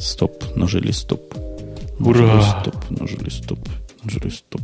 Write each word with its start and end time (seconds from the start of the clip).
Стоп, 0.00 0.44
нажали 0.56 0.92
стоп. 0.92 1.34
Ура! 2.00 2.42
Стоп, 2.42 2.76
нажали 2.90 3.30
стоп, 3.30 3.58
нажали 4.04 4.30
стоп. 4.30 4.62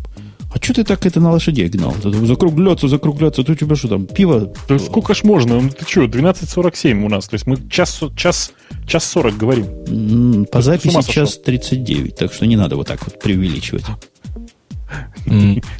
А 0.54 0.62
что 0.62 0.72
ты 0.72 0.84
так 0.84 1.04
это 1.04 1.18
на 1.18 1.33
лошадей 1.33 1.68
гнал? 1.68 1.95
Закругляться, 2.03 2.87
закругляться. 2.87 3.42
Ты 3.42 3.52
у 3.52 3.55
тебя 3.57 3.75
что 3.75 3.89
там, 3.89 4.07
пиво? 4.07 4.52
Да 4.68 4.78
сколько 4.78 5.12
ж 5.12 5.25
можно? 5.25 5.60
Ну 5.60 5.68
ты 5.68 5.84
что, 5.84 6.05
12.47 6.05 7.05
у 7.05 7.08
нас. 7.08 7.26
То 7.26 7.34
есть 7.34 7.47
мы 7.47 7.57
час, 7.68 8.00
час, 8.16 8.52
час 8.86 9.05
40 9.05 9.36
говорим. 9.36 10.46
По 10.46 10.62
записи 10.62 11.02
час 11.11 11.39
39, 11.39 12.14
так 12.14 12.32
что 12.32 12.46
не 12.46 12.57
надо 12.57 12.77
вот 12.77 12.87
так 12.87 13.05
вот 13.05 13.19
преувеличивать. 13.19 13.85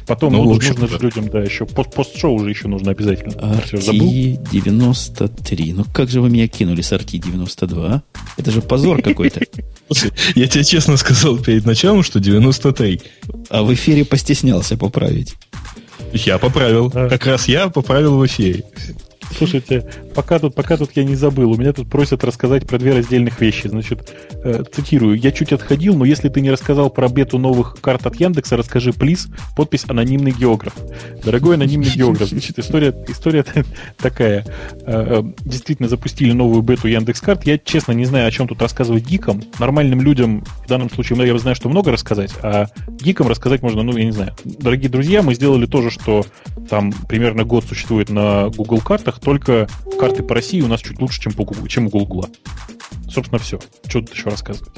Потом 0.07 0.33
ну, 0.33 0.43
нужно, 0.43 0.69
нужно 0.69 0.87
же 0.87 0.97
людям, 0.99 1.29
да, 1.29 1.41
еще 1.41 1.65
пост, 1.65 1.93
пост-шоу 1.93 2.35
уже 2.35 2.49
еще 2.49 2.67
нужно 2.67 2.91
обязательно. 2.91 3.33
RT93. 3.33 5.73
Ну 5.75 5.85
как 5.93 6.09
же 6.09 6.21
вы 6.21 6.29
меня 6.29 6.47
кинули 6.47 6.81
с 6.81 6.91
RT92? 6.91 7.87
А? 7.87 8.03
Это 8.37 8.51
же 8.51 8.61
позор 8.61 9.01
какой-то. 9.01 9.41
Я 10.35 10.47
тебе 10.47 10.63
честно 10.63 10.97
сказал 10.97 11.37
перед 11.37 11.65
началом, 11.65 12.03
что 12.03 12.19
93. 12.19 13.01
А 13.49 13.63
в 13.63 13.73
эфире 13.73 14.05
постеснялся 14.05 14.77
поправить. 14.77 15.35
Я 16.13 16.37
поправил. 16.37 16.91
Как 16.91 17.25
раз 17.25 17.47
я 17.47 17.69
поправил 17.69 18.17
в 18.17 18.25
эфире. 18.25 18.63
Слушайте, 19.37 19.85
пока 20.13 20.39
тут, 20.39 20.55
пока 20.55 20.77
тут 20.77 20.91
я 20.95 21.03
не 21.03 21.15
забыл, 21.15 21.51
у 21.51 21.57
меня 21.57 21.73
тут 21.73 21.89
просят 21.89 22.23
рассказать 22.23 22.65
про 22.65 22.77
две 22.77 22.93
раздельных 22.93 23.41
вещи. 23.41 23.67
Значит, 23.67 24.13
э, 24.43 24.63
цитирую, 24.73 25.19
я 25.19 25.31
чуть 25.31 25.51
отходил, 25.51 25.95
но 25.95 26.05
если 26.05 26.29
ты 26.29 26.39
не 26.41 26.51
рассказал 26.51 26.89
про 26.89 27.09
бету 27.09 27.37
новых 27.37 27.77
карт 27.81 28.05
от 28.05 28.15
Яндекса, 28.15 28.55
расскажи, 28.55 28.93
плиз, 28.93 29.27
подпись 29.55 29.85
анонимный 29.87 30.31
географ. 30.31 30.73
Дорогой 31.23 31.55
анонимный 31.55 31.89
географ, 31.89 32.29
значит, 32.29 32.59
история, 32.59 32.95
история 33.07 33.45
такая. 33.97 34.45
Э, 34.85 35.19
э, 35.19 35.23
действительно 35.43 35.89
запустили 35.89 36.31
новую 36.31 36.61
бету 36.61 36.87
Яндекс 36.87 37.19
карт. 37.19 37.45
Я, 37.45 37.57
честно, 37.57 37.91
не 37.91 38.05
знаю, 38.05 38.27
о 38.27 38.31
чем 38.31 38.47
тут 38.47 38.61
рассказывать 38.61 39.05
гикам. 39.05 39.43
Нормальным 39.59 40.01
людям, 40.01 40.45
в 40.63 40.67
данном 40.67 40.89
случае, 40.89 41.25
я 41.27 41.37
знаю, 41.37 41.55
что 41.55 41.69
много 41.69 41.91
рассказать, 41.91 42.31
а 42.41 42.67
гикам 42.87 43.27
рассказать 43.27 43.61
можно, 43.61 43.83
ну, 43.83 43.95
я 43.97 44.05
не 44.05 44.11
знаю. 44.11 44.33
Дорогие 44.45 44.89
друзья, 44.89 45.21
мы 45.21 45.35
сделали 45.35 45.65
то 45.65 45.81
же, 45.81 45.89
что 45.89 46.25
там 46.69 46.93
примерно 47.07 47.43
год 47.43 47.65
существует 47.65 48.09
на 48.09 48.49
Google 48.49 48.79
картах, 48.79 49.19
только 49.25 49.67
карты 49.99 50.23
по 50.23 50.35
России 50.35 50.61
у 50.61 50.67
нас 50.67 50.81
чуть 50.81 51.01
лучше, 51.01 51.19
чем, 51.19 51.33
по, 51.33 51.45
чем 51.67 51.87
у 51.87 51.89
Гугла. 51.89 52.29
Собственно, 53.09 53.39
все. 53.39 53.59
Что 53.87 54.01
тут 54.01 54.13
еще 54.13 54.29
рассказывать? 54.29 54.71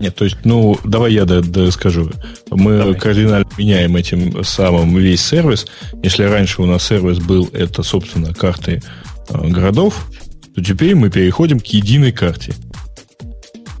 Нет, 0.00 0.16
то 0.16 0.24
есть, 0.24 0.38
ну, 0.44 0.76
давай 0.84 1.12
я 1.12 1.24
да, 1.24 1.40
да 1.40 1.70
скажу. 1.70 2.10
Мы 2.50 2.78
давай. 2.78 2.94
кардинально 2.94 3.46
меняем 3.58 3.94
этим 3.94 4.42
самым 4.42 4.96
весь 4.96 5.24
сервис. 5.24 5.66
Если 6.02 6.24
раньше 6.24 6.62
у 6.62 6.66
нас 6.66 6.84
сервис 6.84 7.18
был, 7.18 7.48
это, 7.52 7.82
собственно, 7.82 8.34
карты 8.34 8.82
э, 9.28 9.48
городов, 9.48 10.10
то 10.54 10.64
теперь 10.64 10.94
мы 10.94 11.10
переходим 11.10 11.60
к 11.60 11.66
единой 11.66 12.10
карте. 12.10 12.54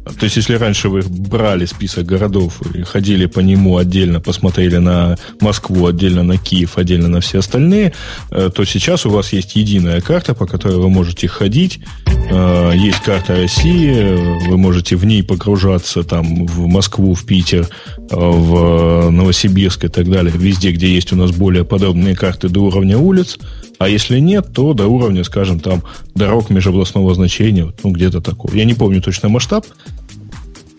То 0.04 0.24
есть, 0.24 0.36
если 0.36 0.54
раньше 0.54 0.88
вы 0.88 1.02
брали 1.02 1.64
список 1.64 2.04
городов 2.04 2.60
и 2.74 2.82
ходили 2.82 3.26
по 3.26 3.40
нему 3.40 3.78
отдельно, 3.78 4.20
посмотрели 4.20 4.76
на 4.76 5.16
Москву, 5.40 5.86
отдельно 5.86 6.22
на 6.22 6.36
Киев, 6.36 6.76
отдельно 6.76 7.08
на 7.08 7.20
все 7.20 7.38
остальные, 7.38 7.94
э, 8.30 8.50
то 8.54 8.64
сейчас 8.64 9.06
у 9.06 9.10
вас 9.10 9.32
есть 9.32 9.56
единая 9.56 10.00
карта, 10.00 10.34
по 10.34 10.46
которой 10.46 10.76
вы 10.76 10.90
можете 10.90 11.26
ходить. 11.26 11.80
Э, 12.30 12.72
есть 12.74 13.00
карта 13.00 13.34
России, 13.34 14.48
вы 14.48 14.58
можете 14.58 14.96
в 14.96 15.06
ней 15.06 15.22
погружаться 15.22 16.02
там 16.02 16.46
в 16.46 16.66
Москву, 16.66 17.14
в 17.14 17.24
Питер, 17.24 17.66
э, 17.96 18.06
в 18.10 19.10
Новосибирск 19.10 19.84
и 19.84 19.88
так 19.88 20.10
далее. 20.10 20.32
Везде, 20.36 20.72
где 20.72 20.88
есть 20.88 21.12
у 21.12 21.16
нас 21.16 21.30
более 21.30 21.64
подробные 21.64 22.14
карты 22.14 22.48
до 22.48 22.60
уровня 22.60 22.98
улиц. 22.98 23.38
А 23.78 23.88
если 23.88 24.18
нет, 24.18 24.52
то 24.52 24.72
до 24.72 24.86
уровня, 24.86 25.24
скажем, 25.24 25.60
там 25.60 25.82
дорог 26.14 26.50
межобластного 26.50 27.14
значения, 27.14 27.72
ну, 27.82 27.90
где-то 27.90 28.20
такого. 28.20 28.54
Я 28.54 28.64
не 28.64 28.74
помню 28.74 29.02
точно 29.02 29.28
масштаб, 29.28 29.66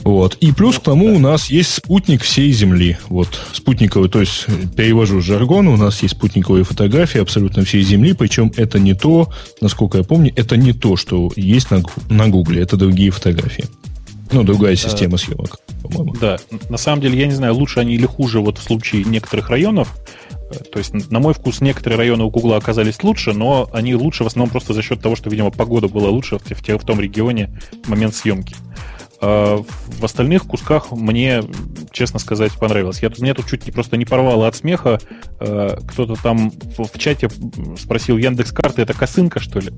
вот. 0.06 0.36
И 0.36 0.52
плюс 0.52 0.78
к 0.78 0.84
тому 0.84 1.16
у 1.16 1.20
нас 1.20 1.50
есть 1.50 1.74
спутник 1.74 2.22
всей 2.22 2.52
Земли. 2.52 2.96
Вот 3.10 3.28
спутниковый, 3.54 4.08
то 4.08 4.20
есть 4.20 4.46
перевожу 4.76 5.20
жаргон, 5.20 5.68
у 5.68 5.78
нас 5.78 6.04
есть 6.04 6.16
спутниковые 6.16 6.64
фотографии 6.64 7.20
абсолютно 7.20 7.66
всей 7.66 7.82
Земли, 7.82 8.14
причем 8.14 8.52
это 8.56 8.78
не 8.78 8.94
то, 8.94 9.34
насколько 9.62 9.98
я 9.98 10.04
помню, 10.04 10.32
это 10.36 10.58
не 10.58 10.74
то, 10.74 10.96
что 10.96 11.32
есть 11.36 11.72
на, 11.72 11.82
на 12.08 12.28
Гугле, 12.28 12.62
это 12.62 12.78
другие 12.78 13.10
фотографии. 13.10 13.66
Ну, 14.32 14.44
другая 14.44 14.76
система 14.76 15.18
съемок, 15.18 15.58
по-моему. 15.82 16.16
Да, 16.22 16.38
на 16.70 16.78
самом 16.78 17.02
деле, 17.02 17.20
я 17.20 17.26
не 17.26 17.34
знаю, 17.34 17.56
лучше 17.56 17.80
они 17.80 17.96
или 17.96 18.06
хуже 18.06 18.42
вот 18.42 18.60
в 18.60 18.64
случае 18.64 19.06
некоторых 19.06 19.50
районов. 19.50 19.96
То 20.72 20.80
есть, 20.80 20.94
на 21.12 21.20
мой 21.20 21.34
вкус, 21.34 21.62
некоторые 21.62 21.98
районы 21.98 22.24
у 22.24 22.30
Гугла 22.30 22.58
оказались 22.58 23.02
лучше, 23.04 23.34
но 23.34 23.68
они 23.74 23.96
лучше 23.96 24.24
в 24.24 24.28
основном 24.28 24.52
просто 24.52 24.74
за 24.74 24.82
счет 24.82 25.02
того, 25.02 25.16
что, 25.16 25.30
видимо, 25.30 25.52
погода 25.52 25.88
была 25.88 26.10
лучше 26.10 26.38
в, 26.38 26.44
в, 26.44 26.62
в 26.62 26.86
том 26.86 27.00
регионе 27.00 27.60
в 27.84 27.90
момент 27.90 28.16
съемки. 28.16 28.56
А 29.22 29.64
в 29.88 30.04
остальных 30.04 30.44
кусках 30.44 30.92
мне, 30.92 31.42
честно 31.92 32.20
сказать, 32.20 32.52
понравилось. 32.54 33.02
Я, 33.02 33.10
меня 33.18 33.34
тут 33.34 33.48
чуть 33.48 33.66
не, 33.66 33.72
просто 33.72 33.98
не 33.98 34.06
порвало 34.06 34.48
от 34.48 34.56
смеха. 34.56 35.00
А, 35.40 35.78
кто-то 35.88 36.16
там 36.22 36.52
в, 36.52 36.84
в 36.84 37.00
чате 37.00 37.30
спросил, 37.80 38.18
Яндекс 38.18 38.52
карты 38.52 38.82
это 38.82 38.94
косынка, 38.94 39.40
что 39.40 39.60
ли? 39.60 39.72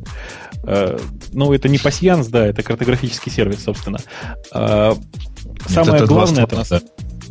А, 0.64 0.98
ну, 1.32 1.54
это 1.54 1.70
не 1.70 1.78
пасьянс, 1.78 2.28
да, 2.28 2.46
это 2.46 2.64
картографический 2.64 3.32
сервис, 3.32 3.64
собственно. 3.64 4.00
Самое 4.52 5.98
это 5.98 6.08
главное... 6.08 6.44
Это, 6.44 6.82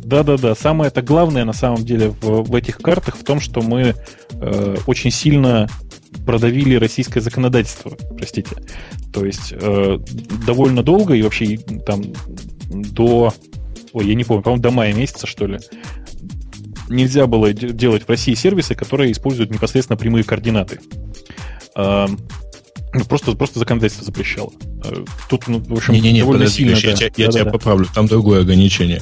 да-да-да, 0.07 0.55
самое 0.55 0.87
это 0.87 1.01
главное 1.01 1.43
на 1.43 1.51
самом 1.51 1.83
деле 1.83 2.09
в, 2.21 2.43
в 2.43 2.55
этих 2.55 2.77
картах 2.77 3.17
в 3.17 3.25
том, 3.25 3.41
что 3.41 3.61
мы 3.61 3.93
э, 4.31 4.77
очень 4.87 5.11
сильно 5.11 5.67
продавили 6.25 6.75
российское 6.75 7.19
законодательство, 7.19 7.91
простите. 8.17 8.55
То 9.13 9.25
есть 9.25 9.51
э, 9.51 9.97
довольно 10.45 10.81
долго 10.81 11.13
и 11.13 11.21
вообще 11.21 11.57
там 11.57 12.03
до, 12.69 13.33
ой, 13.91 14.07
я 14.07 14.15
не 14.15 14.23
помню, 14.23 14.43
по-моему, 14.43 14.63
до 14.63 14.71
мая 14.71 14.93
месяца, 14.93 15.27
что 15.27 15.45
ли, 15.45 15.59
нельзя 16.89 17.27
было 17.27 17.51
делать 17.51 18.03
в 18.03 18.09
России 18.09 18.33
сервисы, 18.33 18.75
которые 18.75 19.11
используют 19.11 19.51
непосредственно 19.51 19.97
прямые 19.97 20.23
координаты. 20.23 20.79
Э, 21.75 22.07
просто, 23.09 23.33
просто 23.33 23.59
законодательство 23.59 24.05
запрещало. 24.05 24.51
Э, 24.85 25.03
тут, 25.29 25.49
ну, 25.49 25.59
в 25.59 25.73
общем, 25.73 25.93
не, 25.93 25.99
не, 25.99 26.13
не, 26.13 26.19
довольно 26.21 26.45
подожди, 26.45 26.63
сильно... 26.63 26.77
Я, 26.77 26.95
да, 26.95 27.05
я 27.17 27.25
да, 27.25 27.31
тебя 27.31 27.43
да. 27.43 27.51
поправлю, 27.51 27.87
там 27.93 28.07
другое 28.07 28.41
ограничение. 28.41 29.01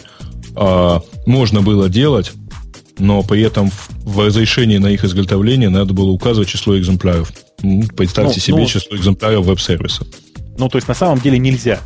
А, 0.55 1.01
можно 1.25 1.61
было 1.61 1.89
делать 1.89 2.31
но 2.97 3.23
при 3.23 3.41
этом 3.41 3.71
в 4.03 4.19
разрешении 4.19 4.77
на 4.77 4.87
их 4.87 5.03
изготовление 5.03 5.69
надо 5.69 5.93
было 5.93 6.11
указывать 6.11 6.49
число 6.49 6.77
экземпляров. 6.77 7.31
Представьте 7.95 8.35
ну, 8.35 8.41
себе 8.41 8.57
ну, 8.57 8.65
число 8.65 8.95
экземпляров 8.95 9.45
веб-сервиса. 9.45 10.05
Ну, 10.57 10.69
то 10.69 10.77
есть 10.77 10.87
на 10.87 10.93
самом 10.93 11.19
деле 11.19 11.37
нельзя, 11.37 11.81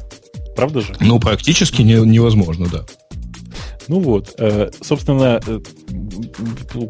правда 0.56 0.81
же? 0.81 0.96
Ну, 1.00 1.19
практически 1.19 1.81
не, 1.81 1.96
невозможно, 1.96 2.68
да. 2.72 2.85
Ну 3.90 4.00
вот, 4.02 4.36
э, 4.38 4.70
собственно, 4.82 5.42
э, 5.48 5.60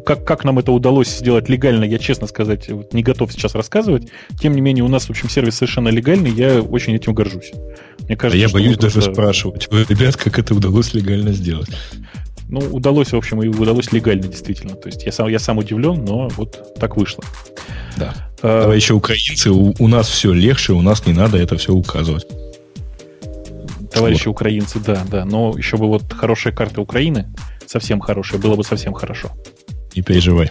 как, 0.04 0.26
как 0.26 0.44
нам 0.44 0.58
это 0.58 0.70
удалось 0.70 1.08
сделать 1.08 1.48
легально, 1.48 1.84
я, 1.84 1.98
честно 1.98 2.26
сказать, 2.26 2.68
не 2.92 3.02
готов 3.02 3.32
сейчас 3.32 3.54
рассказывать. 3.54 4.08
Тем 4.38 4.54
не 4.54 4.60
менее, 4.60 4.84
у 4.84 4.88
нас, 4.88 5.06
в 5.06 5.10
общем, 5.10 5.30
сервис 5.30 5.54
совершенно 5.54 5.88
легальный, 5.88 6.30
я 6.30 6.60
очень 6.60 6.94
этим 6.94 7.14
горжусь. 7.14 7.52
Мне 8.00 8.18
кажется, 8.18 8.44
а 8.44 8.46
я 8.46 8.52
боюсь 8.52 8.76
даже 8.76 8.96
просто... 8.96 9.14
спрашивать, 9.14 9.68
ребят, 9.72 10.18
как 10.18 10.38
это 10.38 10.54
удалось 10.54 10.92
легально 10.92 11.32
сделать. 11.32 11.70
Ну, 12.50 12.60
удалось, 12.70 13.12
в 13.12 13.16
общем, 13.16 13.42
и 13.42 13.48
удалось 13.48 13.92
легально, 13.92 14.24
действительно. 14.24 14.74
То 14.74 14.88
есть 14.88 15.04
я 15.04 15.12
сам, 15.12 15.28
я 15.28 15.38
сам 15.38 15.56
удивлен, 15.56 16.04
но 16.04 16.28
вот 16.36 16.74
так 16.78 16.98
вышло. 16.98 17.24
Да. 17.96 18.14
А, 18.42 18.62
Давай 18.62 18.76
еще 18.76 18.92
украинцы, 18.92 19.50
у, 19.50 19.74
у 19.78 19.88
нас 19.88 20.06
все 20.06 20.34
легче, 20.34 20.74
у 20.74 20.82
нас 20.82 21.06
не 21.06 21.14
надо 21.14 21.38
это 21.38 21.56
все 21.56 21.72
указывать. 21.72 22.26
Товарищи 23.92 24.28
вот. 24.28 24.32
украинцы, 24.32 24.78
да, 24.80 25.02
да. 25.10 25.24
Но 25.24 25.54
еще 25.56 25.76
бы 25.76 25.86
вот 25.86 26.12
хорошие 26.12 26.52
карты 26.52 26.80
Украины, 26.80 27.26
совсем 27.66 28.00
хорошие, 28.00 28.40
было 28.40 28.56
бы 28.56 28.64
совсем 28.64 28.92
хорошо. 28.92 29.30
Не 29.94 30.02
переживай. 30.02 30.50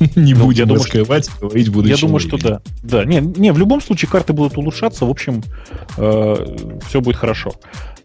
Не 0.16 0.34
ну, 0.34 0.46
будем 0.46 0.72
раскрывать, 0.72 1.30
говорить 1.40 1.68
будущее. 1.68 1.96
Я 1.96 2.00
думаю, 2.00 2.20
что 2.20 2.36
да. 2.36 2.60
Да, 2.82 3.04
не, 3.04 3.20
не, 3.20 3.52
в 3.52 3.58
любом 3.58 3.80
случае 3.80 4.10
карты 4.10 4.32
будут 4.32 4.58
улучшаться, 4.58 5.06
в 5.06 5.10
общем, 5.10 5.42
э, 5.96 6.56
все 6.86 7.00
будет 7.00 7.16
хорошо. 7.16 7.54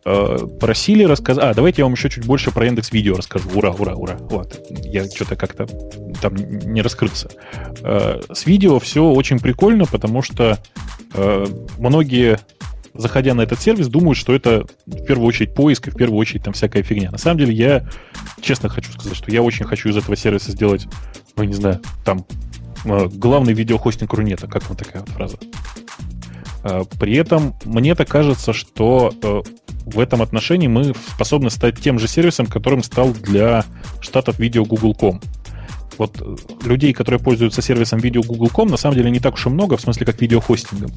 Э, 0.04 0.38
просили 0.60 1.04
рассказать... 1.04 1.44
А, 1.44 1.54
давайте 1.54 1.82
я 1.82 1.86
вам 1.86 1.94
еще 1.94 2.10
чуть 2.10 2.26
больше 2.26 2.52
про 2.52 2.66
индекс 2.66 2.92
видео 2.92 3.16
расскажу. 3.16 3.50
Ура, 3.54 3.72
ура, 3.72 3.94
ура. 3.94 4.18
Вот. 4.20 4.68
Я 4.84 5.06
что-то 5.06 5.36
как-то 5.36 5.68
там 6.22 6.36
не 6.36 6.82
раскрылся. 6.82 7.30
Э, 7.84 8.20
с 8.32 8.46
видео 8.46 8.80
все 8.80 9.04
очень 9.04 9.40
прикольно, 9.40 9.86
потому 9.86 10.22
что 10.22 10.58
э, 11.14 11.46
многие 11.78 12.40
заходя 12.94 13.34
на 13.34 13.42
этот 13.42 13.60
сервис, 13.60 13.88
думают, 13.88 14.18
что 14.18 14.34
это 14.34 14.66
в 14.86 15.04
первую 15.06 15.28
очередь 15.28 15.54
поиск 15.54 15.88
и 15.88 15.92
в 15.92 15.96
первую 15.96 16.18
очередь 16.18 16.44
там 16.44 16.54
всякая 16.54 16.84
фигня. 16.84 17.12
На 17.12 17.18
самом 17.18 17.40
деле 17.40 17.54
я 17.54 17.88
честно 18.42 18.70
хочу 18.70 18.92
сказать, 18.92 19.16
что 19.16 19.32
я 19.32 19.42
очень 19.42 19.66
хочу 19.66 19.90
из 19.90 19.98
этого 19.98 20.16
сервиса 20.16 20.52
сделать, 20.52 20.88
ну 21.36 21.44
не 21.44 21.54
знаю, 21.54 21.82
там 22.04 22.26
главный 22.84 23.54
видеохостинг 23.54 24.14
Рунета. 24.14 24.48
Как 24.48 24.68
вам 24.68 24.78
такая 24.78 25.02
вот 25.02 25.10
фраза? 25.10 25.38
При 27.00 27.16
этом 27.16 27.56
мне 27.66 27.96
так 27.96 28.08
кажется, 28.08 28.54
что 28.54 29.14
в 29.86 30.00
этом 30.00 30.22
отношении 30.22 30.68
мы 30.68 30.94
способны 31.14 31.50
стать 31.50 31.80
тем 31.80 32.00
же 32.00 32.08
сервисом, 32.08 32.46
которым 32.46 32.84
стал 32.84 33.14
для 33.14 33.66
штатов 34.00 34.40
видео 34.40 34.66
Google.com. 34.66 35.22
Вот 35.98 36.22
э, 36.22 36.36
людей, 36.66 36.94
которые 36.94 37.20
пользуются 37.20 37.62
сервисом 37.62 38.00
видео 38.00 38.22
Google.com, 38.24 38.70
на 38.70 38.78
самом 38.78 38.96
деле 38.96 39.12
не 39.12 39.20
так 39.20 39.36
уж 39.36 39.46
и 39.46 39.50
много, 39.50 39.78
в 39.78 39.82
смысле 39.82 40.06
как 40.06 40.22
видеохостингом. 40.22 40.92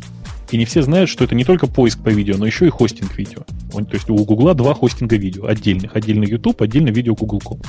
И 0.55 0.57
не 0.57 0.67
все 0.67 0.83
знают, 0.83 1.11
что 1.11 1.25
это 1.25 1.35
не 1.35 1.43
только 1.43 1.67
поиск 1.67 2.01
по 2.05 2.11
видео, 2.11 2.37
но 2.37 2.47
еще 2.47 2.69
и 2.69 2.71
хостинг 2.71 3.19
видео. 3.19 3.41
То 3.73 3.89
есть 3.91 4.09
у 4.09 4.15
Гугла 4.15 4.55
два 4.55 4.73
хостинга 4.73 5.17
видео 5.17 5.47
отдельных. 5.47 5.97
Отдельно 5.97 6.23
YouTube, 6.23 6.63
отдельно 6.63 6.91
видео 6.91 7.17
Google.com. 7.17 7.61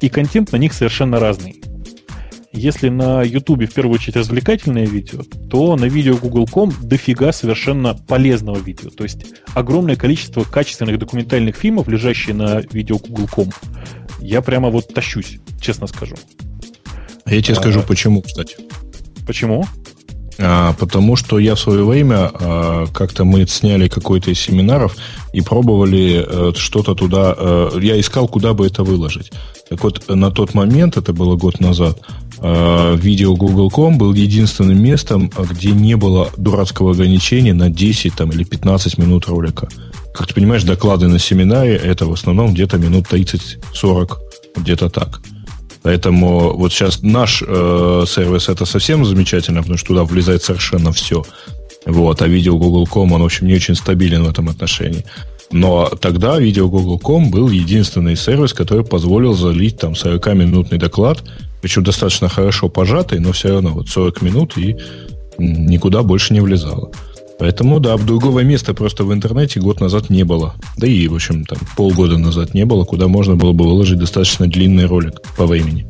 И 0.00 0.08
контент 0.08 0.52
на 0.52 0.56
них 0.56 0.72
совершенно 0.72 1.18
разный. 1.18 1.60
Если 2.52 2.90
на 2.90 3.24
YouTube 3.24 3.64
в 3.64 3.74
первую 3.74 3.96
очередь 3.96 4.14
развлекательное 4.14 4.86
видео, 4.86 5.24
то 5.50 5.74
на 5.74 5.86
видео 5.86 6.16
Google.com 6.16 6.72
дофига 6.80 7.32
совершенно 7.32 7.94
полезного 7.94 8.60
видео. 8.60 8.90
То 8.90 9.02
есть 9.02 9.26
огромное 9.54 9.96
количество 9.96 10.44
качественных 10.44 11.00
документальных 11.00 11.56
фильмов, 11.56 11.88
лежащие 11.88 12.36
на 12.36 12.60
видео 12.70 12.98
Google.com. 12.98 13.50
Я 14.20 14.42
прямо 14.42 14.70
вот 14.70 14.94
тащусь, 14.94 15.40
честно 15.60 15.88
скажу. 15.88 16.14
А 17.24 17.34
я 17.34 17.42
тебе 17.42 17.54
а, 17.54 17.60
скажу, 17.60 17.82
почему, 17.82 18.22
кстати. 18.22 18.58
Почему? 19.26 19.64
А, 20.38 20.72
потому 20.74 21.16
что 21.16 21.38
я 21.38 21.54
в 21.54 21.60
свое 21.60 21.84
время 21.84 22.30
а, 22.32 22.86
как-то 22.92 23.24
мы 23.24 23.46
сняли 23.46 23.88
какой-то 23.88 24.30
из 24.30 24.40
семинаров 24.40 24.96
и 25.32 25.40
пробовали 25.40 26.24
а, 26.26 26.52
что-то 26.56 26.94
туда. 26.94 27.34
А, 27.36 27.78
я 27.78 28.00
искал, 28.00 28.28
куда 28.28 28.54
бы 28.54 28.66
это 28.66 28.82
выложить. 28.82 29.32
Так 29.68 29.84
вот, 29.84 30.08
на 30.08 30.30
тот 30.30 30.54
момент, 30.54 30.96
это 30.96 31.12
было 31.12 31.36
год 31.36 31.60
назад, 31.60 31.98
а, 32.40 32.94
видео 32.94 33.34
Google.com 33.36 33.98
был 33.98 34.12
единственным 34.14 34.82
местом, 34.82 35.30
где 35.50 35.70
не 35.70 35.96
было 35.96 36.30
дурацкого 36.36 36.92
ограничения 36.92 37.54
на 37.54 37.70
10 37.70 38.14
там, 38.14 38.30
или 38.30 38.44
15 38.44 38.98
минут 38.98 39.28
ролика. 39.28 39.68
Как 40.12 40.26
ты 40.26 40.34
понимаешь, 40.34 40.64
доклады 40.64 41.08
на 41.08 41.18
семинаре 41.18 41.76
это 41.76 42.06
в 42.06 42.12
основном 42.12 42.52
где-то 42.52 42.78
минут 42.78 43.06
30-40, 43.10 44.18
где-то 44.56 44.90
так. 44.90 45.20
Поэтому 45.82 46.56
вот 46.56 46.72
сейчас 46.72 47.02
наш 47.02 47.42
э, 47.46 48.04
сервис 48.06 48.48
это 48.48 48.64
совсем 48.66 49.04
замечательно, 49.04 49.60
потому 49.60 49.78
что 49.78 49.88
туда 49.88 50.04
влезает 50.04 50.42
совершенно 50.42 50.92
все. 50.92 51.24
Вот, 51.86 52.22
а 52.22 52.28
видео 52.28 52.56
Google.com, 52.56 53.12
он, 53.12 53.22
в 53.22 53.24
общем, 53.24 53.48
не 53.48 53.54
очень 53.54 53.74
стабилен 53.74 54.22
в 54.22 54.30
этом 54.30 54.48
отношении. 54.48 55.04
Но 55.50 55.88
тогда 56.00 56.38
видео 56.38 56.68
Google.com 56.68 57.30
был 57.30 57.50
единственный 57.50 58.16
сервис, 58.16 58.54
который 58.54 58.84
позволил 58.84 59.34
залить 59.34 59.78
там 59.78 59.92
40-минутный 59.92 60.78
доклад, 60.78 61.22
причем 61.60 61.84
достаточно 61.84 62.28
хорошо 62.28 62.68
пожатый, 62.68 63.20
но 63.20 63.32
все 63.32 63.50
равно 63.50 63.70
вот 63.70 63.88
40 63.88 64.22
минут 64.22 64.56
и 64.56 64.76
никуда 65.38 66.02
больше 66.02 66.32
не 66.32 66.40
влезало. 66.40 66.90
Поэтому, 67.42 67.80
да, 67.80 67.96
другого 67.96 68.44
места 68.44 68.72
просто 68.72 69.02
в 69.02 69.12
интернете 69.12 69.58
год 69.58 69.80
назад 69.80 70.10
не 70.10 70.22
было. 70.22 70.54
Да 70.76 70.86
и, 70.86 71.08
в 71.08 71.14
общем, 71.16 71.44
там 71.44 71.58
полгода 71.76 72.16
назад 72.16 72.54
не 72.54 72.64
было, 72.64 72.84
куда 72.84 73.08
можно 73.08 73.34
было 73.34 73.52
бы 73.52 73.64
выложить 73.64 73.98
достаточно 73.98 74.46
длинный 74.46 74.84
ролик 74.86 75.20
по 75.36 75.44
времени. 75.46 75.84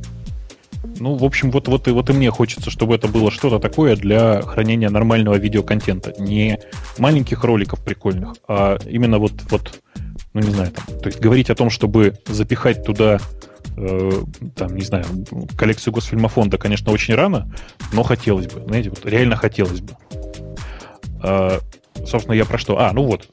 Ну, 0.99 1.15
в 1.15 1.23
общем, 1.23 1.51
вот, 1.51 1.69
вот, 1.69 1.89
и, 1.89 1.91
вот 1.91 2.09
и 2.09 2.15
мне 2.15 2.31
хочется, 2.31 2.71
чтобы 2.71 2.95
это 2.95 3.07
было 3.07 3.31
что-то 3.31 3.59
такое 3.59 3.97
для 3.97 4.41
хранения 4.41 4.89
нормального 4.89 5.35
видеоконтента. 5.35 6.15
Не 6.19 6.59
маленьких 6.97 7.45
роликов 7.45 7.85
прикольных, 7.85 8.33
а 8.49 8.79
именно 8.89 9.19
вот, 9.19 9.33
вот 9.51 9.79
ну, 10.33 10.41
не 10.41 10.55
знаю, 10.55 10.71
там, 10.71 11.01
то 11.01 11.09
есть 11.09 11.21
говорить 11.21 11.51
о 11.51 11.55
том, 11.55 11.69
чтобы 11.69 12.15
запихать 12.29 12.83
туда 12.83 13.21
э, 13.77 14.11
там, 14.57 14.75
не 14.75 14.85
знаю, 14.85 15.05
коллекцию 15.59 15.93
Госфильмофонда, 15.93 16.57
конечно, 16.57 16.91
очень 16.93 17.15
рано, 17.15 17.53
но 17.93 18.05
хотелось 18.05 18.47
бы, 18.47 18.63
знаете, 18.67 18.89
вот 18.89 19.05
реально 19.05 19.37
хотелось 19.37 19.83
бы. 19.83 19.99
А, 21.23 21.61
собственно, 22.07 22.35
я 22.35 22.45
про 22.45 22.59
что? 22.59 22.79
А, 22.79 22.93
ну 22.93 23.05
вот, 23.05 23.29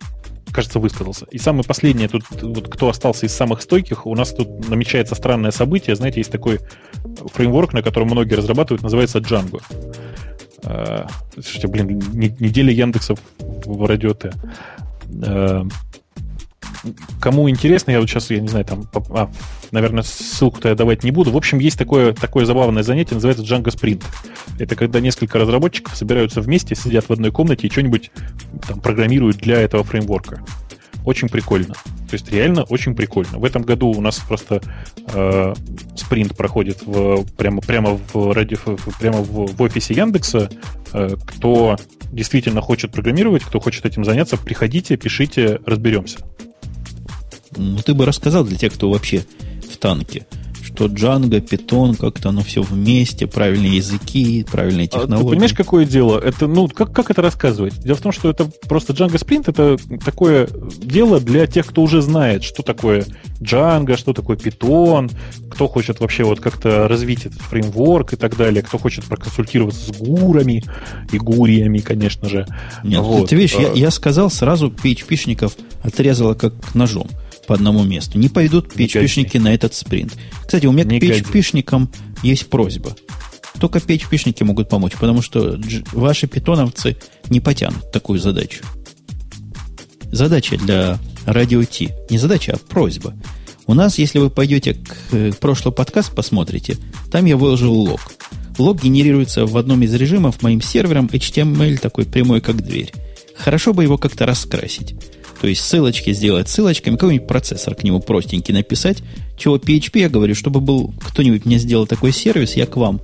кажется, 0.51 0.80
высказался. 0.80 1.25
И 1.31 1.38
самое 1.38 1.63
последнее, 1.63 2.07
тут 2.07 2.24
вот 2.41 2.68
кто 2.69 2.89
остался 2.89 3.25
из 3.25 3.33
самых 3.33 3.62
стойких, 3.62 4.06
у 4.06 4.15
нас 4.15 4.33
тут 4.33 4.69
намечается 4.69 5.15
странное 5.15 5.51
событие. 5.51 5.95
Знаете, 5.95 6.19
есть 6.19 6.31
такой 6.31 6.59
фреймворк, 7.33 7.74
на 7.74 7.81
котором 7.81 8.09
многие 8.09 8.36
разрабатывают, 8.36 8.83
называется 8.83 9.19
Django. 9.19 9.62
А, 10.63 11.07
слушайте, 11.33 11.68
блин, 11.68 11.88
неделя 12.13 12.71
Яндексов 12.71 13.19
в 13.39 13.86
радио 13.86 14.13
Т. 14.13 14.31
Кому 17.19 17.49
интересно, 17.49 17.91
я 17.91 17.99
вот 17.99 18.09
сейчас, 18.09 18.29
я 18.29 18.39
не 18.39 18.47
знаю, 18.47 18.65
там, 18.65 18.87
а, 19.09 19.29
наверное, 19.71 20.03
ссылку-то 20.03 20.69
я 20.69 20.75
давать 20.75 21.03
не 21.03 21.11
буду. 21.11 21.31
В 21.31 21.37
общем, 21.37 21.59
есть 21.59 21.77
такое, 21.77 22.13
такое 22.13 22.45
забавное 22.45 22.83
занятие, 22.83 23.15
называется 23.15 23.43
Django 23.43 23.65
Sprint. 23.65 24.03
Это 24.59 24.75
когда 24.75 24.99
несколько 24.99 25.39
разработчиков 25.39 25.95
собираются 25.95 26.41
вместе, 26.41 26.75
сидят 26.75 27.05
в 27.05 27.11
одной 27.11 27.31
комнате 27.31 27.67
и 27.67 27.69
что-нибудь 27.69 28.11
там 28.67 28.79
программируют 28.79 29.37
для 29.37 29.59
этого 29.59 29.83
фреймворка. 29.83 30.43
Очень 31.05 31.29
прикольно. 31.29 31.73
То 31.73 32.13
есть 32.13 32.31
реально 32.31 32.63
очень 32.63 32.95
прикольно. 32.95 33.39
В 33.39 33.45
этом 33.45 33.61
году 33.61 33.89
у 33.89 34.01
нас 34.01 34.19
просто 34.19 34.61
э, 35.13 35.53
спринт 35.95 36.35
проходит 36.35 36.81
в, 36.85 37.25
прямо, 37.37 37.61
прямо, 37.61 37.99
в, 38.13 38.33
ради, 38.33 38.57
прямо 38.99 39.19
в, 39.19 39.55
в 39.55 39.61
офисе 39.61 39.93
Яндекса. 39.93 40.49
Э, 40.93 41.15
кто 41.25 41.77
действительно 42.11 42.61
хочет 42.61 42.91
программировать, 42.91 43.43
кто 43.43 43.59
хочет 43.59 43.85
этим 43.85 44.03
заняться, 44.03 44.37
приходите, 44.37 44.97
пишите, 44.97 45.59
разберемся. 45.65 46.19
Ну, 47.56 47.78
ты 47.78 47.94
бы 47.94 48.06
рассказал 48.06 48.44
для 48.44 48.57
тех, 48.57 48.74
кто 48.74 48.90
вообще 48.90 49.24
в 49.72 49.78
танке, 49.78 50.25
что 50.80 50.86
Django, 50.86 51.42
Python, 51.42 51.96
как-то 51.98 52.30
оно 52.30 52.42
все 52.42 52.62
вместе, 52.62 53.28
правильные 53.28 53.78
языки, 53.78 54.46
правильные 54.50 54.88
технологии. 54.88 55.16
А 55.16 55.24
ты 55.24 55.30
понимаешь, 55.30 55.54
какое 55.54 55.86
дело? 55.86 56.19
Это, 56.19 56.48
ну, 56.48 56.68
как, 56.68 56.94
как 56.94 57.10
это 57.12 57.22
рассказывать? 57.22 57.78
Дело 57.80 57.98
в 57.98 58.01
том, 58.01 58.12
что 58.12 58.30
это 58.30 58.50
просто 58.68 58.94
Django 58.94 59.16
Sprint 59.16 59.46
это 59.48 59.78
такое 60.04 60.48
дело 60.78 61.19
для 61.19 61.48
тех, 61.48 61.66
кто 61.66 61.81
уже 61.81 62.01
знает, 62.01 62.44
что 62.44 62.63
такое 62.63 63.06
Django, 63.42 63.98
что 63.98 64.13
такое 64.13 64.38
Python, 64.38 65.12
кто 65.50 65.68
хочет 65.68 66.00
вообще 66.00 66.24
вот 66.24 66.40
как-то 66.40 66.88
развить 66.88 67.25
этот 67.25 67.42
фреймворк 67.42 68.13
и 68.13 68.16
так 68.16 68.38
далее, 68.38 68.63
кто 68.63 68.78
хочет 68.78 69.06
проконсультироваться 69.06 69.92
с 69.92 69.98
гурами 69.98 70.63
и 71.12 71.18
гуриями, 71.18 71.80
конечно 71.80 72.30
же. 72.30 72.46
Нет, 72.84 73.01
вот. 73.01 73.30
ты, 73.30 73.36
видишь, 73.36 73.56
я, 73.56 73.72
а 73.72 73.75
я 73.75 73.92
сказал 73.92 74.30
сразу 74.30 74.69
PHP-шников 74.69 75.54
отрезала 75.84 76.36
как 76.36 76.54
ножом 76.75 77.10
по 77.50 77.56
одному 77.56 77.84
месту. 77.84 78.19
Не 78.19 78.30
пойдут 78.30 78.68
PHP-шники 78.75 79.40
на 79.40 79.51
этот 79.51 79.74
спринт. 79.74 80.16
Кстати, 80.46 80.68
у 80.68 80.72
меня 80.72 80.84
к 80.84 80.88
PHP-шникам 80.88 81.90
есть 82.22 82.48
просьба. 82.48 82.96
Только 83.60 83.80
PHP-шники 83.80 84.44
могут 84.44 84.69
помочь, 84.69 84.94
потому 84.94 85.24
что 85.24 85.60
ваши 85.92 86.28
питоновцы 86.28 86.96
не 87.31 87.40
потянут 87.40 87.92
такую 87.92 88.19
задачу. 88.19 88.63
Задача 90.12 90.60
для 90.60 91.00
радио 91.25 91.63
Ти. 91.63 91.90
Не 92.12 92.19
задача, 92.19 92.54
а 92.54 92.57
просьба. 92.57 93.16
У 93.66 93.74
нас, 93.74 93.98
если 93.98 94.19
вы 94.19 94.30
пойдете 94.30 94.75
к 94.75 94.96
э, 95.12 95.31
прошлый 95.40 95.74
подкаст, 95.74 96.13
посмотрите, 96.13 96.78
там 97.12 97.25
я 97.25 97.36
выложил 97.36 97.74
лог. 97.74 98.13
Лог 98.60 98.84
генерируется 98.84 99.48
в 99.48 99.57
одном 99.57 99.81
из 99.81 99.94
режимов 99.96 100.44
моим 100.44 100.62
сервером 100.62 101.07
HTML 101.07 101.80
такой 101.80 102.06
прямой, 102.06 102.42
как 102.42 102.62
дверь. 102.62 102.94
Хорошо 103.36 103.74
бы 103.74 103.81
его 103.81 103.98
как-то 103.98 104.28
раскрасить. 104.28 104.94
То 105.41 105.47
есть 105.47 105.62
ссылочки 105.62 106.13
сделать 106.13 106.50
ссылочками, 106.50 106.95
какой-нибудь 106.95 107.27
процессор 107.27 107.75
к 107.75 107.83
нему 107.83 108.00
простенький 108.00 108.53
написать. 108.53 109.03
Чего 109.38 109.58
PHP 109.58 110.00
я 110.00 110.10
говорю, 110.10 110.36
чтобы 110.36 110.60
был 110.60 110.93
кто-нибудь 111.01 111.46
мне 111.46 111.58
сделал 111.58 111.88
такой 111.88 112.12
сервис, 112.12 112.55
я 112.55 112.65
к 112.65 112.75
вам 112.75 113.00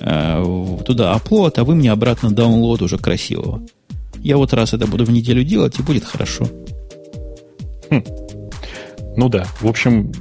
э, 0.00 0.76
туда 0.86 1.12
оплот, 1.12 1.58
а 1.58 1.64
вы 1.64 1.74
мне 1.74 1.90
обратно 1.90 2.30
даунлод 2.30 2.82
уже 2.82 2.98
красивого. 2.98 3.62
Я 4.20 4.36
вот 4.36 4.52
раз 4.52 4.72
это 4.72 4.86
буду 4.86 5.04
в 5.04 5.10
неделю 5.10 5.42
делать, 5.42 5.78
и 5.78 5.82
будет 5.82 6.04
хорошо. 6.04 6.48
Хм. 7.90 8.04
Ну 9.16 9.28
да, 9.28 9.44
в 9.60 9.66
общем, 9.66 10.12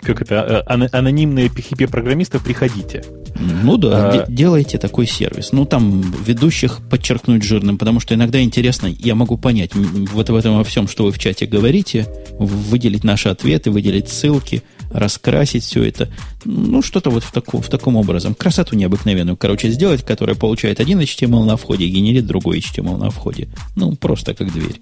как 0.00 0.22
это, 0.22 0.60
а, 0.60 0.88
анонимные 0.92 1.48
PHP-программисты, 1.48 2.38
приходите. 2.38 3.04
Ну 3.38 3.76
да, 3.76 4.10
а... 4.10 4.26
делайте 4.28 4.78
такой 4.78 5.06
сервис. 5.06 5.52
Ну 5.52 5.64
там 5.64 6.00
ведущих 6.24 6.80
подчеркнуть 6.88 7.42
жирным, 7.42 7.78
потому 7.78 8.00
что 8.00 8.14
иногда 8.14 8.40
интересно, 8.40 8.86
я 8.86 9.14
могу 9.14 9.36
понять 9.38 9.74
вот 9.74 10.28
в 10.28 10.34
этом 10.34 10.56
во 10.56 10.64
всем, 10.64 10.88
что 10.88 11.04
вы 11.04 11.12
в 11.12 11.18
чате 11.18 11.46
говорите, 11.46 12.06
выделить 12.38 13.04
наши 13.04 13.28
ответы, 13.28 13.70
выделить 13.70 14.08
ссылки, 14.08 14.62
раскрасить 14.90 15.64
все 15.64 15.84
это. 15.84 16.08
Ну, 16.44 16.82
что-то 16.82 17.10
вот 17.10 17.24
в, 17.24 17.32
таком, 17.32 17.62
в 17.62 17.68
таком 17.68 17.96
образом. 17.96 18.34
Красоту 18.34 18.76
необыкновенную, 18.76 19.36
короче, 19.36 19.70
сделать, 19.70 20.04
которая 20.04 20.36
получает 20.36 20.80
один 20.80 21.00
HTML 21.00 21.44
на 21.44 21.56
входе 21.56 21.86
и 21.86 21.90
генерит 21.90 22.26
другой 22.26 22.58
HTML 22.58 22.98
на 22.98 23.10
входе. 23.10 23.48
Ну, 23.76 23.94
просто 23.96 24.34
как 24.34 24.52
дверь. 24.52 24.80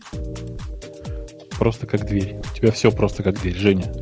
Просто 1.58 1.86
как 1.86 2.06
дверь. 2.06 2.36
У 2.52 2.56
тебя 2.56 2.72
все 2.72 2.90
просто 2.90 3.22
как 3.22 3.40
дверь, 3.40 3.56
Женя 3.56 3.92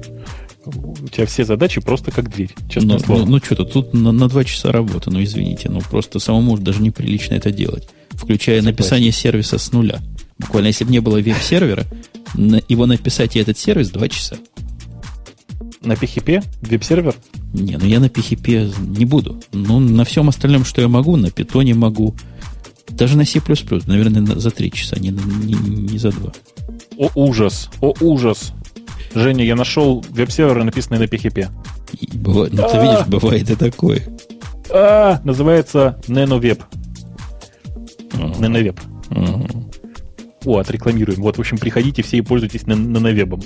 у 0.68 1.08
тебя 1.08 1.26
все 1.26 1.44
задачи 1.44 1.80
просто 1.80 2.10
как 2.10 2.30
дверь, 2.30 2.54
честное 2.68 2.98
ну, 2.98 3.04
слово. 3.04 3.20
Ну, 3.20 3.26
ну 3.32 3.38
что-то, 3.38 3.64
тут 3.64 3.94
на, 3.94 4.12
на 4.12 4.28
два 4.28 4.44
часа 4.44 4.72
работы, 4.72 5.10
ну 5.10 5.22
извините, 5.22 5.68
ну 5.70 5.80
просто 5.80 6.18
самому 6.18 6.56
даже 6.58 6.82
неприлично 6.82 7.34
это 7.34 7.50
делать, 7.50 7.88
включая 8.10 8.58
Согласен. 8.58 8.76
написание 8.76 9.12
сервиса 9.12 9.58
с 9.58 9.72
нуля. 9.72 10.00
Буквально, 10.38 10.68
если 10.68 10.84
бы 10.84 10.92
не 10.92 11.00
было 11.00 11.18
веб-сервера, 11.18 11.84
его 12.34 12.86
написать 12.86 13.36
и 13.36 13.40
этот 13.40 13.58
сервис 13.58 13.90
два 13.90 14.08
часа. 14.08 14.36
На 15.82 15.92
PHP? 15.92 16.44
Веб-сервер? 16.62 17.14
Не, 17.54 17.76
ну 17.76 17.86
я 17.86 18.00
на 18.00 18.06
PHP 18.06 18.96
не 18.96 19.04
буду. 19.04 19.40
Ну, 19.52 19.78
на 19.80 20.04
всем 20.04 20.28
остальном, 20.28 20.64
что 20.64 20.80
я 20.80 20.88
могу, 20.88 21.16
на 21.16 21.30
питоне 21.30 21.74
могу. 21.74 22.14
Даже 22.90 23.16
на 23.16 23.24
C++, 23.24 23.40
наверное, 23.86 24.36
за 24.36 24.50
три 24.50 24.72
часа, 24.72 24.98
не, 24.98 25.10
не, 25.10 25.54
не 25.54 25.98
за 25.98 26.10
два. 26.10 26.32
О 26.96 27.10
ужас, 27.14 27.70
о 27.80 27.94
ужас. 28.00 28.52
Женя, 29.14 29.44
я 29.44 29.56
нашел 29.56 30.04
веб-сервер, 30.10 30.64
написанный 30.64 30.98
на 30.98 31.04
PHP. 31.04 31.48
бывает, 32.14 32.52
ну, 32.52 32.68
ты 32.68 32.78
видишь, 32.78 33.06
бывает 33.06 33.50
и 33.50 33.56
такое. 33.56 34.02
А, 34.70 35.20
называется 35.24 35.98
NanoWeb. 36.08 36.62
NanoWeb. 38.12 38.78
О, 40.44 40.58
отрекламируем. 40.58 41.20
Вот, 41.20 41.36
в 41.36 41.40
общем, 41.40 41.58
приходите 41.58 42.02
все 42.02 42.18
и 42.18 42.20
пользуйтесь 42.20 42.66
навебом. 42.66 43.42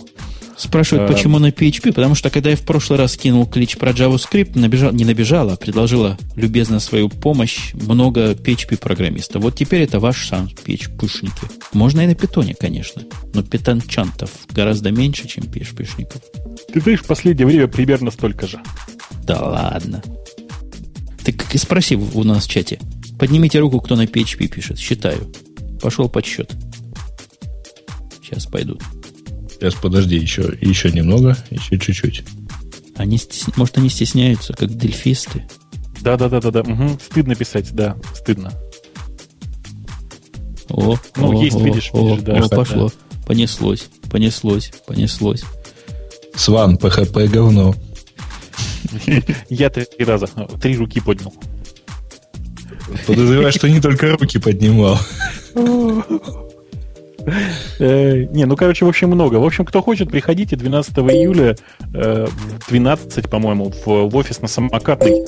Спрашивают, 0.57 1.11
а, 1.11 1.13
почему 1.13 1.39
на 1.39 1.49
PHP? 1.49 1.93
Потому 1.93 2.15
что, 2.15 2.31
когда 2.31 2.51
я 2.51 2.57
в 2.57 2.63
прошлый 2.63 2.99
раз 2.99 3.17
кинул 3.17 3.47
клич 3.47 3.77
про 3.77 3.93
JavaScript, 3.93 4.59
набежал, 4.59 4.93
не 4.93 5.05
набежала, 5.05 5.55
а 5.55 5.57
предложила 5.57 6.19
любезно 6.37 6.79
свою 6.81 7.09
помощь 7.09 7.73
много 7.75 8.33
PHP-программистов. 8.33 9.43
Вот 9.43 9.57
теперь 9.57 9.83
это 9.83 9.99
ваш 9.99 10.17
шанс, 10.17 10.53
PHP-шники. 10.53 11.51
Можно 11.73 12.03
и 12.03 12.07
на 12.07 12.15
питоне, 12.15 12.55
конечно. 12.55 13.03
Но 13.35 13.43
питончантов 13.43 14.31
гораздо 14.51 14.91
меньше, 14.91 15.27
чем 15.27 15.45
PHP-шников. 15.45 16.23
Ты 16.73 16.81
знаешь, 16.81 17.01
в 17.01 17.07
последнее 17.07 17.47
время 17.47 17.67
примерно 17.67 18.11
столько 18.11 18.47
же. 18.47 18.61
Да 19.25 19.41
ладно. 19.41 20.03
Ты 21.25 21.59
спроси 21.59 21.97
у 21.97 22.25
нас 22.25 22.47
в 22.47 22.51
чате. 22.51 22.79
Поднимите 23.19 23.59
руку, 23.59 23.81
кто 23.81 23.97
на 23.97 24.05
PHP 24.05 24.49
пишет. 24.49 24.79
Считаю. 24.79 25.33
Пошел 25.81 26.09
подсчет. 26.09 26.53
Сейчас 28.23 28.47
пойдут. 28.47 28.83
Сейчас 29.63 29.75
подожди, 29.75 30.17
еще, 30.17 30.59
еще 30.61 30.91
немного, 30.91 31.37
еще 31.51 31.79
чуть-чуть. 31.79 32.25
Они, 32.97 33.21
может, 33.55 33.79
они 33.79 33.91
стесняются, 33.91 34.55
как 34.55 34.77
дельфисты? 34.77 35.47
Да, 36.01 36.17
да, 36.17 36.29
да, 36.29 36.41
да, 36.41 36.51
да. 36.51 36.61
Угу. 36.63 36.99
Стыдно 37.01 37.37
писать, 37.37 37.73
да, 37.73 37.97
стыдно. 38.13 38.53
О, 40.69 40.97
ну, 41.15 41.39
о, 41.39 41.45
есть, 41.45 41.55
о, 41.55 41.61
видишь, 41.61 41.91
о, 41.93 42.09
видишь, 42.09 42.25
да. 42.25 42.39
О, 42.39 42.49
пошло. 42.49 42.89
Да. 42.89 43.25
Понеслось, 43.25 43.89
понеслось, 44.11 44.73
понеслось. 44.85 45.45
Сван, 46.35 46.77
ПХП 46.77 47.19
говно. 47.33 47.77
Я 49.49 49.71
три 49.71 49.87
раза, 50.01 50.27
три 50.61 50.77
руки 50.77 50.99
поднял. 50.99 51.33
Подозреваю, 53.07 53.53
что 53.53 53.69
не 53.69 53.81
только 53.81 54.11
руки 54.11 54.41
поднимал. 54.41 54.99
Э, 57.79 58.25
не, 58.31 58.45
ну, 58.45 58.57
короче, 58.57 58.85
в 58.85 58.89
общем, 58.89 59.09
много. 59.09 59.37
В 59.37 59.45
общем, 59.45 59.65
кто 59.65 59.83
хочет, 59.83 60.11
приходите 60.11 60.57
12 60.57 60.99
июля 60.99 61.57
э, 61.95 62.27
в 62.27 62.69
12, 62.69 63.31
по-моему, 63.31 63.73
в 63.85 64.17
офис 64.17 64.41
на 64.41 64.49
самокатный. 64.49 65.25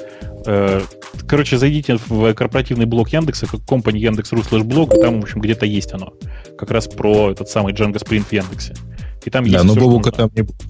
Э, 0.47 0.81
короче, 1.27 1.59
зайдите 1.59 1.99
в 2.07 2.35
корпоративный 2.35 2.87
блог 2.87 3.09
Яндекса, 3.11 3.47
как 3.47 3.65
компания 3.65 4.01
Яндекс.ру 4.01 4.43
слэш 4.43 4.63
блог, 4.63 4.95
и 4.95 5.01
там, 5.01 5.21
в 5.21 5.25
общем, 5.25 5.41
где-то 5.41 5.67
есть 5.67 5.93
оно. 5.93 6.13
Как 6.59 6.71
раз 6.71 6.87
про 6.87 7.31
этот 7.31 7.49
самый 7.49 7.73
Django 7.73 7.95
Sprint 7.95 8.25
в 8.25 8.33
Яндексе. 8.33 8.75
И 9.25 9.31
там 9.31 9.45
да, 9.45 9.51
есть 9.51 9.65
но 9.65 9.75
Бобука 9.75 10.13
там 10.13 10.31
не 10.35 10.43
будет. 10.43 10.63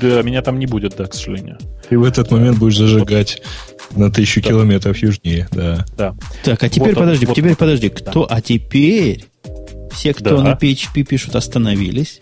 Да, 0.00 0.22
меня 0.22 0.42
там 0.42 0.58
не 0.58 0.66
будет, 0.66 0.94
да, 0.96 1.06
к 1.06 1.14
сожалению. 1.14 1.58
Ты 1.88 1.98
в 1.98 2.04
этот 2.04 2.30
момент 2.30 2.58
будешь 2.58 2.76
зажигать 2.76 3.42
на 3.96 4.10
тысячу 4.10 4.42
да. 4.42 4.48
километров 4.48 4.96
южнее, 4.98 5.48
да. 5.52 5.84
да. 5.96 6.14
Так, 6.44 6.62
а 6.62 6.68
теперь 6.68 6.94
вот 6.94 7.00
подожди, 7.00 7.26
вот, 7.26 7.36
теперь 7.36 7.56
подожди. 7.56 7.88
Кто, 7.88 8.26
да. 8.26 8.36
а 8.36 8.40
теперь 8.40 9.26
все, 9.94 10.12
кто 10.12 10.36
да. 10.36 10.42
на 10.42 10.52
PHP 10.52 11.04
пишут, 11.04 11.36
остановились, 11.36 12.20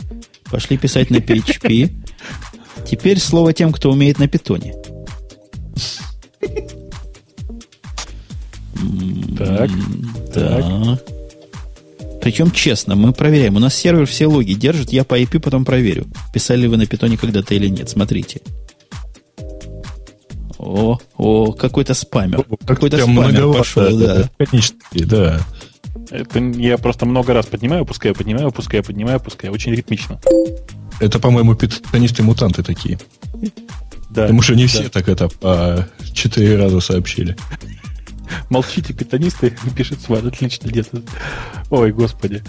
пошли 0.50 0.76
писать 0.76 1.10
на 1.10 1.16
PHP. 1.16 1.90
Теперь 2.88 3.18
слово 3.18 3.52
тем, 3.52 3.72
кто 3.72 3.90
умеет 3.90 4.18
на 4.18 4.28
питоне. 4.28 4.74
Так. 9.38 9.70
Так. 10.32 11.02
Причем 12.20 12.52
честно, 12.52 12.94
мы 12.94 13.12
проверяем. 13.12 13.56
У 13.56 13.58
нас 13.58 13.74
сервер 13.74 14.06
все 14.06 14.26
логи 14.26 14.52
держит, 14.52 14.92
я 14.92 15.02
по 15.04 15.20
IP 15.20 15.40
потом 15.40 15.64
проверю. 15.64 16.06
Писали 16.32 16.66
вы 16.68 16.76
на 16.76 16.86
питоне 16.86 17.16
когда-то 17.16 17.54
или 17.54 17.66
нет. 17.66 17.88
Смотрите. 17.88 18.40
О, 20.58 20.98
о, 21.16 21.52
какой-то 21.52 21.94
спамер. 21.94 22.44
Какой-то 22.64 22.98
спамер 22.98 23.52
пошел, 23.52 23.98
да. 23.98 24.30
Конечно, 24.38 24.76
да. 24.92 25.40
Это 26.12 26.40
я 26.40 26.76
просто 26.76 27.06
много 27.06 27.32
раз 27.32 27.46
поднимаю, 27.46 27.82
опускаю, 27.82 28.14
поднимаю, 28.14 28.48
опускаю, 28.48 28.84
поднимаю, 28.84 29.16
опускаю. 29.16 29.52
Очень 29.52 29.74
ритмично. 29.74 30.20
Это, 31.00 31.18
по-моему, 31.18 31.54
питонисты-мутанты 31.54 32.62
такие. 32.62 32.98
Да. 34.10 34.22
Потому 34.22 34.42
что 34.42 34.54
не 34.54 34.64
да. 34.64 34.68
все 34.68 34.88
так 34.90 35.08
это 35.08 35.28
по 35.28 35.88
четыре 36.12 36.56
раза 36.56 36.80
сообщили. 36.80 37.34
Молчите, 38.50 38.92
питонисты, 38.92 39.56
пишет 39.76 40.02
сват, 40.02 40.24
отлично 40.26 40.68
где-то. 40.68 41.02
Ой, 41.70 41.92
господи. 41.92 42.42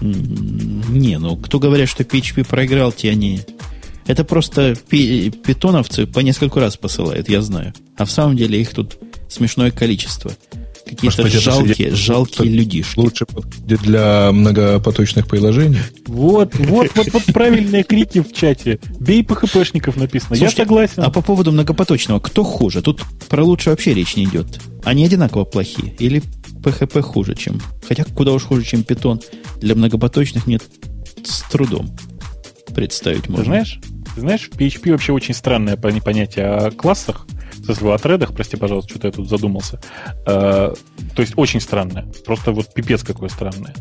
Не, 0.00 1.18
ну, 1.18 1.36
кто 1.36 1.58
говорят, 1.58 1.88
что 1.88 2.04
PHP 2.04 2.46
проиграл, 2.46 2.92
те 2.92 3.10
они... 3.10 3.40
Это 4.06 4.22
просто 4.22 4.76
питоновцы 4.76 6.06
по 6.06 6.20
несколько 6.20 6.60
раз 6.60 6.76
посылают, 6.76 7.28
я 7.28 7.42
знаю. 7.42 7.74
А 7.96 8.04
в 8.04 8.12
самом 8.12 8.36
деле 8.36 8.60
их 8.60 8.72
тут 8.72 8.96
смешное 9.28 9.72
количество. 9.72 10.30
Какие-то 10.88 11.28
жалкие, 11.28 11.94
жалкие 11.94 12.48
людишки. 12.48 12.98
Лучше 12.98 13.26
для 13.58 14.30
многопоточных 14.32 15.26
приложений. 15.26 15.80
Вот, 16.06 16.54
вот, 16.54 16.88
вот, 16.94 17.12
вот 17.12 17.24
правильные 17.26 17.82
крики 17.82 18.20
в 18.20 18.32
чате. 18.32 18.78
Бей 19.00 19.24
ПХПшников 19.24 19.96
написано. 19.96 20.36
Слушайте, 20.36 20.62
Я 20.62 20.64
согласен. 20.64 21.02
А 21.02 21.10
по 21.10 21.22
поводу 21.22 21.50
многопоточного, 21.50 22.20
кто 22.20 22.44
хуже? 22.44 22.82
Тут 22.82 23.02
про 23.28 23.42
лучше 23.42 23.70
вообще 23.70 23.94
речь 23.94 24.14
не 24.16 24.24
идет. 24.24 24.46
Они 24.84 25.04
одинаково 25.04 25.44
плохие. 25.44 25.92
Или 25.98 26.22
PHP 26.62 27.02
хуже, 27.02 27.34
чем... 27.34 27.60
Хотя 27.86 28.04
куда 28.04 28.32
уж 28.32 28.44
хуже, 28.44 28.62
чем 28.62 28.82
Python. 28.82 29.20
Для 29.60 29.74
многопоточных 29.74 30.46
нет 30.46 30.62
с 31.24 31.42
трудом 31.50 31.96
представить 32.74 33.28
можно. 33.28 33.44
Ты 33.44 33.50
знаешь, 33.50 33.80
ты 34.14 34.20
знаешь, 34.20 34.50
в 34.50 34.56
PHP 34.56 34.92
вообще 34.92 35.12
очень 35.12 35.34
странное 35.34 35.76
понятие 35.76 36.46
о 36.46 36.70
классах 36.70 37.26
смысле, 37.66 37.94
о 37.94 37.98
тредах, 37.98 38.32
прости, 38.34 38.56
пожалуйста, 38.56 38.90
что-то 38.90 39.08
я 39.08 39.12
тут 39.12 39.28
задумался. 39.28 39.80
Э, 40.26 40.72
то 41.14 41.22
есть 41.22 41.34
очень 41.36 41.60
странное. 41.60 42.06
Просто 42.24 42.52
вот 42.52 42.72
пипец 42.72 43.02
какое 43.02 43.28
странное. 43.28 43.74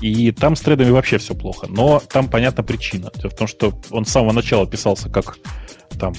И 0.00 0.30
там 0.32 0.56
с 0.56 0.60
тредами 0.60 0.90
вообще 0.90 1.18
все 1.18 1.34
плохо. 1.34 1.66
Но 1.68 2.00
там 2.00 2.28
понятна 2.28 2.62
причина. 2.62 3.10
Дело 3.16 3.30
в 3.30 3.36
том, 3.36 3.46
что 3.46 3.80
он 3.90 4.04
с 4.04 4.10
самого 4.10 4.32
начала 4.32 4.66
писался 4.66 5.08
как 5.08 5.38
там, 5.98 6.14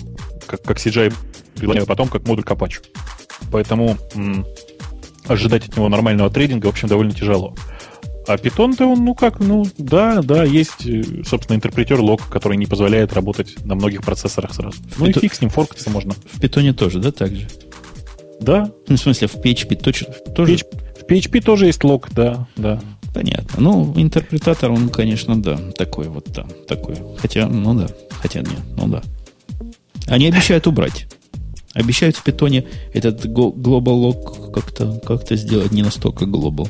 как, 0.47 0.63
как 0.63 0.77
CGI, 0.77 1.13
а 1.61 1.85
потом 1.85 2.07
как 2.07 2.27
модуль 2.27 2.43
Капачу. 2.43 2.81
Поэтому 3.51 3.97
м- 4.15 4.45
ожидать 5.27 5.67
от 5.67 5.75
него 5.75 5.89
нормального 5.89 6.29
трейдинга, 6.29 6.67
в 6.67 6.69
общем, 6.69 6.87
довольно 6.87 7.13
тяжело. 7.13 7.53
А 8.27 8.35
Python-то 8.35 8.85
он, 8.85 9.05
ну 9.05 9.15
как, 9.15 9.39
ну 9.39 9.65
да, 9.77 10.21
да, 10.21 10.43
есть, 10.43 10.85
э, 10.85 11.23
собственно, 11.25 11.55
интерпретер 11.55 12.01
лог, 12.01 12.27
который 12.29 12.57
не 12.57 12.65
позволяет 12.65 13.13
работать 13.13 13.55
на 13.65 13.75
многих 13.75 14.03
процессорах 14.03 14.53
сразу. 14.53 14.77
В 14.95 14.99
ну 14.99 15.07
Python... 15.07 15.17
и 15.17 15.19
фиг 15.21 15.33
с 15.33 15.41
ним, 15.41 15.49
форкаться 15.49 15.89
можно. 15.89 16.13
В 16.13 16.39
Python 16.39 16.73
тоже, 16.73 16.99
да, 16.99 17.11
так 17.11 17.33
же? 17.33 17.47
Да. 18.41 18.69
Ну, 18.87 18.95
в 18.95 18.99
смысле, 18.99 19.27
в 19.27 19.35
PHP 19.35 19.75
точно, 19.77 20.13
тоже? 20.35 20.55
PHP, 20.55 20.65
в 20.99 21.09
PHP 21.09 21.41
тоже 21.41 21.67
есть 21.67 21.83
лог, 21.83 22.09
да, 22.11 22.47
да. 22.57 22.81
Понятно. 23.13 23.61
Ну, 23.61 23.93
интерпретатор, 23.95 24.71
он, 24.71 24.89
конечно, 24.89 25.41
да, 25.41 25.57
такой 25.77 26.07
вот, 26.09 26.27
да, 26.33 26.45
такой. 26.67 26.95
Хотя, 27.17 27.47
ну 27.47 27.73
да, 27.73 27.87
хотя 28.21 28.41
нет, 28.41 28.59
ну 28.75 28.87
да. 28.87 29.01
Они 30.05 30.27
обещают 30.27 30.67
убрать. 30.67 31.07
Обещают 31.77 32.15
в 32.17 32.23
питоне 32.23 32.65
этот 32.93 33.25
global 33.25 34.11
log 34.11 34.51
как-то 34.51 34.99
как 35.05 35.29
сделать 35.37 35.71
не 35.71 35.83
настолько 35.83 36.25
global. 36.25 36.69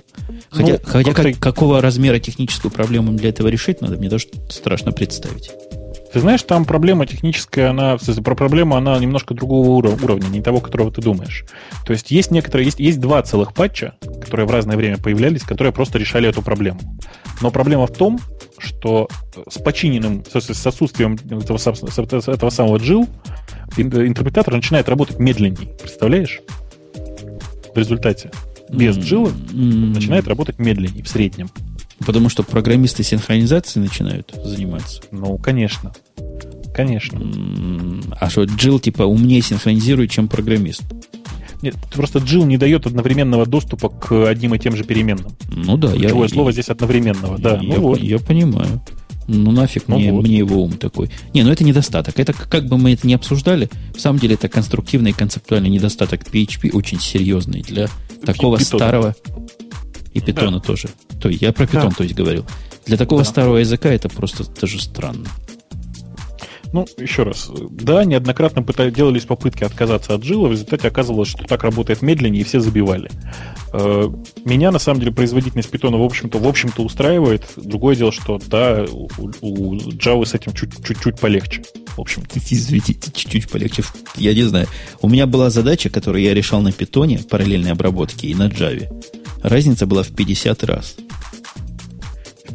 Хотя, 0.49 0.73
ну, 0.73 0.79
хотя 0.83 1.13
как, 1.13 1.39
какого 1.39 1.81
размера 1.81 2.19
техническую 2.19 2.71
проблему 2.71 3.13
для 3.13 3.29
этого 3.29 3.47
решить 3.47 3.81
надо, 3.81 3.97
мне 3.97 4.09
даже 4.09 4.27
страшно 4.49 4.91
представить. 4.91 5.51
Ты 6.11 6.21
знаешь, 6.21 6.41
там 6.43 6.65
проблема 6.65 7.05
техническая, 7.05 7.69
она, 7.69 7.97
про 8.23 8.35
проблему 8.35 8.75
она 8.75 8.97
немножко 8.97 9.33
другого 9.33 9.69
уровня, 9.69 10.27
не 10.27 10.41
того, 10.41 10.61
которого 10.61 10.91
ты 10.91 11.01
думаешь. 11.01 11.45
То 11.85 11.93
есть 11.93 12.11
есть 12.11 12.31
некоторые, 12.31 12.65
есть, 12.65 12.79
есть 12.79 12.99
два 12.99 13.21
целых 13.21 13.53
патча, 13.53 13.95
которые 14.21 14.47
в 14.47 14.51
разное 14.51 14.77
время 14.77 14.97
появлялись, 14.97 15.43
которые 15.43 15.73
просто 15.73 15.99
решали 15.99 16.27
эту 16.29 16.41
проблему. 16.41 16.79
Но 17.41 17.51
проблема 17.51 17.87
в 17.87 17.93
том, 17.93 18.19
что 18.57 19.09
с 19.49 19.61
починенным, 19.61 20.23
с 20.33 20.65
отсутствием 20.65 21.15
этого, 21.15 22.31
этого 22.31 22.49
самого 22.49 22.77
джил, 22.77 23.07
интерпретатор 23.75 24.53
начинает 24.53 24.89
работать 24.89 25.19
медленнее. 25.19 25.69
Представляешь? 25.81 26.41
В 27.73 27.77
результате. 27.77 28.31
Без 28.69 28.97
mm-hmm. 28.97 29.93
начинает 29.93 30.27
работать 30.27 30.59
медленнее 30.59 31.03
в 31.03 31.07
среднем. 31.07 31.49
Потому 32.05 32.29
что 32.29 32.43
программисты 32.43 33.03
синхронизацией 33.03 33.85
начинают 33.85 34.31
заниматься. 34.43 35.01
Ну, 35.11 35.37
конечно. 35.37 35.93
Конечно. 36.75 37.19
А 38.19 38.29
что, 38.29 38.43
джил 38.43 38.79
типа 38.79 39.03
умнее 39.03 39.41
синхронизирует, 39.41 40.11
чем 40.11 40.27
программист? 40.27 40.83
Нет, 41.63 41.75
просто 41.91 42.19
джил 42.19 42.45
не 42.45 42.57
дает 42.57 42.85
одновременного 42.85 43.47
доступа 43.47 43.89
к 43.89 44.27
одним 44.29 44.53
и 44.53 44.59
тем 44.59 44.75
же 44.75 44.83
переменным. 44.83 45.31
Ну 45.49 45.75
да, 45.75 45.91
Ключевое 45.91 46.27
я, 46.27 46.33
слово 46.33 46.49
я, 46.49 46.53
здесь 46.53 46.69
одновременного, 46.69 47.39
да. 47.39 47.57
Я, 47.59 47.75
ну 47.75 47.81
вот. 47.81 47.99
я 47.99 48.19
понимаю. 48.19 48.81
Ну 49.27 49.51
нафиг 49.51 49.83
ну 49.87 49.97
мне, 49.97 50.11
вот. 50.11 50.25
мне 50.25 50.37
его 50.37 50.63
ум 50.63 50.77
такой. 50.77 51.09
Не, 51.33 51.43
ну 51.43 51.51
это 51.51 51.63
недостаток. 51.63 52.19
Это 52.19 52.33
как 52.33 52.65
бы 52.65 52.77
мы 52.77 52.93
это 52.93 53.05
не 53.05 53.13
обсуждали, 53.13 53.69
в 53.95 53.99
самом 53.99 54.19
деле 54.19 54.35
это 54.35 54.47
конструктивный 54.47 55.11
и 55.11 55.13
концептуальный 55.13 55.69
недостаток 55.69 56.23
PHP, 56.23 56.71
очень 56.71 56.99
серьезный 56.99 57.61
для 57.61 57.89
такого 58.25 58.57
питона. 58.57 58.79
старого 58.79 59.15
и 60.13 60.21
питона 60.21 60.59
да. 60.59 60.65
тоже. 60.65 60.89
То 61.21 61.29
я 61.29 61.51
про 61.51 61.67
питон, 61.67 61.89
да. 61.89 61.95
то 61.95 62.03
есть 62.03 62.15
говорил. 62.15 62.45
Для 62.85 62.97
такого 62.97 63.23
да. 63.23 63.29
старого 63.29 63.57
языка 63.57 63.89
это 63.89 64.07
просто 64.07 64.45
даже 64.59 64.81
странно. 64.81 65.27
Ну, 66.73 66.85
еще 66.97 67.23
раз. 67.23 67.49
Да, 67.69 68.03
неоднократно 68.03 68.63
пытались, 68.63 68.93
делались 68.93 69.25
попытки 69.25 69.63
отказаться 69.63 70.13
от 70.13 70.23
жила, 70.23 70.49
в 70.49 70.51
результате 70.51 70.87
оказывалось, 70.87 71.29
что 71.29 71.43
так 71.43 71.63
работает 71.63 72.01
медленнее, 72.01 72.41
и 72.41 72.43
все 72.43 72.59
забивали. 72.59 73.09
Э, 73.73 74.09
меня, 74.45 74.71
на 74.71 74.79
самом 74.79 74.99
деле, 74.99 75.11
производительность 75.11 75.69
питона, 75.69 75.97
в 75.97 76.03
общем-то, 76.03 76.39
в 76.39 76.47
общем-то 76.47 76.83
устраивает. 76.83 77.43
Другое 77.55 77.95
дело, 77.95 78.11
что, 78.11 78.39
да, 78.47 78.85
у, 78.91 79.07
у 79.41 79.75
Java 79.75 80.25
с 80.25 80.33
этим 80.33 80.53
чуть-чуть 80.53 81.19
полегче. 81.19 81.63
В 81.95 82.01
общем 82.01 82.23
-то. 82.23 82.41
Извините, 82.49 82.95
чуть-чуть 83.13 83.49
полегче. 83.49 83.83
Я 84.15 84.33
не 84.33 84.43
знаю. 84.43 84.67
У 85.01 85.09
меня 85.09 85.25
была 85.25 85.49
задача, 85.49 85.89
которую 85.89 86.23
я 86.23 86.33
решал 86.33 86.61
на 86.61 86.71
питоне, 86.71 87.19
параллельной 87.19 87.71
обработки, 87.71 88.25
и 88.27 88.35
на 88.35 88.47
Java. 88.47 88.87
Разница 89.43 89.85
была 89.85 90.03
в 90.03 90.09
50 90.09 90.63
раз. 90.63 90.95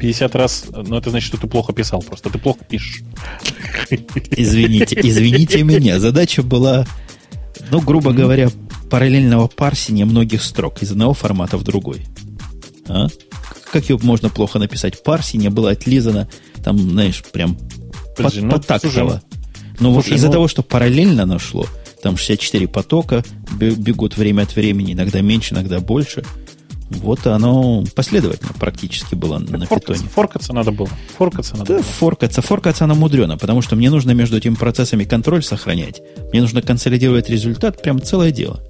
50 0.02 0.34
раз, 0.34 0.64
ну, 0.72 0.96
это 0.96 1.10
значит, 1.10 1.28
что 1.28 1.36
ты 1.36 1.46
плохо 1.46 1.72
писал 1.72 2.02
просто. 2.02 2.28
Ты 2.28 2.38
плохо 2.40 2.58
пишешь. 2.68 3.02
Извините, 4.32 4.98
извините 5.00 5.62
меня. 5.62 6.00
Задача 6.00 6.42
была, 6.42 6.84
ну, 7.70 7.80
грубо 7.80 8.12
говоря, 8.12 8.50
параллельного 8.90 9.46
парсения 9.46 10.04
многих 10.04 10.42
строк 10.42 10.82
из 10.82 10.90
одного 10.90 11.14
формата 11.14 11.56
в 11.56 11.62
другой. 11.62 12.04
А? 12.88 13.06
Как 13.70 13.88
его 13.88 14.00
можно 14.02 14.28
плохо 14.28 14.58
написать? 14.58 15.00
Парсение 15.04 15.50
было 15.50 15.70
отлизано, 15.70 16.28
там, 16.64 16.78
знаешь, 16.78 17.22
прям 17.32 17.56
Подожди, 18.16 18.40
под, 18.40 18.50
ну, 18.50 18.56
потактово. 18.56 19.22
Но 19.78 19.92
вот 19.92 20.08
из-за 20.08 20.26
ну... 20.26 20.32
того, 20.32 20.48
что 20.48 20.64
параллельно 20.64 21.26
нашло, 21.26 21.68
там 22.02 22.16
64 22.16 22.66
потока 22.66 23.22
бегут 23.52 24.16
время 24.16 24.42
от 24.42 24.56
времени, 24.56 24.94
иногда 24.94 25.20
меньше, 25.20 25.54
иногда 25.54 25.78
больше– 25.78 26.24
вот 26.98 27.26
оно 27.26 27.84
последовательно 27.94 28.52
практически 28.58 29.14
было 29.14 29.40
так 29.40 29.50
на 29.50 29.66
форкаться, 29.66 29.92
питоне. 29.94 30.08
Форкаться 30.14 30.52
надо 30.52 30.72
было. 30.72 30.88
Форкаться 31.16 31.56
надо 31.56 31.66
да, 31.66 31.74
было. 31.74 31.82
Форкаться. 31.84 32.42
Форкаться 32.42 32.84
оно 32.84 32.94
мудрено, 32.94 33.36
потому 33.36 33.62
что 33.62 33.76
мне 33.76 33.90
нужно 33.90 34.12
между 34.12 34.36
этими 34.36 34.54
процессами 34.54 35.04
контроль 35.04 35.42
сохранять. 35.42 36.02
Мне 36.32 36.40
нужно 36.40 36.62
консолидировать 36.62 37.28
результат. 37.30 37.82
Прям 37.82 38.00
целое 38.00 38.30
дело. 38.30 38.62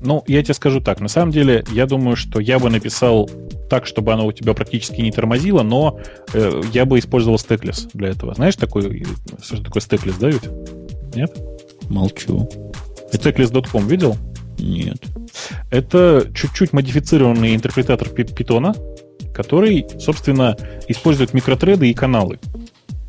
Ну, 0.00 0.22
я 0.26 0.42
тебе 0.42 0.54
скажу 0.54 0.80
так. 0.80 1.00
На 1.00 1.08
самом 1.08 1.32
деле, 1.32 1.64
я 1.72 1.86
думаю, 1.86 2.16
что 2.16 2.38
я 2.38 2.58
бы 2.58 2.68
написал 2.68 3.30
так, 3.70 3.86
чтобы 3.86 4.12
оно 4.12 4.26
у 4.26 4.32
тебя 4.32 4.52
практически 4.52 5.00
не 5.00 5.10
тормозило, 5.10 5.62
но 5.62 5.98
э, 6.34 6.62
я 6.72 6.84
бы 6.84 6.98
использовал 6.98 7.38
стеклес 7.38 7.88
для 7.94 8.10
этого. 8.10 8.34
Знаешь, 8.34 8.56
такой, 8.56 9.06
что 9.42 9.62
такое 9.62 9.80
стеклес, 9.80 10.16
да, 10.16 10.28
ведь? 10.28 10.44
Нет? 11.14 11.34
Молчу. 11.88 12.48
Stackless.com 13.12 13.86
видел? 13.86 14.16
Нет. 14.64 15.04
Это 15.70 16.30
чуть-чуть 16.34 16.72
модифицированный 16.72 17.54
интерпретатор 17.54 18.08
питона, 18.08 18.74
который, 19.34 19.86
собственно, 19.98 20.56
использует 20.88 21.34
микротреды 21.34 21.90
и 21.90 21.94
каналы. 21.94 22.38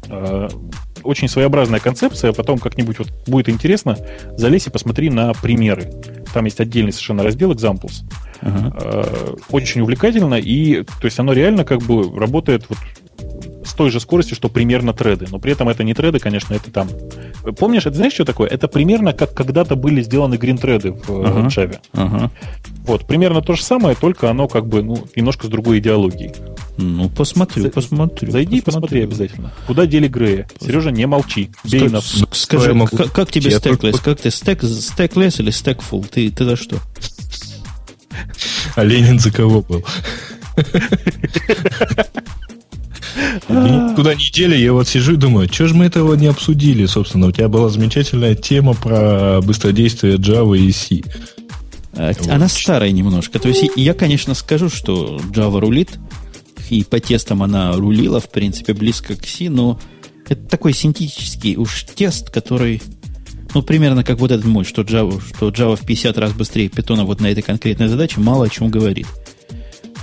А, 0.10 0.50
очень 1.04 1.28
своеобразная 1.28 1.80
концепция, 1.80 2.34
потом 2.34 2.58
как-нибудь 2.58 3.00
вот 3.00 3.08
будет 3.28 3.48
интересно, 3.48 3.98
залезь 4.36 4.68
и 4.68 4.70
посмотри 4.70 5.10
на 5.10 5.34
примеры. 5.34 5.92
Там 6.34 6.46
есть 6.46 6.60
отдельный 6.60 6.92
совершенно 6.92 7.24
раздел 7.24 7.52
Examples. 7.54 8.04
Uh-huh. 8.42 9.40
Очень 9.50 9.82
увлекательно, 9.82 10.36
и 10.36 10.84
то 10.84 11.06
есть 11.06 11.18
оно 11.20 11.32
реально 11.32 11.64
как 11.64 11.82
бы 11.84 12.20
работает 12.20 12.66
вот 12.68 12.78
с 13.66 13.74
той 13.74 13.90
же 13.90 14.00
скоростью, 14.00 14.36
что 14.36 14.50
примерно 14.50 14.94
треды. 14.94 15.28
Но 15.30 15.40
при 15.40 15.52
этом 15.52 15.70
это 15.70 15.84
не 15.84 15.94
треды, 15.94 16.20
конечно, 16.20 16.54
это 16.54 16.72
там... 16.72 16.88
Помнишь, 17.58 17.86
это 17.86 17.96
знаешь, 17.96 18.14
что 18.14 18.26
такое? 18.26 18.48
Это 18.48 18.68
примерно 18.68 19.14
как 19.14 19.34
когда-то 19.34 19.76
были 19.76 20.02
сделаны 20.02 20.36
грин-треды 20.36 20.92
в 20.92 21.10
uh-huh. 21.10 21.48
Java. 21.48 21.80
Uh-huh. 21.94 22.30
Вот, 22.86 23.08
примерно 23.08 23.42
то 23.42 23.56
же 23.56 23.64
самое, 23.64 23.96
только 23.96 24.30
оно 24.30 24.48
как 24.48 24.68
бы 24.68 24.84
ну, 24.84 25.06
немножко 25.16 25.48
с 25.48 25.50
другой 25.50 25.80
идеологией. 25.80 26.34
Ну, 26.78 27.10
посмотрю, 27.10 27.64
За, 27.64 27.70
посмотрю. 27.70 28.32
Зайди 28.32 28.58
и 28.58 28.62
посмотри 28.62 29.02
обязательно. 29.04 29.52
Куда 29.66 29.86
дели 29.86 30.08
Грея? 30.08 30.48
Сережа, 30.60 30.92
не 30.92 31.08
молчи. 31.08 31.50
Бей 31.64 31.90
на... 31.90 32.02
Скажи, 32.02 32.78
как, 32.92 33.12
как 33.12 33.32
тебе 33.32 33.52
стеклес? 33.52 34.00
Как 34.00 34.20
ты 34.20 34.30
стек, 34.30 34.64
стеклес 34.64 35.40
или 35.40 35.52
стекфул? 35.52 36.04
Ты, 36.04 36.30
ты 36.30 36.46
за 36.46 36.56
что? 36.56 36.78
А 38.76 38.84
Ленин 38.84 39.20
за 39.20 39.32
кого 39.32 39.62
был? 39.62 39.86
Куда 43.48 44.14
недели, 44.16 44.58
я 44.58 44.74
вот 44.74 44.88
сижу 44.88 45.14
и 45.14 45.18
думаю, 45.18 45.52
что 45.52 45.68
же 45.68 45.76
мы 45.76 45.86
этого 45.86 46.16
не 46.16 46.28
обсудили, 46.28 46.86
собственно. 46.86 47.28
У 47.28 47.32
тебя 47.32 47.48
была 47.48 47.70
замечательная 47.70 48.36
тема 48.36 48.74
про 48.74 49.42
быстродействие 49.42 50.16
Java 50.16 50.58
и 50.58 50.72
C. 50.72 51.02
А, 51.94 52.12
она 52.30 52.50
старая 52.50 52.92
немножко. 52.92 53.40
То 53.40 53.48
есть 53.48 53.70
я, 53.76 53.94
конечно, 53.94 54.34
скажу, 54.34 54.70
что 54.70 55.20
Java 55.32 55.60
рулит, 55.60 55.98
и 56.70 56.84
по 56.84 57.00
тестам 57.00 57.44
она 57.44 57.74
рулила, 57.74 58.20
в 58.20 58.30
принципе, 58.30 58.74
близко 58.74 59.16
к 59.16 59.26
C, 59.26 59.50
но 59.50 59.80
это 60.28 60.48
такой 60.48 60.74
синтетический 60.74 61.56
уж 61.56 61.84
тест, 61.84 62.32
который, 62.32 62.82
ну, 63.54 63.62
примерно 63.62 64.04
как 64.04 64.20
вот 64.20 64.32
этот 64.32 64.46
мой, 64.46 64.66
что 64.66 64.82
Java, 64.82 65.22
что 65.22 65.50
Java 65.50 65.76
в 65.76 65.86
50 65.86 66.18
раз 66.18 66.34
быстрее 66.34 66.70
питона 66.70 67.06
вот 67.06 67.22
на 67.22 67.28
этой 67.28 67.44
конкретной 67.44 67.88
задаче, 67.88 68.20
мало 68.20 68.46
о 68.46 68.50
чем 68.50 68.70
говорит. 68.70 69.08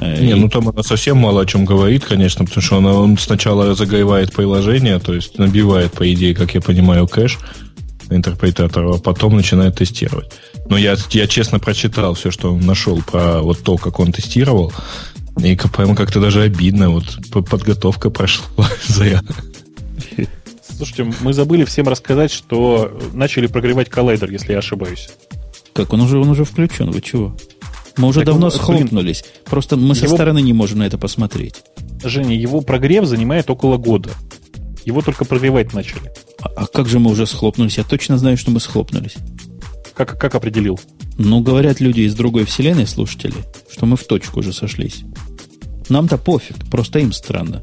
Не, 0.02 0.34
ну 0.34 0.48
там 0.48 0.68
она 0.68 0.82
совсем 0.82 1.18
мало 1.18 1.42
о 1.42 1.46
чем 1.46 1.64
говорит, 1.64 2.04
конечно, 2.04 2.44
потому 2.44 2.62
что 2.62 2.76
она, 2.78 2.94
он 2.94 3.18
сначала 3.18 3.66
разогревает 3.66 4.32
приложение, 4.32 4.98
то 4.98 5.14
есть 5.14 5.38
набивает, 5.38 5.92
по 5.92 6.10
идее, 6.12 6.34
как 6.34 6.54
я 6.54 6.60
понимаю, 6.60 7.06
кэш 7.06 7.38
интерпретатора, 8.10 8.94
а 8.94 8.98
потом 8.98 9.36
начинает 9.36 9.76
тестировать. 9.76 10.30
Но 10.68 10.76
я, 10.76 10.96
я 11.10 11.26
честно 11.26 11.58
прочитал 11.58 12.14
все, 12.14 12.30
что 12.30 12.52
он 12.52 12.60
нашел 12.60 13.00
про 13.02 13.40
вот 13.40 13.62
то, 13.62 13.76
как 13.76 13.98
он 14.00 14.12
тестировал, 14.12 14.72
и 15.42 15.56
прямо 15.56 15.94
как-то 15.96 16.20
даже 16.20 16.42
обидно, 16.42 16.90
вот 16.90 17.18
подготовка 17.48 18.10
прошла 18.10 18.68
зря. 18.86 19.22
Слушайте, 20.76 21.12
мы 21.20 21.32
забыли 21.32 21.64
всем 21.64 21.88
рассказать, 21.88 22.32
что 22.32 22.98
начали 23.12 23.46
прогревать 23.46 23.88
коллайдер, 23.88 24.30
если 24.30 24.52
я 24.52 24.58
ошибаюсь. 24.58 25.10
Как, 25.74 25.92
он 25.92 26.00
уже, 26.02 26.18
он 26.18 26.28
уже 26.28 26.44
включен, 26.44 26.90
вы 26.90 27.00
чего? 27.00 27.36
Мы 27.96 28.08
уже 28.08 28.20
так 28.20 28.26
давно 28.26 28.46
он, 28.46 28.52
схлопнулись. 28.52 29.22
Блин, 29.22 29.44
Просто 29.44 29.76
мы 29.76 29.94
его... 29.94 29.94
со 29.94 30.08
стороны 30.08 30.40
не 30.42 30.52
можем 30.52 30.78
на 30.78 30.84
это 30.84 30.98
посмотреть. 30.98 31.62
Женя, 32.04 32.36
его 32.36 32.60
прогрев 32.60 33.04
занимает 33.06 33.50
около 33.50 33.76
года. 33.76 34.10
Его 34.84 35.02
только 35.02 35.24
прогревать 35.24 35.72
начали. 35.72 36.12
А, 36.40 36.48
а 36.56 36.66
как 36.66 36.88
же 36.88 36.98
мы 36.98 37.10
уже 37.10 37.26
схлопнулись? 37.26 37.78
Я 37.78 37.84
точно 37.84 38.18
знаю, 38.18 38.36
что 38.36 38.50
мы 38.50 38.60
схлопнулись. 38.60 39.14
Как, 39.94 40.18
как 40.18 40.34
определил? 40.34 40.80
Ну, 41.18 41.40
говорят 41.40 41.80
люди 41.80 42.00
из 42.00 42.14
другой 42.14 42.44
вселенной, 42.44 42.86
слушатели, 42.86 43.34
что 43.70 43.86
мы 43.86 43.96
в 43.96 44.04
точку 44.04 44.40
уже 44.40 44.52
сошлись. 44.52 45.02
Нам-то 45.88 46.16
пофиг, 46.18 46.56
просто 46.70 46.98
им 47.00 47.12
странно. 47.12 47.62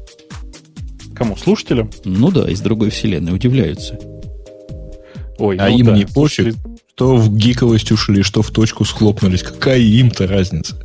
Кому? 1.14 1.36
Слушателям? 1.36 1.90
Ну 2.04 2.30
да, 2.30 2.48
из 2.48 2.60
другой 2.60 2.90
вселенной, 2.90 3.34
удивляются. 3.34 3.98
Ой, 5.38 5.56
а 5.56 5.68
ну 5.68 5.78
им 5.78 5.86
да. 5.86 5.96
не 5.96 6.06
пофиг. 6.06 6.54
Что 7.00 7.16
в 7.16 7.34
гиковость 7.34 7.90
ушли, 7.92 8.22
что 8.22 8.42
в 8.42 8.50
точку 8.50 8.84
схлопнулись. 8.84 9.42
Какая 9.42 9.78
им-то 9.78 10.26
разница? 10.26 10.76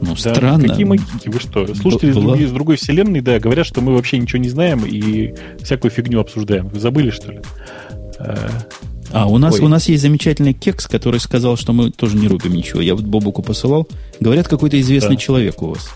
Ну, 0.00 0.14
да, 0.14 0.16
странно. 0.16 0.68
Какие 0.68 0.86
мы 0.86 0.96
гики? 0.96 1.28
Вы 1.28 1.38
что? 1.38 1.74
Слушатели 1.74 2.12
из 2.12 2.14
другой, 2.14 2.42
из 2.44 2.50
другой 2.50 2.76
вселенной, 2.76 3.20
да, 3.20 3.38
говорят, 3.38 3.66
что 3.66 3.82
мы 3.82 3.92
вообще 3.92 4.16
ничего 4.16 4.38
не 4.38 4.48
знаем 4.48 4.86
и 4.86 5.34
всякую 5.62 5.90
фигню 5.90 6.20
обсуждаем. 6.20 6.68
Вы 6.68 6.80
забыли, 6.80 7.10
что 7.10 7.30
ли? 7.30 7.40
А, 8.18 8.48
а 9.12 9.26
у 9.26 9.36
нас, 9.36 9.60
у 9.60 9.68
нас 9.68 9.86
есть 9.86 10.00
замечательный 10.00 10.54
кекс, 10.54 10.86
который 10.86 11.20
сказал, 11.20 11.58
что 11.58 11.74
мы 11.74 11.90
тоже 11.90 12.16
не 12.16 12.26
рубим 12.26 12.54
ничего. 12.54 12.80
Я 12.80 12.94
вот 12.94 13.04
Бобуку 13.04 13.42
посылал. 13.42 13.86
Говорят, 14.20 14.48
какой-то 14.48 14.80
известный 14.80 15.16
да. 15.16 15.20
человек 15.20 15.60
у 15.60 15.66
вас. 15.74 15.90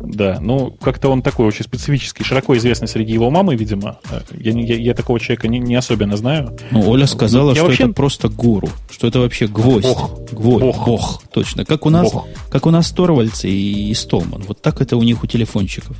Да, 0.00 0.38
ну, 0.40 0.70
как-то 0.80 1.10
он 1.10 1.22
такой 1.22 1.46
очень 1.46 1.64
специфический, 1.64 2.24
широко 2.24 2.56
известный 2.56 2.88
среди 2.88 3.12
его 3.12 3.30
мамы, 3.30 3.54
видимо. 3.54 3.98
Я, 4.32 4.52
я, 4.52 4.76
я 4.76 4.94
такого 4.94 5.20
человека 5.20 5.46
не, 5.46 5.58
не 5.58 5.74
особенно 5.74 6.16
знаю. 6.16 6.56
Ну, 6.70 6.88
Оля 6.88 7.06
сказала, 7.06 7.50
я 7.50 7.56
что 7.56 7.66
вообще... 7.66 7.84
это 7.84 7.92
просто 7.92 8.28
гуру, 8.28 8.70
что 8.90 9.06
это 9.06 9.20
вообще 9.20 9.46
гвоздь. 9.46 9.86
Бог. 9.86 10.30
Гвоздь, 10.32 10.64
бог. 10.64 10.86
бог, 10.86 11.22
точно. 11.32 11.66
Как 11.66 11.84
у 11.84 11.90
нас, 11.90 12.12
бог. 12.12 12.26
как 12.50 12.66
у 12.66 12.70
нас 12.70 12.90
Торвальцы 12.90 13.50
и, 13.50 13.90
и 13.90 13.94
Столман. 13.94 14.42
Вот 14.48 14.62
так 14.62 14.80
это 14.80 14.96
у 14.96 15.02
них 15.02 15.22
у 15.22 15.26
телефончиков. 15.26 15.96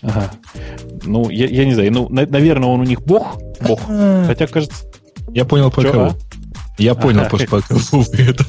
Ага. 0.00 0.32
Ну, 1.04 1.28
я, 1.28 1.46
я 1.46 1.64
не 1.66 1.74
знаю, 1.74 1.92
ну, 1.92 2.08
на, 2.08 2.26
наверное, 2.26 2.68
он 2.68 2.80
у 2.80 2.84
них 2.84 3.02
бог, 3.02 3.38
бог. 3.60 3.80
Хотя, 4.26 4.46
кажется... 4.46 4.84
Я 5.32 5.44
понял, 5.44 5.70
по 5.70 5.82
кого. 5.82 6.04
А? 6.04 6.16
Я 6.78 6.94
понял, 6.94 7.28
по 7.28 7.38
кого 7.38 7.58
это. 7.58 8.44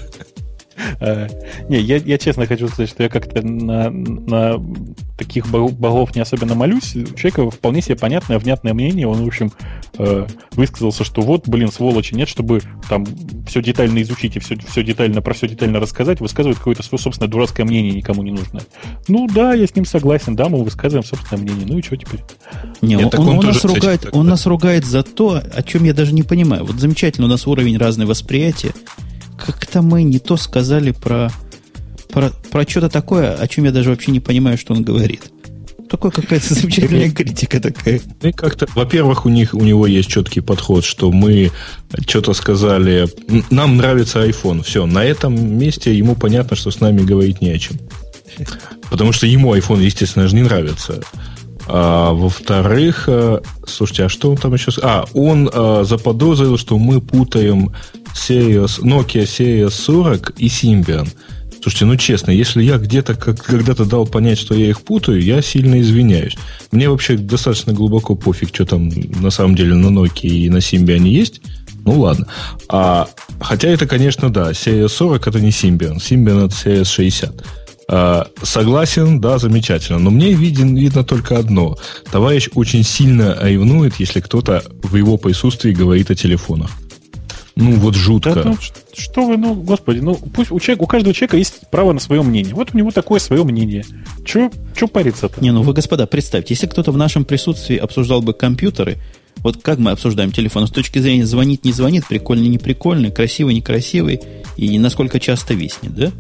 Э, 0.99 1.27
не, 1.69 1.79
я, 1.79 1.97
я 1.97 2.17
честно 2.17 2.45
хочу 2.45 2.67
сказать, 2.67 2.89
что 2.89 3.03
я 3.03 3.09
как-то 3.09 3.45
на, 3.45 3.89
на 3.89 4.63
таких 5.17 5.47
богов 5.47 6.15
не 6.15 6.21
особенно 6.21 6.55
молюсь. 6.55 6.95
У 6.95 7.15
человека 7.15 7.49
вполне 7.49 7.81
себе 7.81 7.95
понятное, 7.95 8.39
внятное 8.39 8.73
мнение. 8.73 9.07
Он, 9.07 9.23
в 9.23 9.27
общем, 9.27 9.51
э, 9.97 10.27
высказался, 10.51 11.03
что 11.03 11.21
вот, 11.21 11.47
блин, 11.47 11.71
сволочи, 11.71 12.13
нет, 12.13 12.27
чтобы 12.27 12.61
там 12.89 13.05
все 13.47 13.61
детально 13.61 14.01
изучить 14.01 14.35
и 14.35 14.39
все, 14.39 14.57
все 14.57 14.83
детально, 14.83 15.21
про 15.21 15.33
все 15.33 15.47
детально 15.47 15.79
рассказать, 15.79 16.19
высказывает 16.19 16.57
какое-то 16.57 16.83
свое 16.83 17.01
собственное 17.01 17.29
дурацкое 17.29 17.65
мнение, 17.65 17.93
никому 17.93 18.23
не 18.23 18.31
нужно. 18.31 18.61
Ну 19.07 19.27
да, 19.27 19.53
я 19.53 19.67
с 19.67 19.75
ним 19.75 19.85
согласен, 19.85 20.35
да, 20.35 20.49
мы 20.49 20.63
высказываем 20.63 21.05
собственное 21.05 21.43
мнение. 21.43 21.65
Ну 21.67 21.77
и 21.77 21.81
что 21.81 21.95
теперь? 21.95 22.21
Не, 22.81 22.97
он, 22.97 23.09
он, 23.15 23.29
он, 23.29 23.45
нас 23.45 23.63
ругает, 23.63 24.09
он 24.11 24.27
нас 24.27 24.45
ругает 24.45 24.85
за 24.85 25.03
то, 25.03 25.41
о 25.53 25.63
чем 25.63 25.83
я 25.83 25.93
даже 25.93 26.13
не 26.13 26.23
понимаю. 26.23 26.65
Вот 26.65 26.77
замечательно, 26.77 27.27
у 27.27 27.29
нас 27.29 27.47
уровень 27.47 27.77
разный 27.77 28.05
восприятия 28.05 28.73
как-то 29.45 29.81
мы 29.81 30.03
не 30.03 30.19
то 30.19 30.37
сказали 30.37 30.91
про, 30.91 31.29
про, 32.09 32.31
про 32.51 32.63
что-то 32.67 32.89
такое, 32.89 33.35
о 33.35 33.47
чем 33.47 33.65
я 33.65 33.71
даже 33.71 33.89
вообще 33.89 34.11
не 34.11 34.19
понимаю, 34.19 34.57
что 34.57 34.73
он 34.73 34.83
говорит. 34.83 35.23
такое 35.89 36.11
какая-то 36.11 36.53
замечательная 36.53 37.11
критика 37.11 37.59
такая. 37.59 37.99
И 38.21 38.31
как-то, 38.31 38.67
во-первых, 38.73 39.25
у 39.25 39.29
них 39.29 39.53
у 39.53 39.63
него 39.63 39.85
есть 39.85 40.09
четкий 40.09 40.41
подход, 40.41 40.85
что 40.85 41.11
мы 41.11 41.51
что-то 42.07 42.33
сказали, 42.33 43.07
нам 43.49 43.77
нравится 43.77 44.25
iPhone. 44.25 44.63
Все, 44.63 44.85
на 44.85 45.03
этом 45.03 45.57
месте 45.57 45.93
ему 45.93 46.15
понятно, 46.15 46.55
что 46.55 46.71
с 46.71 46.79
нами 46.79 47.01
говорить 47.01 47.41
не 47.41 47.49
о 47.49 47.59
чем. 47.59 47.77
Потому 48.89 49.11
что 49.11 49.27
ему 49.27 49.55
iPhone, 49.55 49.83
естественно 49.83 50.27
же, 50.27 50.35
не 50.35 50.43
нравится. 50.43 51.01
А, 51.67 52.11
во-вторых, 52.13 53.05
э, 53.07 53.39
слушайте, 53.65 54.05
а 54.05 54.09
что 54.09 54.29
он 54.29 54.37
там 54.37 54.53
еще... 54.53 54.71
А, 54.81 55.05
он 55.13 55.49
а, 55.51 55.83
заподозрил, 55.83 56.57
что 56.57 56.77
мы 56.77 57.01
путаем 57.01 57.71
Series, 58.13 58.81
Nokia 58.81 59.23
Series 59.23 59.69
40 59.69 60.33
и 60.37 60.47
Symbian. 60.47 61.07
Слушайте, 61.61 61.85
ну 61.85 61.95
честно, 61.95 62.31
если 62.31 62.61
я 62.61 62.77
где-то 62.77 63.15
как, 63.15 63.41
когда-то 63.41 63.85
дал 63.85 64.05
понять, 64.05 64.37
что 64.37 64.53
я 64.53 64.67
их 64.67 64.81
путаю, 64.81 65.21
я 65.21 65.41
сильно 65.41 65.79
извиняюсь. 65.79 66.35
Мне 66.71 66.89
вообще 66.89 67.15
достаточно 67.15 67.71
глубоко 67.71 68.15
пофиг, 68.15 68.49
что 68.49 68.65
там 68.65 68.89
на 69.21 69.29
самом 69.29 69.55
деле 69.55 69.73
на 69.73 69.87
Nokia 69.87 70.27
и 70.27 70.49
на 70.49 70.57
Symbian 70.57 71.07
есть. 71.07 71.41
Ну 71.85 72.01
ладно. 72.01 72.27
А, 72.67 73.07
хотя 73.39 73.69
это, 73.69 73.87
конечно, 73.87 74.29
да, 74.29 74.51
Series 74.51 74.89
40 74.89 75.25
это 75.25 75.39
не 75.39 75.51
Symbian. 75.51 75.99
Symbian 75.99 76.47
это 76.47 76.53
Series 76.53 76.85
60. 76.85 77.45
А, 77.87 78.27
согласен, 78.41 79.19
да, 79.19 79.37
замечательно. 79.37 79.99
Но 79.99 80.09
мне 80.09 80.33
виден, 80.33 80.75
видно 80.75 81.03
только 81.03 81.37
одно. 81.37 81.77
Товарищ 82.11 82.49
очень 82.55 82.83
сильно 82.83 83.37
ревнует, 83.41 83.95
если 83.99 84.19
кто-то 84.19 84.63
в 84.81 84.95
его 84.95 85.17
присутствии 85.17 85.71
говорит 85.71 86.11
о 86.11 86.15
телефонах. 86.15 86.71
Ну, 87.55 87.73
вот 87.73 87.93
жутко. 87.93 88.33
Да, 88.33 88.43
ну, 88.45 88.57
что 88.93 89.27
вы, 89.27 89.37
ну, 89.37 89.53
господи, 89.53 89.99
ну, 89.99 90.15
пусть 90.15 90.51
у, 90.51 90.59
человека, 90.59 90.83
у 90.83 90.87
каждого 90.87 91.13
человека 91.13 91.37
есть 91.37 91.69
право 91.69 91.91
на 91.91 91.99
свое 91.99 92.23
мнение. 92.23 92.55
Вот 92.55 92.69
у 92.73 92.77
него 92.77 92.89
такое 92.89 93.19
свое 93.19 93.43
мнение. 93.43 93.85
Че 94.25 94.49
париться-то? 94.91 95.39
Не, 95.41 95.51
ну 95.51 95.61
вы, 95.61 95.73
господа, 95.73 96.07
представьте, 96.07 96.55
если 96.55 96.67
кто-то 96.67 96.91
в 96.91 96.97
нашем 96.97 97.25
присутствии 97.25 97.77
обсуждал 97.77 98.21
бы 98.21 98.33
компьютеры, 98.33 98.97
вот 99.37 99.61
как 99.61 99.77
мы 99.77 99.91
обсуждаем 99.91 100.31
телефон? 100.31 100.67
С 100.67 100.71
точки 100.71 100.99
зрения 100.99 101.25
звонит, 101.25 101.63
не 101.63 101.73
звонит, 101.73 102.07
прикольный, 102.07 102.47
не 102.47 102.57
прикольный, 102.57 103.11
красивый, 103.11 103.53
некрасивый, 103.53 104.21
и 104.57 104.79
насколько 104.79 105.19
часто 105.19 105.53
виснет, 105.53 105.95
да? 105.95 106.11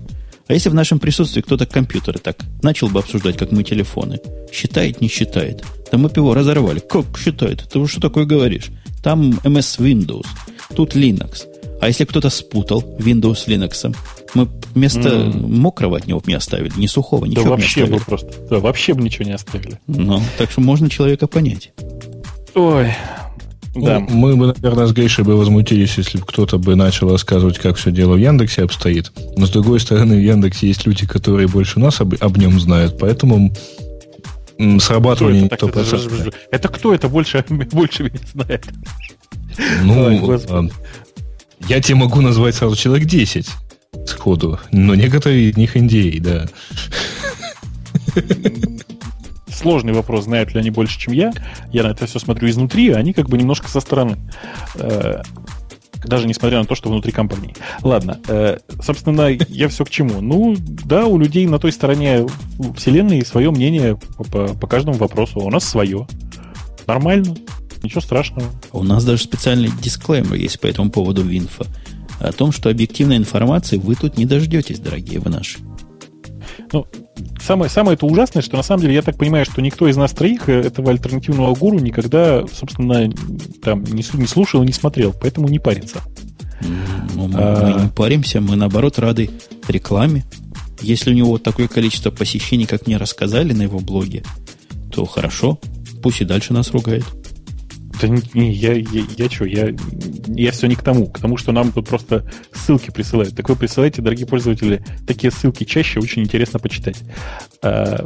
А 0.47 0.53
если 0.53 0.69
в 0.69 0.73
нашем 0.73 0.99
присутствии 0.99 1.41
кто-то 1.41 1.65
компьютеры 1.65 2.19
так 2.19 2.37
начал 2.61 2.89
бы 2.89 2.99
обсуждать, 2.99 3.37
как 3.37 3.51
мы 3.51 3.63
телефоны, 3.63 4.19
считает, 4.51 4.99
не 4.99 5.07
считает, 5.07 5.63
да 5.91 5.97
мы 5.97 6.09
бы 6.09 6.15
его 6.17 6.33
разорвали. 6.33 6.79
Как 6.79 7.17
считает? 7.17 7.67
Ты 7.71 7.85
что 7.87 8.01
такое 8.01 8.25
говоришь? 8.25 8.67
Там 9.01 9.31
MS 9.43 9.79
Windows, 9.79 10.25
тут 10.75 10.95
Linux. 10.95 11.45
А 11.81 11.87
если 11.87 12.05
кто-то 12.05 12.29
спутал 12.29 12.81
Windows 12.99 13.35
с 13.35 13.47
Linux, 13.47 13.95
мы 14.33 14.49
вместо 14.73 15.09
mm. 15.09 15.47
мокрого 15.47 15.97
от 15.97 16.07
него 16.07 16.21
не 16.25 16.33
оставили, 16.33 16.71
ни 16.77 16.87
сухого, 16.87 17.25
ничего 17.25 17.43
да 17.43 17.49
вообще 17.51 17.81
не 17.81 17.83
оставили. 17.83 17.99
Бы 17.99 18.05
просто, 18.05 18.33
да, 18.49 18.59
вообще 18.59 18.93
бы 18.93 19.03
ничего 19.03 19.25
не 19.25 19.33
оставили. 19.33 19.79
Ну, 19.87 20.21
так 20.37 20.51
что 20.51 20.61
можно 20.61 20.89
человека 20.89 21.27
понять. 21.27 21.71
Ой, 22.55 22.93
да. 23.75 23.99
Ну, 23.99 24.07
мы 24.09 24.35
бы, 24.35 24.47
наверное, 24.47 24.85
с 24.85 24.93
Гейшей 24.93 25.23
бы 25.23 25.35
возмутились, 25.35 25.97
если 25.97 26.19
бы 26.19 26.25
кто-то 26.25 26.57
бы 26.57 26.75
начал 26.75 27.09
рассказывать, 27.09 27.57
как 27.57 27.77
все 27.77 27.91
дело 27.91 28.13
в 28.13 28.17
Яндексе 28.17 28.63
обстоит. 28.63 29.11
Но, 29.35 29.45
с 29.47 29.49
другой 29.49 29.79
стороны, 29.79 30.15
в 30.15 30.21
Яндексе 30.21 30.67
есть 30.67 30.85
люди, 30.85 31.07
которые 31.07 31.47
больше 31.47 31.79
нас 31.79 31.99
об, 31.99 32.13
об 32.19 32.37
нем 32.37 32.59
знают, 32.59 32.97
поэтому 32.99 33.51
срабатывание 34.79 35.49
кто 35.49 35.69
это? 35.69 35.79
100%. 35.79 36.27
Это, 36.27 36.37
это 36.51 36.67
кто 36.69 36.93
это 36.93 37.09
больше, 37.09 37.43
больше 37.71 38.03
меня 38.03 38.19
знает? 38.33 38.65
Ну, 39.83 40.05
Ой, 40.05 40.71
я 41.67 41.81
тебе 41.81 41.95
могу 41.95 42.21
назвать 42.21 42.55
сразу 42.55 42.75
человек 42.75 43.07
10 43.07 43.47
сходу, 44.07 44.59
но 44.71 44.95
некоторые 44.95 45.49
из 45.49 45.57
них 45.57 45.77
индей, 45.77 46.19
да 46.19 46.47
сложный 49.63 49.93
вопрос, 49.93 50.25
знают 50.25 50.53
ли 50.53 50.59
они 50.59 50.71
больше, 50.71 50.99
чем 50.99 51.13
я. 51.13 51.31
Я 51.71 51.83
на 51.83 51.87
это 51.87 52.05
все 52.05 52.19
смотрю 52.19 52.49
изнутри, 52.49 52.91
а 52.91 52.97
они 52.97 53.13
как 53.13 53.29
бы 53.29 53.37
немножко 53.37 53.69
со 53.69 53.79
стороны. 53.79 54.17
Э, 54.75 55.21
даже 56.03 56.27
несмотря 56.27 56.59
на 56.59 56.65
то, 56.65 56.75
что 56.75 56.89
внутри 56.89 57.13
компании. 57.13 57.55
Ладно, 57.81 58.19
э, 58.27 58.57
собственно, 58.81 59.29
я 59.29 59.69
все 59.69 59.85
к 59.85 59.89
чему. 59.89 60.19
Ну, 60.19 60.55
да, 60.57 61.05
у 61.05 61.17
людей 61.17 61.47
на 61.47 61.59
той 61.59 61.71
стороне 61.71 62.27
вселенной 62.75 63.25
свое 63.25 63.51
мнение 63.51 63.97
по, 64.31 64.49
по 64.49 64.67
каждому 64.67 64.97
вопросу. 64.97 65.39
У 65.39 65.49
нас 65.49 65.63
свое. 65.63 66.05
Нормально, 66.85 67.33
ничего 67.81 68.01
страшного. 68.01 68.49
У 68.73 68.83
нас 68.83 69.05
даже 69.05 69.23
специальный 69.23 69.71
дисклеймер 69.81 70.33
есть 70.33 70.59
по 70.59 70.67
этому 70.67 70.91
поводу 70.91 71.21
в 71.21 71.31
инфо. 71.31 71.65
О 72.19 72.33
том, 72.33 72.51
что 72.51 72.69
объективной 72.69 73.15
информации 73.15 73.77
вы 73.77 73.95
тут 73.95 74.17
не 74.17 74.25
дождетесь, 74.25 74.79
дорогие 74.79 75.21
вы 75.21 75.29
наши. 75.29 75.59
Ну, 76.73 76.85
самое, 77.41 77.69
самое 77.69 77.95
это 77.95 78.05
ужасное, 78.05 78.41
что 78.41 78.57
на 78.57 78.63
самом 78.63 78.81
деле 78.81 78.95
я 78.95 79.01
так 79.01 79.17
понимаю, 79.17 79.45
что 79.45 79.61
никто 79.61 79.87
из 79.87 79.97
нас 79.97 80.11
троих 80.11 80.49
э, 80.49 80.61
этого 80.61 80.91
альтернативного 80.91 81.55
гуру 81.55 81.79
никогда, 81.79 82.45
собственно, 82.47 83.11
там 83.61 83.83
не, 83.83 84.03
не 84.13 84.27
слушал 84.27 84.63
и 84.63 84.65
не 84.65 84.73
смотрел, 84.73 85.13
поэтому 85.19 85.47
не 85.47 85.59
парится. 85.59 86.01
Ну, 87.15 87.27
мы, 87.27 87.39
а... 87.39 87.75
мы 87.75 87.83
не 87.83 87.89
паримся, 87.89 88.41
мы 88.41 88.55
наоборот 88.55 88.99
рады 88.99 89.29
рекламе. 89.67 90.23
Если 90.81 91.11
у 91.11 91.13
него 91.13 91.37
такое 91.37 91.67
количество 91.67 92.11
посещений, 92.11 92.65
как 92.65 92.87
мне 92.87 92.97
рассказали 92.97 93.53
на 93.53 93.63
его 93.63 93.79
блоге, 93.79 94.23
то 94.91 95.05
хорошо, 95.05 95.59
пусть 96.01 96.21
и 96.21 96.25
дальше 96.25 96.53
нас 96.53 96.71
ругает. 96.71 97.05
Да 98.01 98.07
не, 98.07 98.51
я, 98.53 98.73
я, 98.73 99.03
я 99.17 99.29
что, 99.29 99.45
я, 99.45 99.73
я 100.27 100.51
все 100.51 100.67
не 100.67 100.75
к 100.75 100.83
тому. 100.83 101.07
К 101.07 101.19
тому, 101.19 101.37
что 101.37 101.51
нам 101.51 101.71
тут 101.71 101.87
просто 101.87 102.29
ссылки 102.53 102.91
присылают. 102.91 103.35
Так 103.35 103.49
вы 103.49 103.55
присылаете, 103.55 104.01
дорогие 104.01 104.25
пользователи, 104.25 104.83
такие 105.07 105.31
ссылки 105.31 105.63
чаще, 105.63 105.99
очень 105.99 106.23
интересно 106.23 106.59
почитать. 106.59 106.97
А, 107.61 108.05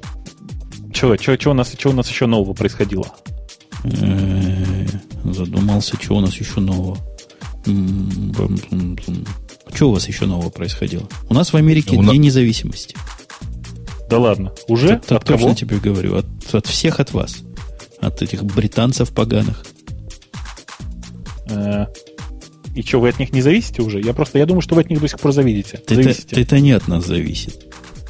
что, 0.93 1.15
что, 1.15 1.39
что, 1.39 1.52
у 1.52 1.54
нас, 1.54 1.73
что 1.78 1.89
у 1.89 1.93
нас 1.93 2.10
еще 2.10 2.26
нового 2.26 2.54
происходило? 2.54 3.08
Задумался, 5.23 5.95
что 6.02 6.15
у 6.15 6.21
нас 6.21 6.36
еще 6.36 6.60
нового. 6.60 6.97
Что 9.73 9.89
у 9.89 9.93
вас 9.93 10.08
еще 10.08 10.26
нового 10.26 10.50
происходило? 10.50 11.08
У 11.30 11.34
нас 11.34 11.54
в 11.54 11.58
Америке 11.58 11.95
у 11.95 12.04
День 12.04 12.21
независимости. 12.21 12.95
Да 14.10 14.19
ладно, 14.19 14.54
уже? 14.67 14.93
Это, 14.93 15.17
от 15.17 15.26
точно 15.26 15.47
кого? 15.47 15.56
тебе 15.56 15.78
говорю, 15.78 16.15
от, 16.15 16.26
от 16.54 16.65
всех 16.65 17.00
от 17.00 17.12
вас. 17.12 17.38
От 18.00 18.21
этих 18.21 18.43
британцев 18.43 19.10
поганых. 19.10 19.65
Э, 21.49 21.86
и 22.75 22.83
что, 22.83 22.99
вы 22.99 23.10
от 23.10 23.19
них 23.19 23.33
не 23.33 23.41
зависите 23.41 23.81
уже? 23.81 23.99
Я 24.01 24.13
просто, 24.13 24.38
я 24.38 24.45
думаю, 24.45 24.62
что 24.62 24.75
вы 24.75 24.81
от 24.81 24.89
них 24.89 25.01
до 25.01 25.07
сих 25.07 25.19
пор 25.19 25.31
зависите. 25.31 25.77
Ты, 25.77 25.95
зависите. 25.95 26.36
Ты, 26.36 26.41
это 26.41 26.60
не 26.60 26.71
от 26.71 26.88
нас 26.88 27.05
зависит. 27.05 27.65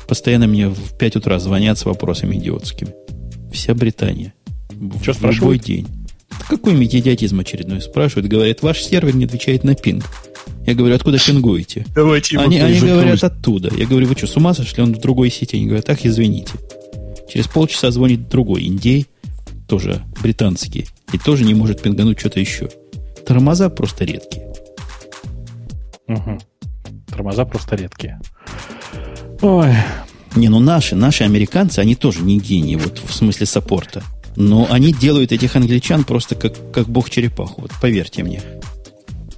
Постоянно 0.08 0.47
мне 0.47 0.67
в 0.67 0.97
5 0.97 1.17
утра 1.17 1.39
звонят 1.39 1.78
с 1.78 1.86
вопросами 1.86 2.36
идиотскими. 2.36 2.93
Вся 3.52 3.73
Британия. 3.73 4.34
Что 5.02 5.13
в 5.13 5.32
любой 5.32 5.60
день. 5.60 5.88
Какой 6.50 6.73
медиатизм 6.73 7.39
очередной 7.39 7.82
спрашивают. 7.82 8.28
Говорят, 8.28 8.62
ваш 8.62 8.82
сервер 8.82 9.15
не 9.15 9.26
отвечает 9.26 9.63
на 9.63 9.76
пинг. 9.76 10.06
Я 10.65 10.76
говорю, 10.76 10.95
откуда 10.95 11.17
пингуете? 11.17 11.86
Давайте 11.95 12.38
они 12.38 12.60
они 12.60 12.80
говорят 12.80 13.23
оттуда. 13.23 13.71
Я 13.76 13.86
говорю, 13.86 14.08
вы 14.08 14.15
что, 14.15 14.28
с 14.28 14.36
ума 14.36 14.54
сошли? 14.54 14.84
Он 14.84 14.93
в 14.93 15.00
другой 15.00 15.30
сети. 15.32 15.56
Они 15.56 15.65
говорят, 15.65 15.86
так, 15.86 16.06
извините. 16.06 16.52
Через 17.30 17.47
полчаса 17.47 17.91
звонит 17.91 18.30
другой 18.30 18.65
индей, 18.65 19.08
тоже 19.67 20.04
британский, 20.21 20.88
и 21.12 21.17
тоже 21.17 21.43
не 21.43 21.54
может 21.54 21.82
пингануть 21.82 22.19
что-то 22.19 22.39
еще. 22.39 22.69
Тормоза 23.28 23.70
просто 23.70 24.06
редкие. 24.06 24.48
Угу. 26.08 26.38
Тормоза 27.08 27.44
просто 27.44 27.76
редкие. 27.76 28.20
Ой. 29.42 29.76
Не, 30.36 30.48
ну 30.48 30.60
наши, 30.60 30.96
наши 30.96 31.26
американцы, 31.26 31.80
они 31.80 31.96
тоже 31.96 32.22
не 32.22 32.40
гении, 32.40 32.78
вот 32.78 33.02
в 33.04 33.13
смысле 33.13 33.46
саппорта. 33.46 34.02
Но 34.38 34.68
они 34.72 34.94
делают 34.94 35.34
этих 35.34 35.58
англичан 35.58 36.06
просто 36.06 36.36
как, 36.36 36.54
как 36.72 36.88
бог 36.88 37.10
черепаху. 37.10 37.62
Вот 37.62 37.72
поверьте 37.82 38.24
мне. 38.24 38.42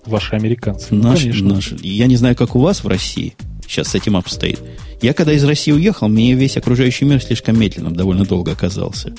Ваши 0.05 0.35
американцы. 0.35 0.93
Наши, 0.93 1.23
Конечно. 1.23 1.55
наши. 1.55 1.77
Я 1.81 2.05
не 2.05 2.15
знаю, 2.15 2.35
как 2.35 2.55
у 2.55 2.59
вас 2.59 2.83
в 2.83 2.87
России 2.87 3.35
сейчас 3.63 3.87
с 3.87 3.95
этим 3.95 4.17
обстоит. 4.17 4.59
Я 5.01 5.13
когда 5.13 5.33
из 5.33 5.43
России 5.43 5.71
уехал, 5.71 6.09
мне 6.09 6.33
весь 6.35 6.57
окружающий 6.57 7.05
мир 7.05 7.23
слишком 7.23 7.59
медленным 7.59 7.95
довольно 7.95 8.25
долго 8.25 8.51
оказался. 8.51 9.13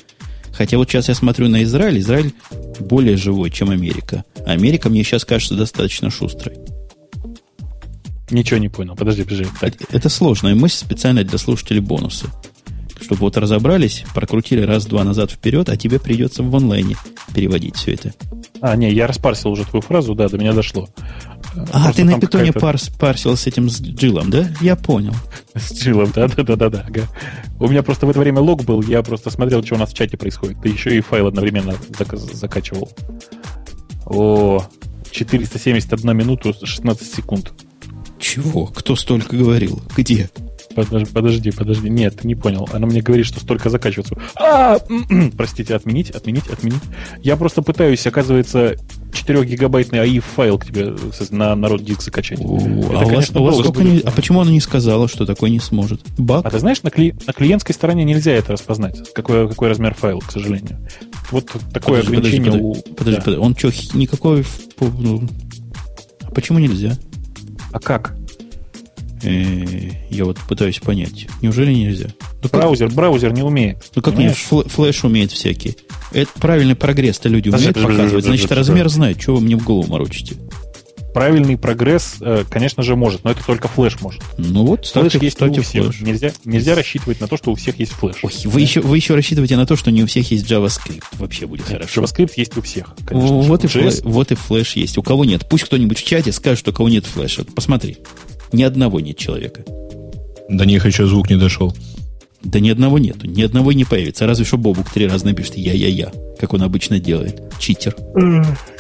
Хотя 0.61 0.77
вот 0.77 0.91
сейчас 0.91 1.09
я 1.09 1.15
смотрю 1.15 1.49
на 1.49 1.63
Израиль, 1.63 2.01
Израиль 2.01 2.35
более 2.81 3.17
живой, 3.17 3.51
чем 3.51 3.71
Америка. 3.71 4.27
Америка 4.45 4.91
мне 4.91 5.03
сейчас 5.03 5.25
кажется 5.25 5.55
достаточно 5.55 6.11
шустрой. 6.11 6.55
Ничего 8.31 8.59
не 8.59 8.69
понял. 8.69 8.95
Подожди, 8.95 9.23
подожди. 9.23 9.47
Так. 9.59 9.75
Это, 9.81 9.85
это 9.91 10.09
сложная 10.11 10.55
мысль 10.55 10.77
специально 10.77 11.25
для 11.25 11.39
слушателей 11.39 11.81
бонусы. 11.81 12.27
Чтобы 13.01 13.21
вот 13.21 13.37
разобрались, 13.37 14.05
прокрутили 14.15 14.63
раз-два 14.63 15.05
назад 15.05 15.31
вперед, 15.31 15.69
а 15.69 15.77
тебе 15.77 15.99
придется 15.99 16.43
в 16.43 16.55
онлайне 16.55 16.97
переводить 17.35 17.77
все 17.77 17.95
это. 17.95 18.13
А, 18.61 18.77
не, 18.77 18.93
я 18.93 19.07
распарсил 19.07 19.51
уже 19.51 19.65
твою 19.65 19.81
фразу, 19.83 20.15
да, 20.15 20.29
до 20.29 20.37
меня 20.37 20.53
дошло. 20.53 20.89
А, 21.55 21.85
Просто 21.85 21.93
ты 21.95 22.05
на 22.05 22.21
питоне 22.21 22.53
парс, 22.53 22.91
парсил 22.91 23.37
с 23.37 23.47
этим 23.47 23.71
с 23.71 23.81
джилом, 23.81 24.31
да? 24.31 24.51
Я 24.61 24.77
понял. 24.77 25.15
С 25.55 25.73
джилом, 25.73 26.13
да, 26.15 26.29
да, 26.29 26.43
да, 26.43 26.57
да, 26.57 26.69
да. 26.69 26.87
Ага. 26.87 27.09
У 27.59 27.69
меня 27.69 27.83
просто 27.83 28.07
в 28.07 28.11
это 28.11 28.21
время 28.21 28.41
лог 28.41 28.65
был, 28.65 28.83
я 28.83 29.03
просто 29.03 29.31
смотрел, 29.31 29.65
что 29.65 29.75
у 29.75 29.79
нас 29.79 29.91
в 29.91 29.95
чате 29.95 30.17
происходит. 30.17 30.61
Ты 30.63 30.69
еще 30.69 30.97
и 30.97 31.01
файл 31.01 31.27
одновременно 31.27 31.75
закачивал. 32.33 32.91
О, 34.07 34.63
471 35.11 36.17
минуту 36.17 36.55
16 36.63 37.15
секунд. 37.15 37.53
Чего? 38.19 38.67
Кто 38.67 38.97
столько 38.97 39.37
говорил? 39.37 39.83
Где? 39.97 40.31
Подожди, 40.75 41.07
подожди, 41.13 41.51
подожди. 41.51 41.91
Нет, 41.91 42.21
ты 42.21 42.29
не 42.29 42.35
понял. 42.35 42.69
Она 42.73 42.87
мне 42.87 43.03
говорит, 43.03 43.27
что 43.27 43.41
столько 43.41 43.71
закачиваться. 43.71 44.17
А, 44.37 44.79
простите, 45.37 45.75
отменить, 45.75 46.11
отменить, 46.11 46.47
отменить. 46.49 46.83
Я 47.23 47.37
просто 47.37 47.63
пытаюсь, 47.63 48.07
оказывается, 48.07 48.77
4-гигабайтный 49.13 49.99
AIF 49.99 50.21
файл 50.21 50.59
к 50.59 50.67
тебе 50.67 50.95
на 51.31 51.55
народ 51.57 51.83
диск 51.83 52.03
закачать. 52.03 52.41
Это, 52.41 52.49
а, 52.51 53.05
у 53.05 53.09
вас, 53.09 53.31
у 53.31 53.43
вас 53.43 53.59
сколько 53.59 53.83
не, 53.83 53.99
а 54.01 54.11
почему 54.13 54.41
она 54.41 54.53
не 54.53 54.61
сказала, 54.61 55.09
что 55.09 55.27
такое 55.27 55.51
не 55.51 55.59
сможет? 55.59 56.03
Баг? 56.19 56.47
А 56.47 56.51
ты 56.51 56.59
знаешь, 56.61 56.83
на, 56.83 56.91
кли, 56.91 57.15
на 57.27 57.33
клиентской 57.33 57.75
стороне 57.75 58.05
нельзя 58.05 58.33
это 58.33 58.53
распознать, 58.53 59.13
какой, 59.13 59.49
какой 59.49 59.69
размер 59.69 59.95
файла, 59.95 60.21
к 60.21 60.31
сожалению. 60.31 60.79
Вот 61.33 61.51
такое 61.73 62.03
подожди, 62.03 62.17
ограничение 62.17 62.53
подожди, 62.53 62.65
у... 62.65 62.95
Подожди, 62.95 63.17
да. 63.17 63.23
подожди, 63.23 63.41
он 63.41 63.57
что, 63.57 63.99
никакой... 63.99 64.45
Ну, 64.81 65.29
а 66.23 66.31
почему 66.31 66.59
нельзя? 66.59 66.97
А 67.73 67.81
как? 67.81 68.15
Э, 69.23 69.91
я 70.11 70.25
вот 70.25 70.39
пытаюсь 70.49 70.79
понять. 70.79 71.27
Неужели 71.43 71.73
нельзя? 71.73 72.09
Ну, 72.43 72.49
браузер, 72.51 72.89
как... 72.89 72.97
браузер 72.97 73.33
не 73.33 73.43
умеет. 73.43 73.91
Ну 73.95 74.03
как 74.03 74.17
нет, 74.17 74.37
флеш 74.37 75.05
умеет 75.05 75.33
всякий. 75.33 75.77
Это 76.13 76.31
правильный 76.41 76.75
прогресс-то 76.75 77.29
люди 77.29 77.49
умеют 77.49 77.81
показывать. 77.81 78.25
Значит, 78.25 78.53
размер 78.53 78.89
знает. 78.89 79.21
Чего 79.21 79.37
вы 79.37 79.43
мне 79.43 79.57
в 79.57 79.65
голову 79.65 79.91
морочите? 79.91 80.37
правильный 81.13 81.57
прогресс, 81.57 82.17
э, 82.21 82.45
конечно 82.49 82.83
же, 82.83 82.97
может, 82.97 83.25
но 83.25 83.33
это 83.33 83.45
только 83.45 83.69
флеш 83.69 84.01
может. 84.01 84.23
Ну 84.39 84.65
вот, 84.65 84.87
ставьте, 84.87 85.19
флеш 85.19 85.23
есть 85.23 85.37
ставьте 85.37 85.61
у 85.61 85.63
всех. 85.63 85.87
Флеш. 85.87 86.01
Нельзя, 86.01 86.33
нельзя 86.45 86.75
рассчитывать 86.75 87.21
на 87.21 87.27
то, 87.27 87.37
что 87.37 87.51
у 87.51 87.55
всех 87.55 87.79
есть 87.79 87.93
флеш. 87.93 88.17
Ой, 88.23 88.33
вы, 88.45 88.61
еще, 88.61 88.81
вы 88.81 88.97
еще 88.97 89.15
рассчитываете 89.15 89.57
на 89.57 89.67
то, 89.67 89.77
что 89.77 89.91
не 89.91 90.03
у 90.03 90.07
всех 90.07 90.31
есть 90.31 90.51
JavaScript. 90.51 91.03
Вообще 91.13 91.47
будет 91.47 91.67
хорошо. 91.67 92.03
JavaScript 92.03 92.33
есть 92.37 92.57
у 92.57 92.63
всех, 92.63 92.95
конечно. 93.05 93.37
Вот, 93.37 93.65
и 93.65 93.67
флеш, 93.67 93.95
вот 94.03 94.33
и 94.33 94.35
флеш 94.35 94.77
есть. 94.77 94.99
У 94.99 95.03
кого 95.03 95.25
нет? 95.25 95.49
Пусть 95.49 95.65
кто-нибудь 95.65 95.99
в 95.99 96.05
чате 96.05 96.33
скажет, 96.33 96.67
у 96.69 96.73
кого 96.73 96.89
нет 96.89 97.07
флеша. 97.07 97.45
Посмотри. 97.45 97.99
Ни 98.53 98.63
одного 98.63 99.01
нет 99.01 99.17
человека. 99.17 99.63
До 100.49 100.65
них 100.65 100.85
еще 100.85 101.07
звук 101.07 101.31
не 101.31 101.37
дошел. 101.37 101.75
Да 102.43 102.59
ни 102.59 102.71
одного 102.71 102.99
нету, 102.99 103.27
ни 103.27 103.43
одного 103.43 103.73
не 103.73 103.85
появится. 103.85 104.27
Разве 104.27 104.47
что 104.47 104.57
Бобук 104.57 104.89
три 104.91 105.07
раза 105.07 105.27
напишет 105.27 105.59
«я-я-я», 105.59 106.11
как 106.39 106.55
он 106.55 106.63
обычно 106.63 106.99
делает. 106.99 107.43
Читер. 107.59 107.95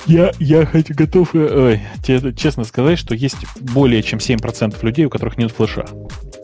Я, 0.06 0.32
я 0.38 0.64
хоть 0.64 0.90
готов 0.90 1.34
э, 1.34 1.38
ой, 1.38 1.80
тебе 2.02 2.32
честно 2.32 2.64
сказать, 2.64 2.98
что 2.98 3.14
есть 3.14 3.36
более 3.60 4.02
чем 4.02 4.18
7% 4.18 4.74
людей, 4.82 5.04
у 5.04 5.10
которых 5.10 5.36
нет 5.36 5.52
флеша. 5.52 5.84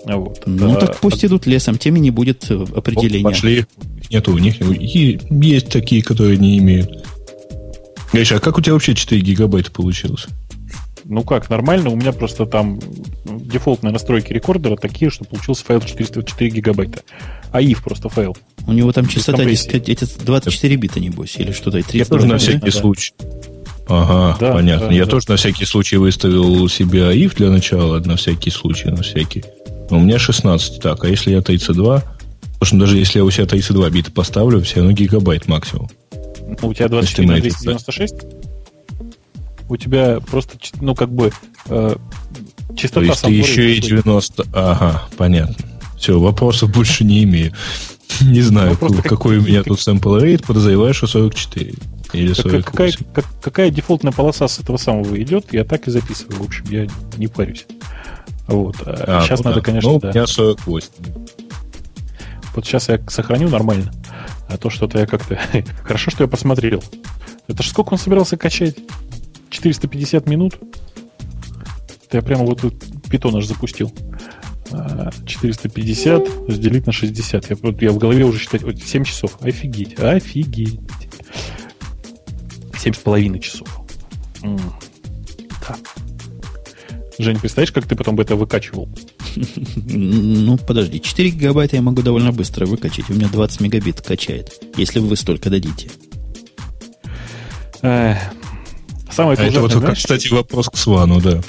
Вот. 0.05 0.43
Ну, 0.45 0.77
а, 0.77 0.77
так 0.77 1.01
пусть 1.01 1.25
идут 1.25 1.47
лесом, 1.47 1.79
теми 1.79 1.99
не 1.99 2.11
будет 2.11 2.51
э, 2.51 2.65
определения. 2.77 3.25
Пошли. 3.25 3.65
Нету 4.11 4.35
у 4.35 4.39
них. 4.39 4.61
И 4.61 5.19
есть 5.31 5.71
такие, 5.71 6.03
которые 6.03 6.37
не 6.37 6.59
имеют. 6.59 7.05
Гриша, 8.13 8.37
а 8.37 8.41
как 8.41 8.59
у 8.59 8.61
тебя 8.61 8.75
вообще 8.75 8.95
4 8.95 9.21
гигабайта 9.21 9.71
получилось? 9.71 10.27
Ну 11.09 11.23
как, 11.23 11.51
нормально, 11.51 11.91
у 11.91 11.97
меня 11.97 12.13
просто 12.13 12.47
там 12.47 12.81
дефолтные 13.25 13.93
настройки 13.93 14.33
рекордера 14.33 14.77
такие, 14.77 15.11
что 15.11 15.25
получился 15.25 15.65
файл 15.65 15.81
404 15.81 16.51
гигабайта. 16.51 17.03
АИФ 17.53 17.83
просто 17.83 18.09
файл. 18.09 18.37
У 18.67 18.73
него 18.73 18.91
там 18.93 19.07
частота 19.07 19.45
эти 19.45 20.05
24 20.25 20.77
бита, 20.77 20.99
небось, 20.99 21.37
или 21.37 21.53
что-то. 21.53 21.81
Я 21.93 22.05
тоже 22.05 22.27
на 22.27 22.39
всякий 22.39 22.71
да? 22.71 22.73
случай. 22.73 23.15
Ага, 23.89 24.37
да, 24.41 24.53
понятно. 24.53 24.89
Да, 24.89 24.95
Я 24.95 25.05
да. 25.05 25.11
тоже 25.13 25.27
на 25.29 25.37
всякий 25.37 25.65
случай 25.65 25.97
выставил 25.97 26.69
себе 26.69 27.07
АИФ 27.07 27.37
для 27.37 27.51
начала, 27.51 28.01
на 28.01 28.17
всякий 28.17 28.51
случай, 28.51 28.89
на 28.89 29.03
всякий. 29.03 29.45
Но 29.91 29.99
у 29.99 30.01
меня 30.01 30.19
16. 30.19 30.81
Так, 30.81 31.05
а 31.05 31.09
если 31.09 31.31
я 31.31 31.41
32, 31.41 32.01
потому 32.01 32.67
что 32.67 32.77
даже 32.79 32.99
если 32.99 33.21
я 33.21 33.25
у 33.25 33.31
себя 33.31 33.47
32 33.47 33.91
бита 33.91 34.11
поставлю, 34.11 34.61
все 34.63 34.77
равно 34.77 34.91
гигабайт 34.91 35.47
максимум. 35.47 35.89
У 36.63 36.75
тебя 36.75 36.89
24 36.89 37.29
на 37.29 37.41
296? 37.41 38.15
У 39.69 39.77
тебя 39.77 40.21
просто, 40.21 40.59
ну, 40.81 40.95
как 40.95 41.11
бы, 41.11 41.33
э, 41.67 41.97
частота... 42.77 43.01
То 43.01 43.07
есть 43.07 43.23
ты 43.23 43.33
еще 43.33 43.75
и 43.75 43.81
90... 43.81 44.47
Ага, 44.53 45.03
понятно. 45.17 45.57
Все, 45.99 46.19
вопросов 46.19 46.73
больше 46.73 47.05
не 47.05 47.25
имею. 47.25 47.53
Не 48.21 48.41
знаю, 48.41 48.79
ну, 48.81 49.03
какой 49.03 49.39
у 49.39 49.43
меня 49.43 49.63
тут 49.63 49.79
sample 49.79 50.23
rate, 50.23 50.47
подозреваю, 50.47 50.95
что 50.95 51.07
44. 51.07 51.75
Или 52.13 52.33
48. 52.33 52.63
Какая, 52.63 52.93
как, 53.13 53.25
какая 53.43 53.71
дефолтная 53.71 54.13
полоса 54.13 54.49
с 54.49 54.59
этого 54.59 54.77
самого 54.77 55.21
идет, 55.21 55.53
я 55.53 55.65
так 55.65 55.89
и 55.89 55.91
записываю. 55.91 56.43
В 56.43 56.47
общем, 56.47 56.65
я 56.71 56.87
не 57.17 57.27
парюсь. 57.27 57.67
Вот. 58.47 58.77
А, 58.87 59.23
сейчас 59.23 59.41
ну, 59.41 59.51
надо, 59.51 59.61
да. 59.61 59.65
конечно, 59.65 59.91
ну, 59.91 60.01
да. 60.01 60.11
У 60.11 60.13
меня 60.13 60.27
48. 60.27 60.89
Вот 62.55 62.65
сейчас 62.65 62.89
я 62.89 63.01
сохраню 63.09 63.49
нормально. 63.49 63.93
А 64.49 64.57
то 64.57 64.71
что-то 64.71 64.99
я 64.99 65.07
как-то... 65.07 65.39
Хорошо, 65.83 66.11
что 66.11 66.25
я 66.25 66.29
посмотрел. 66.29 66.83
Это 67.49 67.63
же 67.63 67.71
сколько 67.71 67.93
он 67.93 67.99
собирался 67.99 68.37
качать? 68.37 68.77
450 69.51 70.29
минут. 70.29 70.59
Это 72.07 72.19
я 72.19 72.23
прямо 72.23 72.45
вот 72.45 72.61
тут 72.61 72.75
питон 73.11 73.37
аж 73.37 73.47
запустил. 73.47 73.93
450 75.27 76.23
а, 76.23 76.49
разделить 76.49 76.87
на 76.87 76.93
60. 76.93 77.51
Я, 77.51 77.57
я 77.81 77.93
в 77.93 77.99
голове 77.99 78.25
уже 78.25 78.39
считать 78.39 78.63
7 78.63 79.05
часов. 79.05 79.39
Офигеть, 79.41 79.99
офигеть. 79.99 80.81
7,5 82.73 83.39
часов. 83.39 83.69
Да. 84.43 85.77
Жень, 87.19 87.39
представляешь, 87.39 87.73
как 87.73 87.87
ты 87.87 87.97
потом 87.97 88.17
бы 88.17 88.23
это 88.23 88.37
выкачивал? 88.37 88.89
Ну, 89.77 90.59
подожди, 90.59 91.01
4 91.01 91.31
гигабайта 91.31 91.77
я 91.77 91.83
могу 91.83 92.03
довольно 92.03 92.33
быстро 92.33 92.67
выкачать. 92.67 93.11
У 93.11 93.15
меня 93.15 93.29
20 93.29 93.61
мегабит 93.61 94.01
качает, 94.01 94.63
если 94.77 94.99
вы 94.99 95.17
столько 95.17 95.51
дадите. 95.51 95.91
Самое 99.17 99.39
а 99.39 99.45
это 99.45 99.63
вот, 99.63 99.73
знаешь, 99.73 99.97
кстати, 99.97 100.29
вопрос 100.29 100.69
к 100.69 100.77
Свану, 100.77 101.23
да. 101.23 101.41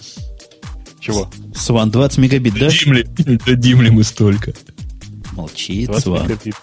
Чего? 1.01 1.29
Сван, 1.53 1.91
20 1.91 2.17
мегабит, 2.17 2.53
да? 2.53 2.69
Дадим 2.69 2.93
ли, 2.93 3.03
дадим 3.45 3.81
ли 3.81 3.89
мы 3.89 4.03
столько? 4.05 4.53
Молчит 5.33 5.93
Сван. 5.99 6.23
Мегабит. 6.23 6.55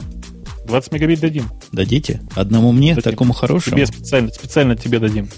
20 0.64 0.93
мегабит 0.93 1.21
дадим. 1.21 1.51
Дадите? 1.73 2.23
Одному 2.35 2.73
мне, 2.73 2.95
дадим. 2.95 3.11
такому 3.11 3.35
хорошему? 3.35 3.77
Тебе 3.77 3.87
специально, 3.87 4.31
специально 4.31 4.77
тебе 4.77 4.99
дадим. 4.99 5.29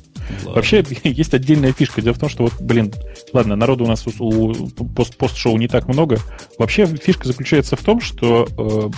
Ладно. 0.45 0.53
Вообще, 0.53 0.85
есть 1.03 1.35
отдельная 1.35 1.73
фишка. 1.73 2.01
Дело 2.01 2.15
в 2.15 2.21
том, 2.21 2.29
что 2.29 2.45
вот, 2.45 2.53
блин, 2.61 2.95
ладно, 3.33 3.57
народу 3.57 3.87
у 3.87 3.89
нас 3.89 4.07
у, 4.07 4.13
у 4.21 4.69
пост, 4.69 5.17
пост-шоу 5.17 5.57
не 5.57 5.67
так 5.67 5.89
много. 5.89 6.21
Вообще, 6.61 6.87
фишка 6.87 7.27
заключается 7.27 7.75
в 7.75 7.83
том, 7.83 8.01
что 8.01 8.47
э, 8.57 8.91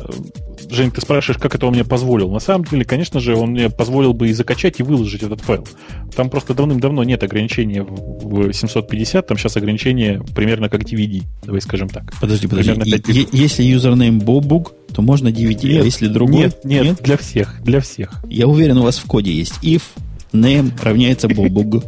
э 0.00 0.12
Жень, 0.70 0.90
ты 0.90 1.00
спрашиваешь, 1.00 1.40
как 1.40 1.54
это 1.54 1.66
он 1.66 1.74
мне 1.74 1.84
позволил. 1.84 2.30
На 2.30 2.38
самом 2.38 2.64
деле, 2.64 2.84
конечно 2.84 3.20
же, 3.20 3.34
он 3.36 3.50
мне 3.50 3.70
позволил 3.70 4.12
бы 4.12 4.28
и 4.28 4.32
закачать, 4.32 4.80
и 4.80 4.82
выложить 4.82 5.22
этот 5.22 5.40
файл. 5.40 5.66
Там 6.14 6.30
просто 6.30 6.54
давным-давно 6.54 7.04
нет 7.04 7.22
ограничения 7.22 7.82
в 7.82 8.52
750, 8.52 9.26
там 9.26 9.38
сейчас 9.38 9.56
ограничение 9.56 10.22
примерно 10.34 10.68
как 10.68 10.82
DVD, 10.82 11.22
давай 11.44 11.60
скажем 11.60 11.88
так. 11.88 12.12
Подожди, 12.20 12.46
подожди. 12.46 12.72
Е- 13.08 13.28
если 13.32 13.62
юзернейм 13.62 14.20
Бобуг, 14.20 14.74
то 14.94 15.02
можно 15.02 15.28
DVD, 15.28 15.64
а 15.64 15.72
нет, 15.72 15.82
а 15.82 15.84
если 15.84 16.06
другой? 16.08 16.40
Нет, 16.40 16.64
нет, 16.64 16.84
нет, 16.84 16.98
для 17.02 17.16
всех, 17.16 17.62
для 17.62 17.80
всех. 17.80 18.22
Я 18.28 18.46
уверен, 18.46 18.78
у 18.78 18.82
вас 18.82 18.98
в 18.98 19.06
коде 19.06 19.32
есть 19.32 19.54
if 19.62 19.82
name 20.32 20.72
равняется 20.82 21.28
Бобуг. 21.28 21.84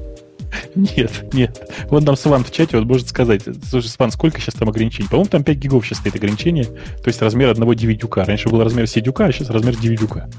Нет, 0.75 1.33
нет. 1.33 1.71
Вот 1.89 2.05
там 2.05 2.17
Сван 2.17 2.45
в 2.45 2.51
чате 2.51 2.79
вот 2.79 2.87
может 2.87 3.09
сказать, 3.09 3.43
слушай, 3.69 3.89
Сван, 3.89 4.11
сколько 4.11 4.41
сейчас 4.41 4.55
там 4.55 4.69
ограничений? 4.69 5.09
По-моему, 5.09 5.29
там 5.29 5.45
5 5.45 5.59
гигов 5.59 5.87
сейчас 5.87 5.99
стоит 5.99 6.17
ограничение, 6.17 6.65
то 6.65 7.07
есть 7.07 7.21
размер 7.23 7.49
одного 7.51 7.75
DVD. 7.75 8.25
Раньше 8.25 8.49
был 8.49 8.63
размер 8.63 8.85
CD, 8.85 9.13
а 9.17 9.33
сейчас 9.33 9.51
размер 9.51 9.75
DVD. 9.75 10.31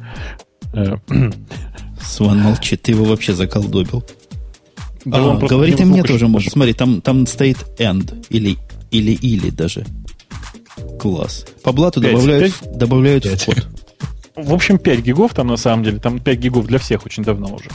Э, 0.74 0.96
Сван 2.02 2.40
молчит, 2.40 2.82
ты 2.82 2.92
его 2.92 3.06
вообще 3.06 3.34
заколдобил. 3.34 4.04
Да, 5.06 5.34
а, 5.34 5.38
говорит 5.38 5.80
и 5.80 5.86
мне 5.86 6.04
тоже 6.04 6.28
может. 6.28 6.54
Смотри, 6.54 6.74
там, 6.74 7.02
там 7.02 7.28
стоит 7.28 7.58
end 7.78 8.26
или 8.30 8.58
или 8.92 9.12
или 9.12 9.50
даже. 9.50 9.86
Класс. 11.00 11.46
По 11.64 11.72
блату 11.72 12.02
5, 12.02 12.12
добавляют, 12.12 12.54
5? 12.54 12.78
добавляют 12.78 13.24
5. 13.24 13.42
в 13.42 13.46
код. 13.46 13.68
В 14.36 14.54
общем, 14.54 14.78
5 14.78 15.00
гигов 15.02 15.34
там 15.34 15.48
на 15.48 15.58
самом 15.58 15.84
деле. 15.84 16.00
Там 16.00 16.20
5 16.20 16.40
гигов 16.40 16.68
для 16.68 16.80
всех 16.80 17.06
очень 17.06 17.24
давно 17.24 17.54
уже. 17.54 17.70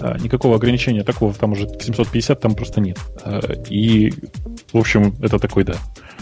А, 0.00 0.18
никакого 0.18 0.56
ограничения 0.56 1.04
такого 1.04 1.34
там 1.34 1.52
уже 1.52 1.68
750 1.68 2.40
там 2.40 2.54
просто 2.54 2.80
нет. 2.80 2.98
А, 3.22 3.40
и, 3.68 4.12
в 4.72 4.78
общем, 4.78 5.14
это 5.20 5.38
такой, 5.38 5.64
да. 5.64 5.74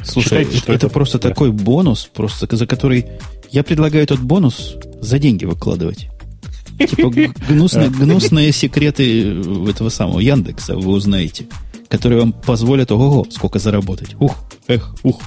Слушай, 0.02 0.44
Считайте, 0.44 0.58
это, 0.58 0.72
это 0.72 0.88
просто 0.88 1.18
да. 1.18 1.28
такой 1.28 1.52
бонус, 1.52 2.10
просто 2.12 2.54
за 2.56 2.66
который 2.66 3.06
я 3.50 3.62
предлагаю 3.62 4.02
этот 4.02 4.20
бонус 4.20 4.76
за 5.00 5.18
деньги 5.18 5.44
выкладывать. 5.44 6.08
Типа 6.78 7.10
гнусные, 7.48 7.88
гнусные 7.90 8.52
секреты 8.52 9.40
этого 9.68 9.88
самого 9.88 10.20
Яндекса 10.20 10.76
вы 10.76 10.90
узнаете, 10.90 11.46
которые 11.88 12.20
вам 12.20 12.32
позволят, 12.32 12.92
ого, 12.92 13.26
сколько 13.30 13.58
заработать. 13.58 14.14
Ух, 14.20 14.36
эх, 14.66 14.94
ух. 15.02 15.20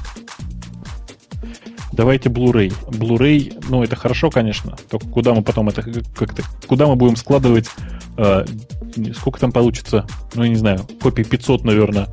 Давайте 1.91 2.29
Blu-ray. 2.29 2.73
Blu-ray, 2.87 3.63
ну, 3.69 3.83
это 3.83 3.95
хорошо, 3.95 4.29
конечно. 4.29 4.77
Только 4.89 5.07
куда 5.07 5.33
мы 5.33 5.43
потом 5.43 5.69
это 5.69 5.83
как-то... 6.15 6.43
Куда 6.67 6.87
мы 6.87 6.95
будем 6.95 7.15
складывать... 7.15 7.67
Э, 8.17 8.45
сколько 9.15 9.39
там 9.39 9.51
получится? 9.51 10.05
Ну, 10.35 10.43
я 10.43 10.49
не 10.49 10.55
знаю. 10.55 10.87
Копий 11.01 11.23
500, 11.23 11.63
наверное. 11.63 12.07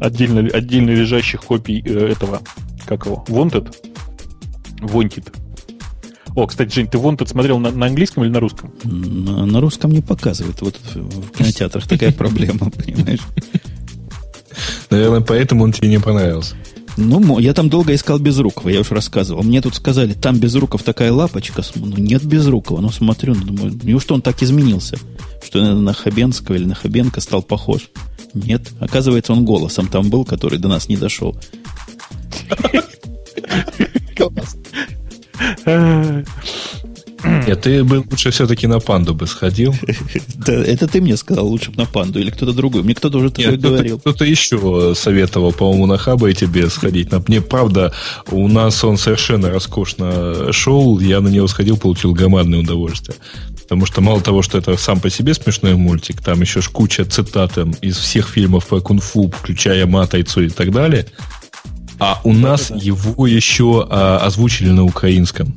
Отдельно, 0.00 0.40
отдельно 0.40 0.90
лежащих 0.90 1.42
копий 1.42 1.82
э, 1.84 2.12
этого... 2.12 2.40
Как 2.86 3.06
его? 3.06 3.24
Wanted? 3.28 3.74
Wanted. 4.80 5.32
О, 6.34 6.46
кстати, 6.46 6.74
Жень, 6.74 6.88
ты 6.88 6.98
Wanted 6.98 7.28
смотрел 7.28 7.58
на, 7.58 7.70
на 7.70 7.86
английском 7.86 8.24
или 8.24 8.30
на 8.30 8.40
русском? 8.40 8.72
На, 8.84 9.44
на 9.44 9.60
русском 9.60 9.90
не 9.90 10.00
показывают. 10.00 10.60
Вот 10.62 10.76
в 10.94 11.30
кинотеатрах 11.30 11.86
такая 11.86 12.12
проблема, 12.16 12.70
понимаешь? 12.70 13.20
Наверное, 14.90 15.20
поэтому 15.20 15.64
он 15.64 15.72
тебе 15.72 15.88
не 15.88 15.98
понравился. 15.98 16.56
Ну, 16.96 17.38
я 17.38 17.54
там 17.54 17.68
долго 17.68 17.94
искал 17.94 18.18
Безрукова, 18.18 18.68
я 18.68 18.80
уж 18.80 18.90
рассказывал. 18.90 19.42
Мне 19.42 19.60
тут 19.60 19.74
сказали, 19.74 20.12
там 20.12 20.38
Безруков 20.38 20.82
такая 20.82 21.12
лапочка. 21.12 21.62
Ну, 21.74 21.96
нет 21.96 22.24
Безрукова. 22.24 22.80
Ну, 22.80 22.90
смотрю, 22.90 23.34
ну, 23.34 23.44
думаю, 23.44 23.80
неужто 23.82 24.14
он 24.14 24.22
так 24.22 24.42
изменился? 24.42 24.98
Что 25.44 25.58
я 25.58 25.74
на 25.74 25.92
Хабенского 25.92 26.56
или 26.56 26.64
на 26.64 26.74
Хабенко 26.74 27.20
стал 27.20 27.42
похож? 27.42 27.88
Нет. 28.34 28.70
Оказывается, 28.80 29.32
он 29.32 29.44
голосом 29.44 29.88
там 29.88 30.10
был, 30.10 30.24
который 30.24 30.58
до 30.58 30.68
нас 30.68 30.88
не 30.88 30.96
дошел. 30.96 31.36
Нет, 37.46 37.60
ты 37.62 37.84
бы 37.84 38.04
лучше 38.10 38.30
все-таки 38.30 38.66
на 38.66 38.80
панду 38.80 39.14
бы 39.14 39.26
сходил. 39.26 39.74
Да, 40.34 40.54
это 40.54 40.88
ты 40.88 41.00
мне 41.00 41.16
сказал, 41.16 41.46
лучше 41.46 41.70
бы 41.70 41.76
на 41.76 41.86
панду, 41.86 42.18
или 42.18 42.30
кто-то 42.30 42.52
другой. 42.52 42.82
Мне 42.82 42.94
кто-то 42.96 43.18
уже 43.18 43.30
такое 43.30 43.56
говорил. 43.56 43.98
Кто-то 44.00 44.24
еще 44.24 44.94
советовал, 44.96 45.52
по-моему, 45.52 45.86
на 45.86 45.98
хаба 45.98 46.30
и 46.30 46.34
тебе 46.34 46.68
сходить. 46.68 47.10
Мне, 47.28 47.40
правда, 47.40 47.92
у 48.30 48.48
нас 48.48 48.82
он 48.82 48.96
совершенно 48.96 49.50
роскошно 49.50 50.52
шел, 50.52 50.98
я 50.98 51.20
на 51.20 51.28
него 51.28 51.46
сходил, 51.46 51.76
получил 51.76 52.12
громадное 52.12 52.58
удовольствие. 52.58 53.16
Потому 53.62 53.86
что 53.86 54.00
мало 54.00 54.20
того, 54.20 54.42
что 54.42 54.58
это 54.58 54.76
сам 54.76 55.00
по 55.00 55.10
себе 55.10 55.32
смешной 55.34 55.76
мультик, 55.76 56.20
там 56.20 56.40
еще 56.40 56.60
ж 56.60 56.68
куча 56.68 57.04
цитат 57.04 57.56
из 57.80 57.96
всех 57.96 58.28
фильмов 58.28 58.66
по 58.66 58.80
кунг-фу, 58.80 59.30
включая 59.30 59.86
Матайцу 59.86 60.42
и 60.42 60.48
так 60.48 60.72
далее. 60.72 61.06
А 61.98 62.20
у 62.24 62.32
нас 62.32 62.70
его 62.74 63.26
еще 63.26 63.86
а, 63.88 64.18
озвучили 64.18 64.70
на 64.70 64.84
украинском. 64.84 65.54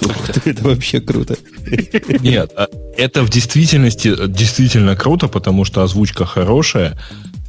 Это 0.44 0.64
вообще 0.64 1.00
круто. 1.00 1.36
Нет, 2.20 2.52
а 2.56 2.68
это 2.96 3.22
в 3.22 3.30
действительности 3.30 4.14
действительно 4.26 4.96
круто, 4.96 5.28
потому 5.28 5.64
что 5.64 5.82
озвучка 5.82 6.24
хорошая, 6.24 6.98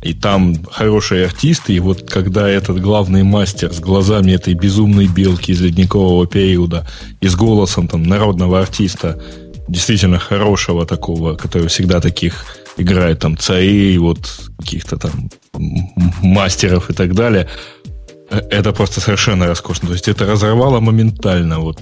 и 0.02 0.14
там 0.14 0.64
хорошие 0.72 1.26
артисты, 1.26 1.74
и 1.74 1.80
вот 1.80 2.10
когда 2.10 2.48
этот 2.48 2.80
главный 2.82 3.24
мастер 3.24 3.74
с 3.74 3.80
глазами 3.80 4.32
этой 4.32 4.54
безумной 4.54 5.08
белки 5.08 5.52
из 5.52 5.62
ледникового 5.62 6.26
периода 6.26 6.88
и 7.20 7.28
с 7.28 7.36
голосом 7.36 7.88
там 7.88 8.04
народного 8.04 8.60
артиста, 8.60 9.22
действительно 9.68 10.18
хорошего 10.18 10.86
такого, 10.86 11.36
который 11.36 11.68
всегда 11.68 12.00
таких 12.00 12.46
играет 12.78 13.20
там 13.20 13.38
царей, 13.38 13.98
вот 13.98 14.20
каких-то 14.58 14.98
там 14.98 15.30
мастеров 16.22 16.90
и 16.90 16.94
так 16.94 17.14
далее, 17.14 17.50
это 18.30 18.74
просто 18.74 19.02
совершенно 19.02 19.48
роскошно. 19.48 19.88
То 19.88 19.94
есть 19.94 20.08
это 20.08 20.26
разорвало 20.26 20.80
моментально. 20.80 21.60
Вот 21.60 21.80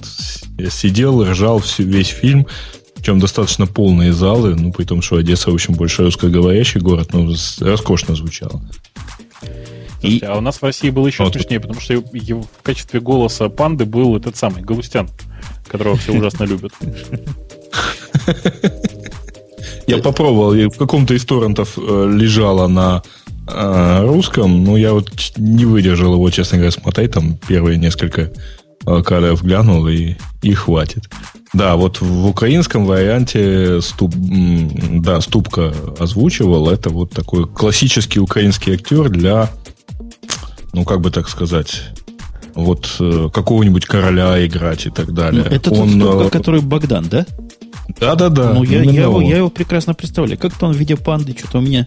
я 0.58 0.70
сидел, 0.70 1.24
ржал 1.24 1.58
всю, 1.60 1.84
весь 1.84 2.08
фильм, 2.08 2.46
причем 2.94 3.20
достаточно 3.20 3.66
полные 3.66 4.12
залы, 4.12 4.54
ну, 4.56 4.72
при 4.72 4.84
том, 4.84 5.02
что 5.02 5.16
Одесса 5.16 5.50
очень 5.50 5.74
большой 5.74 6.06
русскоговорящий 6.06 6.80
город, 6.80 7.12
но 7.12 7.32
роскошно 7.60 8.14
звучало. 8.14 8.62
И... 10.02 10.22
А 10.24 10.36
у 10.36 10.40
нас 10.40 10.58
в 10.58 10.62
России 10.62 10.90
было 10.90 11.06
еще 11.08 11.24
вот. 11.24 11.32
смешнее, 11.32 11.60
потому 11.60 11.80
что 11.80 11.94
в 12.00 12.62
качестве 12.62 13.00
голоса 13.00 13.48
панды 13.48 13.84
был 13.84 14.16
этот 14.16 14.36
самый 14.36 14.62
Галустян, 14.62 15.08
которого 15.66 15.96
все 15.96 16.12
ужасно 16.12 16.44
любят. 16.44 16.72
Я 19.86 19.98
попробовал, 19.98 20.52
в 20.52 20.76
каком-то 20.76 21.14
из 21.14 21.24
торрентов 21.24 21.78
э, 21.78 22.10
лежала 22.12 22.68
на 22.68 23.02
э, 23.50 24.06
русском, 24.06 24.64
но 24.64 24.76
я 24.76 24.92
вот 24.92 25.10
не 25.36 25.64
выдержал 25.64 26.14
его, 26.14 26.30
честно 26.30 26.58
говоря, 26.58 26.72
смотреть. 26.72 27.12
Там 27.12 27.36
первые 27.46 27.78
несколько 27.78 28.30
э, 28.86 29.02
кадров 29.02 29.42
глянул 29.42 29.86
и, 29.88 30.14
и 30.42 30.54
хватит. 30.54 31.08
Да, 31.54 31.76
вот 31.76 32.00
в 32.00 32.26
украинском 32.26 32.84
варианте 32.84 33.80
ступ, 33.80 34.14
да, 34.14 35.20
Ступка 35.20 35.72
озвучивал. 35.98 36.68
Это 36.70 36.90
вот 36.90 37.10
такой 37.10 37.46
классический 37.46 38.20
украинский 38.20 38.74
актер 38.74 39.08
для, 39.08 39.50
ну, 40.74 40.84
как 40.84 41.00
бы 41.00 41.10
так 41.10 41.28
сказать, 41.28 41.84
вот 42.54 42.96
э, 43.00 43.28
какого-нибудь 43.32 43.86
короля 43.86 44.44
играть 44.46 44.86
и 44.86 44.90
так 44.90 45.12
далее. 45.12 45.44
Ну, 45.48 45.56
это 45.56 45.70
он, 45.70 45.98
тот 45.98 46.10
Ступка, 46.10 46.26
э, 46.26 46.30
который 46.30 46.60
Богдан, 46.60 47.08
да? 47.08 47.26
Да-да-да. 48.00 48.52
Ну, 48.52 48.64
я, 48.64 48.82
я, 48.82 49.02
его, 49.02 49.20
я 49.22 49.38
его 49.38 49.48
прекрасно 49.48 49.94
представляю. 49.94 50.38
Как-то 50.38 50.66
он 50.66 50.72
в 50.72 50.76
виде 50.76 50.96
панды, 50.96 51.34
что-то 51.38 51.58
у 51.58 51.60
меня 51.62 51.86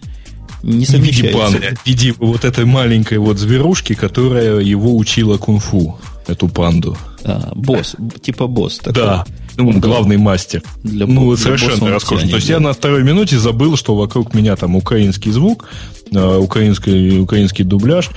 не 0.62 0.86
совмещается. 0.86 1.22
В 1.22 1.24
виде 1.24 1.38
панды, 1.38 1.66
а 1.72 1.74
в 1.76 1.86
виде 1.86 2.14
вот 2.18 2.44
этой 2.44 2.64
маленькой 2.64 3.18
вот 3.18 3.38
зверушки, 3.38 3.94
которая 3.94 4.60
его 4.60 4.96
учила 4.96 5.38
кунг-фу, 5.38 5.98
эту 6.26 6.48
панду. 6.48 6.96
А, 7.24 7.52
босс, 7.54 7.96
типа 8.20 8.46
босс 8.46 8.78
такой. 8.78 9.02
Да, 9.02 9.24
ну, 9.56 9.72
главный 9.78 10.16
мастер. 10.16 10.62
Для, 10.82 11.06
ну, 11.06 11.34
для 11.34 11.44
совершенно 11.44 11.90
роскошно. 11.90 12.28
То 12.28 12.36
есть 12.36 12.48
я 12.48 12.60
на 12.60 12.72
второй 12.72 13.02
минуте 13.02 13.38
забыл, 13.38 13.76
что 13.76 13.94
вокруг 13.94 14.34
меня 14.34 14.56
там 14.56 14.76
украинский 14.76 15.30
звук, 15.30 15.68
а, 16.14 16.38
украинский, 16.38 17.20
украинский 17.20 17.64
дубляж. 17.64 18.10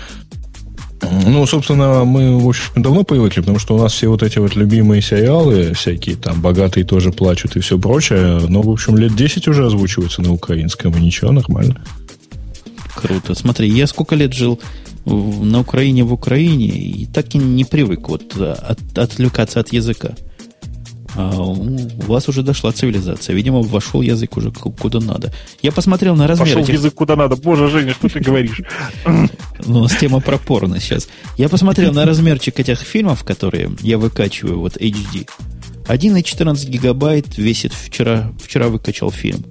Ну, 1.02 1.46
собственно, 1.46 2.04
мы, 2.04 2.40
в 2.40 2.48
общем, 2.48 2.82
давно 2.82 3.04
привыкли, 3.04 3.42
потому 3.42 3.60
что 3.60 3.76
у 3.76 3.80
нас 3.80 3.94
все 3.94 4.08
вот 4.08 4.24
эти 4.24 4.40
вот 4.40 4.56
любимые 4.56 5.02
сериалы, 5.02 5.74
всякие 5.74 6.16
там 6.16 6.42
«Богатые 6.42 6.84
тоже 6.84 7.12
плачут» 7.12 7.56
и 7.56 7.60
все 7.60 7.78
прочее, 7.78 8.40
но, 8.48 8.62
в 8.62 8.70
общем, 8.70 8.98
лет 8.98 9.16
10 9.16 9.48
уже 9.48 9.66
озвучиваются 9.66 10.22
на 10.22 10.32
украинском, 10.32 10.96
и 10.96 11.02
ничего, 11.02 11.32
нормально. 11.32 11.82
Круто. 12.96 13.36
Смотри, 13.36 13.70
я 13.70 13.88
сколько 13.88 14.16
лет 14.16 14.34
жил 14.34 14.60
на 15.06 15.60
Украине 15.60 16.04
в 16.04 16.14
Украине, 16.14 16.68
и 16.68 17.06
так 17.06 17.36
и 17.36 17.38
не 17.38 17.64
привык 17.64 18.10
вот 18.10 18.36
э, 18.38 18.52
от, 18.52 18.98
отвлекаться 18.98 19.60
от 19.60 19.72
языка. 19.72 20.16
А 21.18 21.40
у 21.40 22.02
вас 22.08 22.28
уже 22.28 22.44
дошла 22.44 22.72
цивилизация. 22.72 23.36
Видимо, 23.36 23.62
вошел 23.62 24.02
язык 24.02 24.36
уже 24.36 24.52
куда 24.52 25.00
надо. 25.00 25.34
Я 25.62 25.72
посмотрел 25.72 26.16
на 26.16 26.28
размер 26.28 26.48
Пошел 26.48 26.64
этих... 26.64 26.74
язык 26.74 26.94
куда 26.94 27.16
надо. 27.16 27.38
Боже, 27.38 27.70
Женя, 27.70 27.94
что 27.94 28.10
ты 28.10 28.20
говоришь? 28.20 28.62
Ну, 29.68 29.80
у 29.80 29.84
нас 29.84 29.96
тема 29.96 30.20
про 30.20 30.38
порно 30.38 30.80
сейчас. 30.80 31.08
Я 31.38 31.48
посмотрел 31.48 31.94
на 31.94 32.06
размерчик 32.06 32.60
этих 32.60 32.80
фильмов, 32.82 33.24
которые 33.24 33.72
я 33.80 33.98
выкачиваю, 33.98 34.60
вот 34.60 34.76
HD. 34.76 35.28
1,14 35.88 36.70
гигабайт 36.70 37.38
весит 37.38 37.74
вчера, 37.74 38.34
вчера 38.44 38.68
выкачал 38.68 39.12
фильм. 39.12 39.46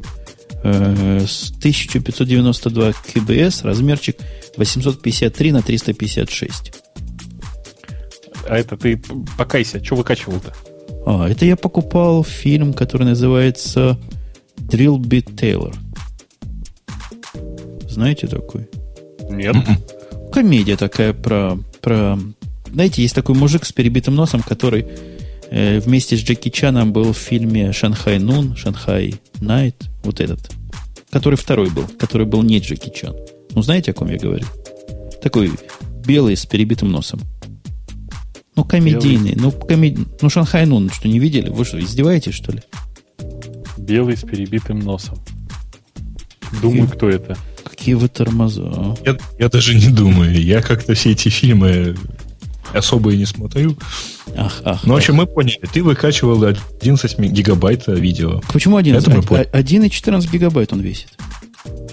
Э, 0.66 1.20
с 1.26 1.50
1592 1.58 2.92
КБС, 2.94 3.64
размерчик 3.64 4.16
853 4.56 5.52
на 5.52 5.60
356. 5.60 6.72
А 8.48 8.56
это 8.56 8.78
ты 8.78 9.00
покайся, 9.36 9.84
что 9.84 9.96
выкачивал-то? 9.96 10.54
А, 11.04 11.28
это 11.28 11.44
я 11.44 11.56
покупал 11.56 12.24
фильм, 12.24 12.72
который 12.72 13.06
называется 13.06 13.98
Drill 14.56 14.96
Bit 14.96 15.34
Taylor. 15.34 15.76
Знаете 17.86 18.26
такой? 18.26 18.66
Нет. 19.28 19.56
Комедия 20.32 20.78
такая 20.78 21.12
про, 21.12 21.58
про... 21.82 22.18
Знаете, 22.72 23.02
есть 23.02 23.14
такой 23.14 23.34
мужик 23.34 23.66
с 23.66 23.72
перебитым 23.72 24.14
носом, 24.14 24.40
который 24.40 24.86
э, 24.88 25.13
вместе 25.54 26.16
с 26.16 26.20
Джеки 26.20 26.48
Чаном 26.48 26.92
был 26.92 27.12
в 27.12 27.16
фильме 27.16 27.72
«Шанхай 27.72 28.18
Нун», 28.18 28.56
«Шанхай 28.56 29.14
Найт», 29.40 29.88
вот 30.02 30.20
этот. 30.20 30.50
Который 31.10 31.36
второй 31.36 31.70
был, 31.70 31.86
который 31.98 32.26
был 32.26 32.42
не 32.42 32.58
Джеки 32.58 32.90
Чан. 32.90 33.14
Ну, 33.52 33.62
знаете, 33.62 33.92
о 33.92 33.94
ком 33.94 34.10
я 34.10 34.18
говорю? 34.18 34.44
Такой 35.22 35.52
белый 36.04 36.36
с 36.36 36.44
перебитым 36.44 36.90
носом. 36.90 37.20
Ну, 38.56 38.64
комедийный. 38.64 39.34
Ну, 39.36 39.52
комед... 39.52 39.96
ну, 40.20 40.28
Шанхай 40.28 40.66
Нун, 40.66 40.90
что, 40.90 41.06
не 41.08 41.20
видели? 41.20 41.50
Вы 41.50 41.64
что, 41.64 41.78
издеваетесь, 41.78 42.34
что 42.34 42.52
ли? 42.52 42.62
Белый 43.78 44.16
с 44.16 44.22
перебитым 44.22 44.80
носом. 44.80 45.18
Думаю, 46.60 46.88
кто 46.88 47.08
это. 47.08 47.36
Какие 47.64 47.94
вы 47.94 48.08
тормоза. 48.08 48.72
А? 48.74 48.94
Я, 49.04 49.16
я 49.38 49.48
даже 49.48 49.74
не 49.74 49.88
думаю. 49.88 50.40
Я 50.40 50.62
как-то 50.62 50.94
все 50.94 51.12
эти 51.12 51.28
фильмы 51.28 51.96
особо 52.72 53.12
и 53.12 53.16
не 53.16 53.26
смотрю. 53.26 53.76
Ах, 54.36 54.62
ах. 54.64 54.84
Ну, 54.84 54.94
в 54.94 54.96
общем, 54.96 55.14
мы 55.14 55.26
поняли. 55.26 55.60
Ты 55.72 55.82
выкачивал 55.82 56.42
11 56.44 57.18
гигабайт 57.18 57.84
видео. 57.86 58.40
Почему 58.52 58.76
11? 58.76 59.06
Это 59.06 59.16
мы 59.16 59.22
поняли. 59.22 59.50
1,14 59.52 60.30
гигабайт 60.30 60.72
он 60.72 60.80
весит. 60.80 61.08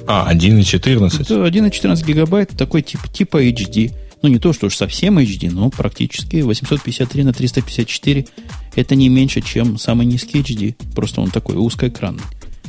А, 0.07 0.33
1,14? 0.33 1.21
Это 1.21 1.45
1,14 1.45 2.05
гигабайт, 2.05 2.49
такой 2.49 2.81
тип, 2.81 3.01
типа 3.11 3.43
HD. 3.43 3.91
Ну, 4.21 4.29
не 4.29 4.37
то, 4.37 4.53
что 4.53 4.67
уж 4.67 4.75
совсем 4.75 5.17
HD, 5.17 5.49
но 5.51 5.69
практически 5.69 6.41
853 6.41 7.23
на 7.23 7.33
354. 7.33 8.27
Это 8.75 8.95
не 8.95 9.09
меньше, 9.09 9.41
чем 9.41 9.77
самый 9.77 10.05
низкий 10.05 10.39
HD. 10.39 10.75
Просто 10.93 11.21
он 11.21 11.31
такой 11.31 11.55
узкоэкранный. 11.57 12.21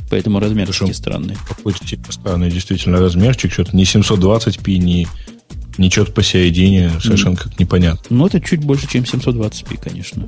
Поэтому 0.09 0.39
размерчики 0.39 0.91
странные. 0.91 1.37
Какой-то 1.47 1.85
типа 1.85 2.11
странный 2.11 2.51
действительно 2.51 2.99
размерчик. 2.99 3.51
Что-то 3.51 3.75
не 3.75 3.83
720p, 3.83 4.77
не, 4.77 5.07
что-то 5.89 6.11
посередине. 6.11 6.91
Совершенно 7.01 7.35
как 7.35 7.59
непонятно. 7.59 8.03
Ну, 8.09 8.25
это 8.27 8.39
чуть 8.39 8.63
больше, 8.63 8.87
чем 8.87 9.03
720p, 9.03 9.77
конечно. 9.77 10.27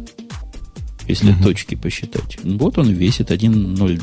Если 1.08 1.32
угу. 1.32 1.43
точки 1.43 1.76
посчитать. 1.76 2.38
Вот 2.43 2.78
он 2.78 2.91
весит 2.91 3.32
1.0... 3.32 4.02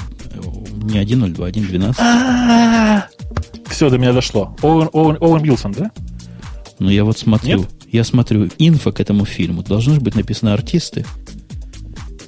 Не 0.85 1.03
1.02, 1.03 1.53
1.12. 1.53 3.03
Все, 3.69 3.91
до 3.91 3.99
меня 3.99 4.13
дошло. 4.13 4.57
Оуэн, 4.63 5.43
Вилсон, 5.43 5.73
да? 5.73 5.91
Ну, 6.79 6.91
я 6.91 7.05
вот 7.05 7.19
смотрю, 7.19 7.61
Нет? 7.61 7.71
я 7.91 8.05
смотрю 8.05 8.51
инфо 8.59 8.93
к 8.93 9.01
этому 9.01 9.25
фильму. 9.25 9.63
Должны 9.63 9.95
же 9.95 10.01
быть 10.01 10.15
написаны 10.15 10.51
артисты. 10.51 11.05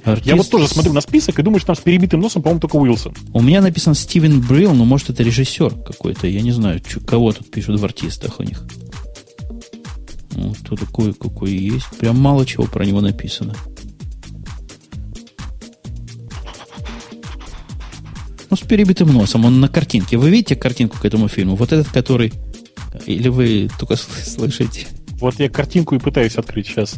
Артист... 0.03 0.27
Я 0.27 0.35
вот 0.35 0.49
тоже 0.49 0.67
смотрю 0.67 0.93
на 0.93 1.01
список 1.01 1.39
и 1.39 1.41
думаю, 1.41 1.59
что 1.59 1.67
там 1.67 1.75
с 1.75 1.79
перебитым 1.79 2.19
носом, 2.19 2.41
по-моему, 2.43 2.61
только 2.61 2.75
Уилсон. 2.75 3.13
У 3.33 3.41
меня 3.41 3.61
написан 3.61 3.95
Стивен 3.95 4.39
Брилл, 4.39 4.73
но 4.73 4.85
может 4.85 5.09
это 5.09 5.23
режиссер 5.23 5.71
какой-то. 5.81 6.27
Я 6.27 6.41
не 6.41 6.51
знаю, 6.51 6.81
кого 7.07 7.31
тут 7.31 7.49
пишут 7.49 7.79
в 7.79 7.85
артистах 7.85 8.39
у 8.39 8.43
них. 8.43 8.63
Вот 10.35 10.57
тут 10.63 10.81
кое-какой 10.93 11.51
есть. 11.51 11.87
Прям 11.99 12.19
мало 12.19 12.45
чего 12.45 12.65
про 12.65 12.85
него 12.85 13.01
написано. 13.01 13.55
Ну, 18.49 18.55
с 18.57 18.61
перебитым 18.61 19.13
носом. 19.13 19.45
Он 19.45 19.59
на 19.59 19.67
картинке. 19.67 20.17
Вы 20.17 20.29
видите 20.29 20.55
картинку 20.55 20.97
к 20.99 21.05
этому 21.05 21.27
фильму? 21.27 21.55
Вот 21.55 21.71
этот, 21.71 21.87
который... 21.89 22.33
Или 23.05 23.27
вы 23.27 23.69
только 23.79 23.95
слышите? 23.95 24.87
Вот 25.19 25.39
я 25.39 25.49
картинку 25.49 25.95
и 25.95 25.99
пытаюсь 25.99 26.35
открыть 26.35 26.67
сейчас. 26.67 26.95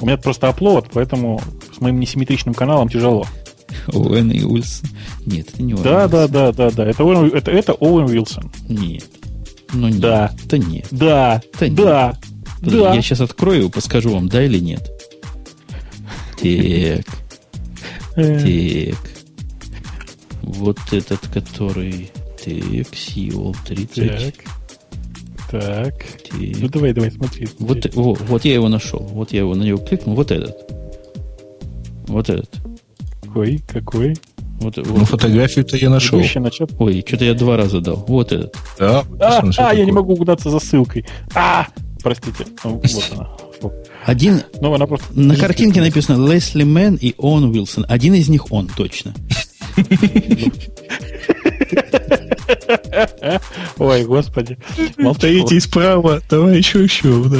У 0.00 0.06
меня 0.06 0.16
просто 0.16 0.48
оплот, 0.48 0.88
поэтому 0.92 1.40
с 1.76 1.80
моим 1.80 2.00
несимметричным 2.00 2.54
каналом 2.54 2.88
тяжело. 2.88 3.26
Оуэн 3.92 4.30
и 4.30 4.42
Уилсон. 4.42 4.90
Нет, 5.26 5.48
это 5.52 5.62
не 5.62 5.74
Оуэн 5.74 5.84
Да, 5.84 6.08
да, 6.08 6.28
да, 6.28 6.52
да, 6.52 6.70
да. 6.70 6.86
Это, 6.86 7.04
Оуэн, 7.04 7.32
это, 7.34 7.50
это 7.50 7.72
Оуэн 7.72 8.06
Уилсон. 8.06 8.50
Нет. 8.68 9.04
Ну 9.72 9.88
нет. 9.88 10.00
Да. 10.00 10.32
Да 10.44 10.58
нет. 10.58 10.86
Да. 10.90 11.42
Да. 11.58 11.68
Да. 11.68 12.18
Да. 12.62 12.94
Я 12.94 13.02
сейчас 13.02 13.20
открою 13.20 13.66
и 13.66 13.70
подскажу 13.70 14.10
вам, 14.10 14.28
да 14.28 14.44
или 14.44 14.58
нет. 14.58 14.90
Так. 16.36 16.46
Э. 16.46 17.02
Так. 18.16 19.10
Вот 20.42 20.78
этот, 20.92 21.20
который... 21.28 22.10
Так, 22.44 22.94
Сиол 22.94 23.54
30. 23.66 23.96
Так. 23.96 24.34
Так. 25.50 25.94
Ну 26.32 26.68
давай, 26.68 26.92
давай, 26.92 27.10
смотри. 27.10 27.48
Вот, 27.58 27.94
вот, 27.94 28.20
вот 28.20 28.44
я 28.44 28.54
его 28.54 28.68
нашел. 28.68 29.00
Вот 29.00 29.32
я 29.32 29.40
его 29.40 29.54
на 29.54 29.62
него 29.62 29.78
кликнул. 29.78 30.14
Вот 30.14 30.30
этот. 30.30 30.56
Вот 32.06 32.30
этот. 32.30 32.50
Какой? 33.22 33.60
Какой? 33.68 34.16
Вот, 34.60 34.76
вот. 34.76 34.86
Ну, 34.86 35.04
фотографию-то 35.04 35.76
я 35.76 35.90
нашел. 35.90 36.20
Ой, 36.78 37.04
что-то 37.06 37.24
я 37.24 37.34
два 37.34 37.56
раза 37.56 37.80
дал. 37.80 38.04
Вот 38.06 38.32
этот. 38.32 38.56
Да, 38.78 39.04
а, 39.20 39.42
а 39.56 39.74
я 39.74 39.84
не 39.84 39.92
могу 39.92 40.12
угадаться 40.14 40.50
за 40.50 40.60
ссылкой. 40.60 41.04
А, 41.34 41.66
простите. 42.02 42.46
Вот 42.64 43.12
она. 43.12 43.28
Один, 44.04 44.42
ну, 44.60 44.72
она 44.74 44.86
просто... 44.86 45.06
на 45.12 45.36
картинке 45.36 45.80
написано 45.80 46.30
Лесли 46.30 46.64
Мэн 46.64 46.96
и 47.00 47.14
Он 47.18 47.44
Уилсон. 47.44 47.84
Один 47.88 48.14
из 48.14 48.28
них 48.28 48.50
он, 48.50 48.68
точно. 48.68 49.14
Ой, 53.78 54.04
господи. 54.04 54.58
Стоите 55.14 55.60
справа, 55.60 56.22
давай 56.28 56.58
еще 56.58 56.82
еще, 56.82 57.24
да. 57.24 57.38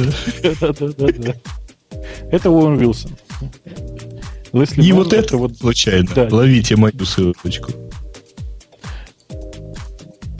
Да, 0.61 0.73
да, 0.79 0.87
да, 0.97 1.07
да. 1.17 1.35
Это 2.31 2.49
Уоррен 2.49 2.79
Уилсон. 2.79 3.11
Лесли 4.53 4.81
Не 4.81 4.91
вот 4.93 5.13
это 5.13 5.37
вот 5.37 5.57
случайно. 5.57 6.27
Ловите 6.29 6.75
мою 6.75 7.05
ссылочку. 7.05 7.71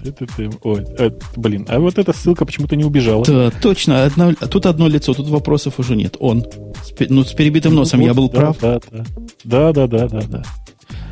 Это 0.03 0.25
ты, 0.25 0.49
ой, 0.63 0.85
э, 0.97 1.11
блин, 1.35 1.65
а 1.69 1.79
вот 1.79 1.97
эта 1.97 2.13
ссылка 2.13 2.45
почему-то 2.45 2.75
не 2.75 2.83
убежала. 2.83 3.23
Да, 3.25 3.51
точно. 3.51 4.03
Одно, 4.05 4.33
тут 4.33 4.65
одно 4.65 4.87
лицо, 4.87 5.13
тут 5.13 5.27
вопросов 5.27 5.79
уже 5.79 5.95
нет. 5.95 6.15
Он. 6.19 6.43
С, 6.83 6.93
ну, 7.09 7.23
с 7.23 7.33
перебитым 7.33 7.75
носом 7.75 7.99
ну, 7.99 8.07
я 8.07 8.13
был 8.13 8.29
да, 8.29 8.39
прав. 8.39 8.57
Да, 8.59 8.79
да. 8.91 9.05
Да, 9.43 9.73
да, 9.73 9.87
да, 9.87 10.07
да, 10.07 10.21
да. 10.21 10.43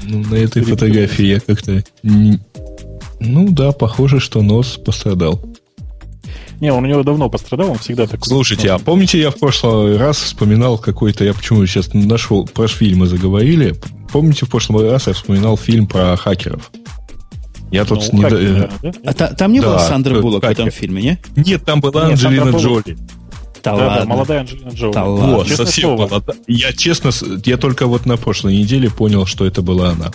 Ну, 0.03 0.23
на 0.23 0.35
этой 0.35 0.63
фотографии 0.63 1.25
я 1.25 1.39
как-то... 1.39 1.83
Ну 2.01 3.49
да, 3.49 3.71
похоже, 3.73 4.19
что 4.19 4.41
нос 4.41 4.79
пострадал. 4.83 5.41
Не, 6.59 6.73
он 6.73 6.83
у 6.83 6.87
него 6.87 7.03
давно 7.03 7.29
пострадал, 7.29 7.71
он 7.71 7.77
всегда 7.77 8.05
такой. 8.05 8.27
Слушайте, 8.27 8.71
а 8.71 8.79
помните, 8.79 9.19
я 9.19 9.31
в 9.31 9.37
прошлый 9.37 9.97
раз 9.97 10.17
вспоминал 10.17 10.77
какой-то, 10.77 11.23
я 11.23 11.33
почему 11.33 11.65
сейчас 11.65 11.93
нашел, 11.93 12.45
про 12.45 12.67
фильмы 12.67 13.07
заговорили. 13.07 13.75
Помните, 14.11 14.45
в 14.45 14.49
прошлый 14.49 14.89
раз 14.89 15.07
я 15.07 15.13
вспоминал 15.13 15.57
фильм 15.57 15.87
про 15.87 16.15
хакеров? 16.17 16.71
Я 17.71 17.85
тут 17.85 18.09
ну, 18.11 18.19
не... 18.19 18.23
Хакер, 18.23 18.71
да? 18.81 18.91
А 19.05 19.13
та, 19.13 19.27
там 19.33 19.51
не 19.53 19.59
да, 19.59 19.67
было 19.67 19.77
Сандры 19.79 20.21
Буллок 20.21 20.43
в 20.43 20.47
этом 20.47 20.71
фильме, 20.71 21.01
не? 21.01 21.19
Нет, 21.35 21.65
там 21.65 21.81
была 21.81 22.09
Нет, 22.09 22.13
Анджелина 22.13 22.57
Джоли. 22.57 22.97
Да, 23.63 23.75
да, 23.75 23.99
да, 23.99 24.05
молодая 24.05 24.41
Анджелина 24.41 24.69
Джоли. 24.69 24.93
Да 24.93 25.05
вот, 25.05 25.47
совсем 25.49 25.91
молодая. 25.91 26.37
Я 26.47 26.73
честно, 26.73 27.11
я 27.45 27.57
только 27.57 27.85
вот 27.87 28.05
на 28.05 28.17
прошлой 28.17 28.57
неделе 28.57 28.89
понял, 28.89 29.25
что 29.25 29.45
это 29.45 29.61
была 29.61 29.89
она. 29.89 30.11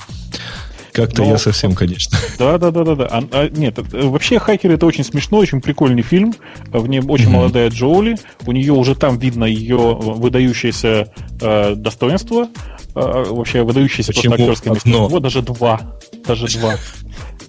Как-то 0.95 1.25
Но... 1.25 1.31
я 1.31 1.39
совсем, 1.39 1.75
конечно. 1.75 2.17
Да, 2.39 2.57
да, 2.57 2.71
да, 2.71 2.85
да, 2.85 2.95
да. 2.95 3.07
А, 3.07 3.25
а, 3.33 3.49
нет, 3.49 3.79
вообще 3.93 4.39
Хакеры 4.39 4.75
это 4.75 4.87
очень 4.87 5.03
смешной, 5.03 5.43
очень 5.43 5.61
прикольный 5.61 6.03
фильм. 6.03 6.35
В 6.67 6.87
нем 6.87 7.11
очень 7.11 7.27
mm-hmm. 7.27 7.31
молодая 7.31 7.71
Джоули. 7.71 8.17
У 8.47 8.53
нее 8.53 8.73
уже 8.73 8.95
там 8.95 9.19
видно 9.19 9.45
ее 9.45 9.77
выдающееся 9.77 11.13
э, 11.41 11.75
достоинство. 11.75 12.49
Э, 12.95 13.25
вообще 13.29 13.65
выдающееся 13.65 14.13
Почему 14.13 14.37
просто 14.37 14.53
актерское 14.53 14.73
мастерство. 14.73 15.09
Вот 15.09 15.23
даже 15.25 15.43
два. 15.43 15.81
Даже 16.29 16.47
два. 16.59 16.77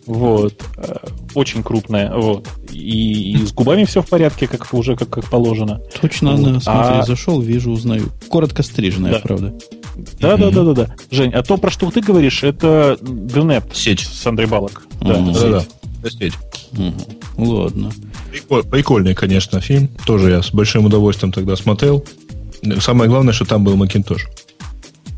Вот. 0.06 0.64
Э, 0.78 0.97
очень 1.34 1.64
крупная. 1.64 2.14
Вот. 2.14 2.47
И, 2.72 3.34
и 3.34 3.45
с 3.45 3.51
губами 3.51 3.86
все 3.86 4.01
в 4.01 4.08
порядке, 4.08 4.47
как 4.47 4.74
уже 4.74 4.95
как, 4.95 5.10
как 5.10 5.30
положено. 5.30 5.82
Точно, 6.01 6.36
вот. 6.36 6.47
она, 6.47 6.60
смотри, 6.60 6.99
а... 6.99 7.03
зашел, 7.03 7.41
вижу, 7.41 7.72
узнаю. 7.72 8.12
Коротко 8.30 8.64
стриженная, 8.64 9.14
да. 9.14 9.20
правда. 9.20 9.53
Да, 10.20 10.38
да, 10.38 10.51
да, 10.51 10.64
да, 10.64 10.74
да. 10.74 10.95
Жень, 11.10 11.32
а 11.32 11.41
то, 11.41 11.58
про 11.58 11.72
что 11.72 11.89
ты 11.89 12.01
говоришь, 12.01 12.43
это 12.43 12.97
DNET 13.01 13.74
сеть 13.74 14.01
с 14.01 14.26
Андрей 14.28 14.47
Балок. 14.47 14.84
Да, 15.01 15.20
да, 15.20 15.49
да. 15.49 16.10
Сеть. 16.10 16.34
Ладно. 17.38 17.91
Прикольный, 18.70 19.16
конечно, 19.16 19.62
фильм. 19.62 19.89
Тоже 20.06 20.32
я 20.32 20.41
с 20.41 20.51
большим 20.51 20.86
удовольствием 20.86 21.32
тогда 21.32 21.56
смотрел. 21.56 22.06
Самое 22.80 23.10
главное, 23.10 23.34
что 23.34 23.45
там 23.45 23.64
был 23.64 23.76
Макинтош. 23.76 24.28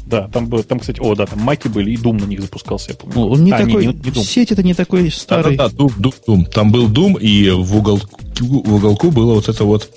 Да, 0.07 0.29
там, 0.29 0.47
было, 0.47 0.63
там, 0.63 0.79
кстати, 0.79 1.01
о, 1.01 1.15
да, 1.15 1.25
там 1.25 1.39
маки 1.39 1.67
были, 1.67 1.91
и 1.91 1.97
Doom 1.97 2.21
на 2.21 2.25
них 2.25 2.41
запускался, 2.41 2.91
я 2.91 2.95
помню. 2.95 3.29
Он 3.29 3.43
не 3.43 3.51
а, 3.51 3.57
такой, 3.57 3.87
не, 3.87 3.93
не, 3.93 4.11
не 4.11 4.23
сеть 4.23 4.53
это 4.53 4.63
не 4.63 4.73
такой 4.73 5.11
старый. 5.11 5.57
Да, 5.57 5.67
да, 5.67 5.73
да, 5.73 5.83
Doom, 5.83 5.97
Doom, 5.97 6.15
Doom. 6.27 6.45
Там 6.49 6.71
был 6.71 6.89
Doom, 6.89 7.19
и 7.19 7.49
в 7.49 7.75
уголку, 7.75 8.21
в 8.39 8.73
уголку 8.73 9.11
была 9.11 9.33
вот 9.33 9.49
эта 9.49 9.65
вот 9.65 9.89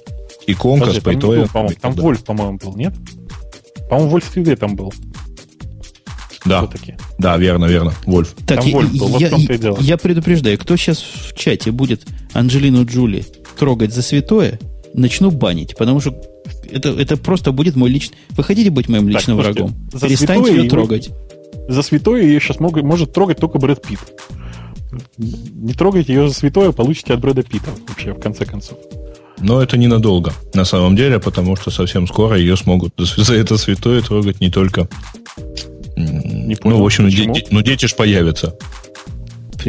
иконка 0.48 0.86
Подожди, 0.86 1.00
с 1.00 1.04
пойтой. 1.04 1.46
Там, 1.46 1.66
Doom, 1.66 1.78
там 1.80 1.94
да. 1.94 2.02
Вольф, 2.02 2.24
по-моему, 2.24 2.58
был, 2.58 2.76
нет? 2.76 2.92
По-моему, 3.88 4.11
Вольф 4.11 4.36
TV 4.36 4.56
там 4.56 4.74
был. 4.74 4.92
Да, 6.44 6.66
Все-таки. 6.66 6.96
да, 7.18 7.36
верно, 7.36 7.66
верно, 7.66 7.92
Вольф. 8.06 8.34
Так, 8.46 8.62
там 8.62 8.72
Вольф 8.72 8.92
был, 8.92 9.08
вот 9.08 9.20
я, 9.20 9.30
я 9.78 9.96
предупреждаю, 9.96 10.58
кто 10.58 10.74
сейчас 10.76 10.98
в 10.98 11.36
чате 11.36 11.70
будет 11.70 12.02
Анджелину 12.32 12.84
Джули 12.84 13.24
трогать 13.58 13.94
за 13.94 14.02
святое, 14.02 14.58
начну 14.92 15.30
банить, 15.30 15.76
потому 15.76 16.00
что 16.00 16.20
это, 16.72 16.90
это 16.90 17.16
просто 17.16 17.52
будет 17.52 17.76
мой 17.76 17.90
личный... 17.90 18.16
Вы 18.30 18.44
хотите 18.44 18.70
быть 18.70 18.88
моим 18.88 19.08
личным 19.08 19.36
так, 19.36 19.46
врагом? 19.46 19.74
Перестаньте 20.00 20.54
ее 20.54 20.68
трогать. 20.68 21.10
За 21.68 21.82
святое 21.82 22.22
ее 22.22 22.40
сейчас 22.40 22.60
мог, 22.60 22.80
может 22.82 23.12
трогать 23.12 23.38
только 23.38 23.58
Брэд 23.58 23.82
Питт. 23.82 24.00
Не 25.18 25.72
трогайте 25.74 26.14
ее 26.14 26.28
за 26.28 26.34
святое, 26.34 26.72
получите 26.72 27.14
от 27.14 27.20
Брэда 27.20 27.42
Питта 27.42 27.70
вообще, 27.88 28.12
в 28.12 28.20
конце 28.20 28.44
концов. 28.44 28.78
Но 29.38 29.62
это 29.62 29.78
ненадолго, 29.78 30.32
на 30.52 30.64
самом 30.64 30.96
деле, 30.96 31.18
потому 31.18 31.56
что 31.56 31.70
совсем 31.70 32.06
скоро 32.06 32.36
ее 32.36 32.56
смогут 32.56 32.92
за 32.98 33.34
это 33.34 33.56
святое 33.56 34.02
трогать 34.02 34.40
не 34.40 34.50
только... 34.50 34.88
Не 35.96 36.56
понял, 36.56 36.78
ну, 36.78 36.82
в 36.82 36.86
общем, 36.86 37.08
дети, 37.08 37.46
ну, 37.50 37.62
дети 37.62 37.86
ж 37.86 37.94
появятся. 37.94 38.56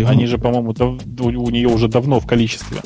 Они 0.06 0.26
же, 0.26 0.38
по-моему, 0.38 0.74
у 0.74 1.50
нее 1.50 1.68
уже 1.68 1.88
давно 1.88 2.20
в 2.20 2.26
количестве. 2.26 2.78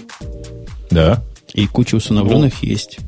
Да. 0.90 1.24
И 1.54 1.68
куча 1.68 1.96
усыновленных 1.96 2.54
ну, 2.62 2.68
есть. 2.68 3.00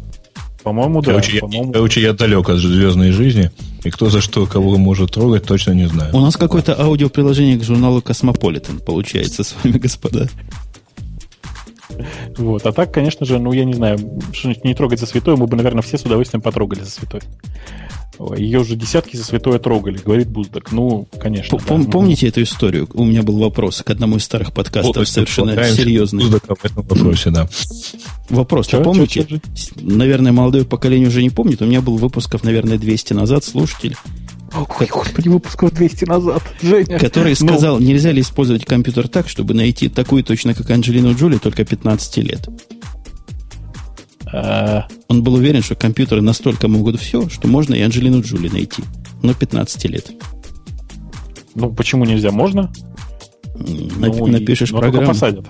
По-моему, 0.68 1.02
да. 1.02 1.12
Короче, 1.12 1.40
по-моему... 1.40 1.68
Я, 1.68 1.74
короче, 1.74 2.02
я 2.02 2.12
далек 2.12 2.50
от 2.50 2.58
звездной 2.58 3.12
жизни, 3.12 3.52
и 3.86 3.90
кто 3.90 4.10
за 4.10 4.20
что 4.20 4.46
кого 4.46 4.78
может 4.78 5.12
трогать, 5.12 5.46
точно 5.46 5.72
не 5.72 5.88
знаю. 5.88 6.14
У 6.14 6.20
нас 6.20 6.36
какое-то 6.36 6.78
аудиоприложение 6.78 7.58
к 7.58 7.64
журналу 7.64 8.02
Космополитен 8.02 8.80
получается 8.80 9.46
с 9.46 9.56
вами, 9.64 9.78
господа. 9.78 10.28
Вот. 12.38 12.66
А 12.66 12.72
так, 12.72 12.94
конечно 12.94 13.26
же, 13.26 13.40
ну, 13.40 13.52
я 13.54 13.66
не 13.66 13.74
знаю, 13.74 13.98
что 14.34 14.54
не 14.64 14.74
трогать 14.74 15.00
за 15.00 15.06
святое, 15.06 15.36
мы 15.36 15.48
бы, 15.48 15.56
наверное, 15.58 15.82
все 15.82 15.98
с 15.98 16.04
удовольствием 16.04 16.42
потрогали 16.42 16.82
за 16.82 16.92
святое. 16.92 17.22
Ее 18.36 18.62
уже 18.62 18.76
десятки 18.76 19.16
за 19.16 19.24
святое 19.24 19.60
трогали, 19.60 20.00
говорит 20.04 20.28
Буздак. 20.28 20.72
Ну, 20.72 21.08
конечно. 21.20 21.56
Пом- 21.58 21.86
да. 21.86 21.92
Помните 21.92 22.28
эту 22.28 22.42
историю? 22.42 22.90
У 22.94 23.06
меня 23.06 23.22
был 23.22 23.38
вопрос 23.38 23.84
к 23.84 23.90
одному 23.92 24.18
из 24.18 24.24
старых 24.24 24.54
подкастов, 24.54 24.96
вот, 24.96 25.08
совершенно 25.08 25.56
серьезный. 25.66 26.24
Буздаком 26.24 26.56
в 26.60 26.66
этом 26.66 26.84
вопросе, 26.84 27.30
да. 27.30 27.48
Вопрос, 28.30 28.68
чё, 28.68 28.82
помните? 28.84 29.24
Чё, 29.24 29.38
чё, 29.38 29.72
наверное, 29.82 30.32
молодое 30.32 30.66
поколение 30.66 31.10
уже 31.10 31.22
не 31.22 31.30
помнит. 31.30 31.62
У 31.62 31.66
меня 31.66 31.82
был 31.82 31.98
выпусков, 31.98 32.44
наверное, 32.44 32.80
200 32.80 33.14
назад 33.14 33.44
слушатель. 33.44 33.96
Ой, 34.54 34.88
господи, 34.88 35.28
выпусков 35.28 35.74
200 35.74 36.06
назад, 36.06 36.42
Женя. 36.62 37.00
Который 37.00 37.36
ну. 37.40 37.48
сказал, 37.48 37.80
нельзя 37.80 38.12
ли 38.12 38.22
использовать 38.22 38.66
компьютер 38.66 39.08
так, 39.08 39.28
чтобы 39.28 39.54
найти 39.54 39.90
такую 39.90 40.24
точно, 40.24 40.54
как 40.54 40.70
Анджелину 40.70 41.14
Джоли, 41.14 41.38
только 41.38 41.66
15 41.66 42.18
лет. 42.18 42.48
А... 44.32 44.88
Он 45.08 45.24
был 45.24 45.36
уверен, 45.36 45.62
что 45.62 45.76
компьютеры 45.76 46.22
настолько 46.22 46.68
могут 46.68 47.00
все, 47.00 47.30
что 47.30 47.48
можно 47.48 47.74
и 47.74 47.82
Анджелину 47.82 48.22
Джули 48.22 48.50
найти. 48.50 48.84
Но 49.22 49.34
15 49.34 49.86
лет. 49.86 50.12
Ну, 51.56 51.74
почему 51.74 52.06
нельзя? 52.06 52.32
Можно? 52.32 52.72
На, 53.56 54.08
ну, 54.08 54.28
напишешь 54.28 54.72
но 54.72 54.80
программу. 54.80 55.08
Только 55.08 55.14
посадят. 55.14 55.46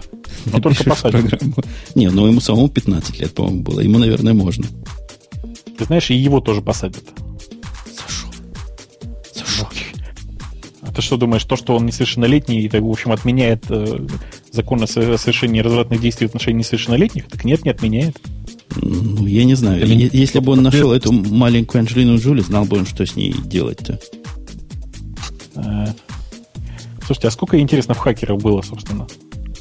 Но 0.46 0.60
только 0.62 0.84
посадят. 0.84 1.30
Программу. 1.30 1.56
Не, 1.96 2.10
ну 2.10 2.28
ему 2.28 2.40
самому 2.40 2.70
15 2.70 3.20
лет, 3.20 3.34
по-моему, 3.34 3.62
было. 3.62 3.80
Ему, 3.82 4.00
наверное, 4.00 4.34
можно. 4.34 4.66
Ты 5.78 5.86
знаешь, 5.86 6.10
и 6.10 6.16
его 6.16 6.40
тоже 6.40 6.62
посадят. 6.62 7.04
Ты 10.98 11.04
что 11.04 11.16
думаешь, 11.16 11.44
то, 11.44 11.56
что 11.56 11.76
он 11.76 11.86
несовершеннолетний, 11.86 12.60
и, 12.60 12.68
в 12.68 12.90
общем, 12.90 13.12
отменяет 13.12 13.66
э, 13.70 14.08
закон 14.52 14.82
о 14.82 14.88
совершении 14.88 15.60
развратных 15.60 16.02
действий 16.02 16.26
в 16.26 16.32
отношении 16.32 16.62
несовершеннолетних? 16.62 17.28
Так 17.28 17.46
нет, 17.46 17.64
не 17.64 17.70
отменяет. 17.70 18.18
Ну, 18.76 19.28
я 19.28 19.46
не 19.46 19.54
знаю. 19.54 19.84
Или... 19.84 20.10
Если 20.12 20.40
бы 20.40 20.54
он 20.54 20.64
нашел 20.64 20.92
эту 20.92 21.12
маленькую 21.12 21.82
Анджелину 21.82 22.18
Джоли, 22.18 22.42
знал 22.42 22.66
бы 22.66 22.78
он, 22.78 22.88
что 22.88 23.06
с 23.06 23.16
ней 23.16 23.32
делать-то. 23.32 24.00
Э, 25.58 25.86
слушайте, 27.06 27.28
а 27.28 27.32
сколько, 27.32 27.60
интересно, 27.60 27.94
в 27.94 28.00
хакерах 28.00 28.42
было, 28.42 28.64
собственно, 28.64 29.06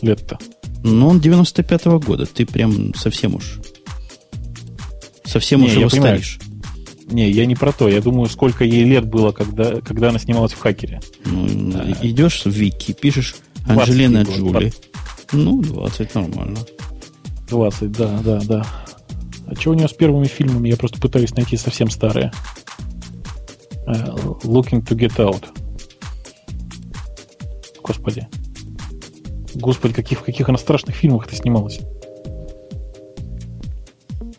лет-то? 0.01 0.39
Ну, 0.85 1.07
он 1.07 1.19
95-го 1.19 2.01
года. 2.01 2.25
Ты 2.25 2.47
прям 2.47 2.95
совсем 2.95 3.35
уж... 3.35 3.59
Совсем 5.27 5.61
не, 5.61 5.67
уж 5.67 5.73
его 5.75 5.91
понимаю. 5.91 6.19
старишь. 6.19 6.39
Не, 7.09 7.31
я 7.31 7.47
не 7.47 7.55
про 7.55 7.73
то. 7.73 7.89
Я 7.89 8.01
думаю, 8.01 8.29
сколько 8.29 8.65
ей 8.65 8.85
лет 8.85 9.07
было, 9.07 9.33
когда, 9.33 9.81
когда 9.81 10.09
она 10.09 10.19
снималась 10.19 10.53
в 10.53 10.59
хакере. 10.59 11.01
Ну, 11.25 11.73
а, 11.75 11.93
идешь 12.03 12.45
в 12.45 12.51
Вики, 12.51 12.93
пишешь 12.93 13.37
Анджелина 13.67 14.23
Джоли. 14.23 14.73
Ну, 15.33 15.63
20 15.63 16.15
нормально. 16.15 16.59
20, 17.49 17.93
да, 17.93 18.21
да, 18.25 18.41
да. 18.41 18.67
А 19.47 19.55
что 19.55 19.71
у 19.71 19.75
нее 19.75 19.89
с 19.89 19.93
первыми 19.93 20.27
фильмами? 20.27 20.69
Я 20.69 20.77
просто 20.77 21.01
пытаюсь 21.01 21.33
найти 21.35 21.57
совсем 21.57 21.91
старые. 21.91 22.33
Uh, 23.87 24.41
looking 24.43 24.85
to 24.85 24.97
get 24.97 25.17
out. 25.17 25.45
Господи. 27.83 28.27
Господи, 29.55 29.95
каких, 29.95 30.19
в 30.19 30.23
каких 30.25 30.49
она 30.49 30.59
страшных 30.59 30.97
фильмах 30.97 31.29
ты 31.29 31.37
снималась? 31.37 31.79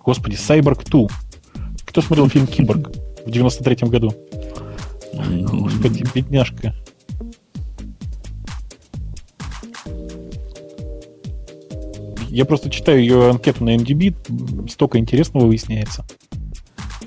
Господи, 0.04 0.36
Cyborg 0.36 0.84
2. 0.84 1.08
Кто 1.98 2.06
смотрел 2.06 2.30
фильм 2.30 2.46
Киборг 2.46 2.92
в 3.26 3.28
93-м 3.28 3.90
году? 3.90 4.14
Господи, 5.52 6.06
бедняжка. 6.14 6.76
Я 12.30 12.46
просто 12.46 12.70
читаю 12.70 13.00
ее 13.00 13.32
анкету 13.32 13.64
на 13.64 13.76
MDB, 13.76 14.70
столько 14.70 15.00
интересного 15.00 15.48
выясняется. 15.48 16.06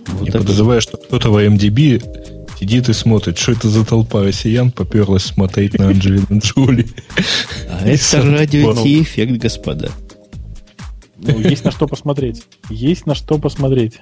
Вот 0.08 0.26
Я 0.26 0.32
подозреваю, 0.32 0.80
что 0.80 0.96
кто-то 0.96 1.30
в 1.30 1.36
MDB 1.36 2.58
сидит 2.58 2.88
и 2.88 2.92
смотрит, 2.92 3.38
что 3.38 3.52
это 3.52 3.68
за 3.68 3.86
толпа 3.86 4.24
россиян 4.24 4.72
поперлась 4.72 5.22
смотреть 5.22 5.78
на 5.78 5.86
Анджелину 5.86 6.40
Джоли. 6.40 6.88
А 7.68 7.86
это 7.86 8.22
радио 8.22 8.72
эффект, 8.72 9.40
господа. 9.40 9.92
Ну, 11.16 11.38
есть 11.38 11.64
на 11.64 11.70
что 11.70 11.86
посмотреть. 11.86 12.42
Есть 12.70 13.06
на 13.06 13.14
что 13.14 13.38
посмотреть. 13.38 14.00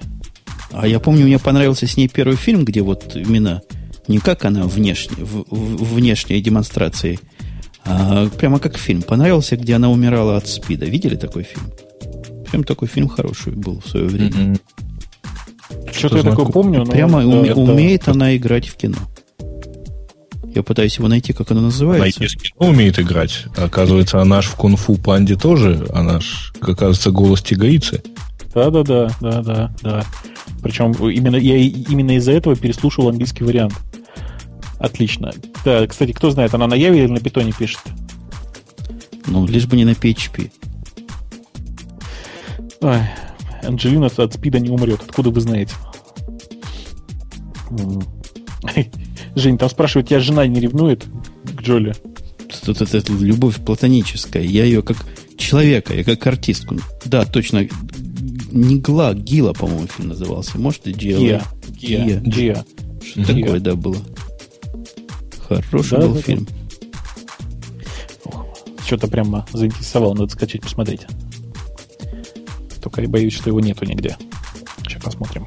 А 0.71 0.87
я 0.87 0.99
помню, 0.99 1.25
мне 1.25 1.39
понравился 1.39 1.87
с 1.87 1.97
ней 1.97 2.07
первый 2.07 2.37
фильм, 2.37 2.65
где 2.65 2.81
вот 2.81 3.15
именно 3.15 3.61
не 4.07 4.19
как 4.19 4.45
она 4.45 4.63
внешне, 4.63 5.23
в, 5.23 5.45
в, 5.49 5.95
внешней 5.95 6.41
демонстрации 6.41 7.19
а, 7.85 8.27
прямо 8.29 8.59
как 8.59 8.77
фильм. 8.77 9.01
Понравился, 9.01 9.55
где 9.55 9.75
она 9.75 9.89
умирала 9.89 10.37
от 10.37 10.47
спида. 10.47 10.85
Видели 10.85 11.15
такой 11.15 11.43
фильм? 11.43 11.71
Прям 12.49 12.63
такой 12.63 12.87
фильм 12.87 13.07
хороший 13.07 13.53
был 13.53 13.81
в 13.85 13.87
свое 13.89 14.07
время. 14.07 14.29
Mm-hmm. 14.29 14.59
Что-то 15.93 16.17
я 16.17 16.23
такое 16.23 16.45
помню. 16.45 16.79
Но 16.79 16.85
Прямо 16.85 17.21
да, 17.21 17.27
уме, 17.27 17.49
это... 17.49 17.59
умеет 17.59 18.07
она 18.07 18.35
играть 18.35 18.67
в 18.67 18.75
кино. 18.75 18.97
Я 20.55 20.63
пытаюсь 20.63 20.97
его 20.97 21.07
найти, 21.07 21.31
как 21.31 21.51
оно 21.51 21.61
называется. 21.61 22.19
Найти 22.19 22.35
кино 22.35 22.69
умеет 22.69 22.99
играть. 22.99 23.45
Оказывается, 23.55 24.19
она 24.19 24.41
ж 24.41 24.47
в 24.47 24.55
кунг-фу 24.55 24.95
панде 24.95 25.35
тоже. 25.35 25.85
Она 25.93 26.19
ж, 26.19 26.51
оказывается, 26.59 27.11
голос 27.11 27.41
тигрицы. 27.43 28.01
Да, 28.53 28.71
да, 28.71 28.83
да, 28.83 29.11
да, 29.21 29.41
да, 29.43 29.75
да. 29.83 30.05
Причем 30.61 30.91
именно 30.91 31.35
я 31.35 31.57
именно 31.57 32.17
из-за 32.17 32.33
этого 32.33 32.55
переслушал 32.55 33.09
английский 33.09 33.43
вариант. 33.43 33.73
Отлично. 34.77 35.31
Да, 35.65 35.85
кстати, 35.87 36.11
кто 36.11 36.31
знает, 36.31 36.53
она 36.53 36.67
на 36.67 36.73
Яве 36.73 37.03
или 37.03 37.11
на 37.11 37.19
питоне 37.19 37.51
пишет? 37.57 37.81
Ну, 39.27 39.45
лишь 39.45 39.67
бы 39.67 39.75
не 39.75 39.85
на 39.85 39.91
PHP. 39.91 40.51
Ой, 42.81 43.01
Анджелина 43.61 44.07
от 44.07 44.33
спида 44.33 44.59
не 44.59 44.69
умрет. 44.69 45.01
Откуда 45.05 45.29
вы 45.29 45.41
знаете? 45.41 45.73
Жень, 49.35 49.57
там 49.57 49.69
спрашивают, 49.69 50.09
тебя 50.09 50.19
жена 50.19 50.47
не 50.47 50.59
ревнует 50.59 51.05
к 51.43 51.61
Джоли? 51.61 51.93
Тут 52.65 52.81
это, 52.81 52.97
это 52.97 53.13
любовь 53.13 53.57
платоническая. 53.63 54.43
Я 54.43 54.65
ее 54.65 54.81
как 54.81 54.97
человека, 55.37 55.93
я 55.93 56.03
как 56.03 56.25
артистку. 56.25 56.77
Да, 57.05 57.25
точно. 57.25 57.67
Не 58.51 58.79
Гла, 58.79 59.13
Гила, 59.13 59.53
по-моему, 59.53 59.87
фильм 59.87 60.09
назывался. 60.09 60.57
Может, 60.57 60.87
и 60.87 60.93
Гия. 60.93 61.43
Гия. 61.69 62.19
Гия. 62.19 62.65
Что 63.03 63.25
такое, 63.25 63.59
да, 63.59 63.75
было? 63.75 63.97
Хороший 65.47 65.99
да, 65.99 66.07
был 66.07 66.15
да, 66.15 66.21
фильм. 66.21 66.47
Что-то 68.85 69.07
прямо 69.07 69.45
заинтересовало, 69.53 70.15
надо 70.15 70.31
скачать, 70.31 70.61
посмотреть. 70.61 71.05
Только 72.81 73.01
я 73.01 73.09
боюсь, 73.09 73.33
что 73.33 73.49
его 73.49 73.59
нету 73.59 73.85
нигде. 73.85 74.17
Сейчас 74.83 75.03
посмотрим. 75.03 75.45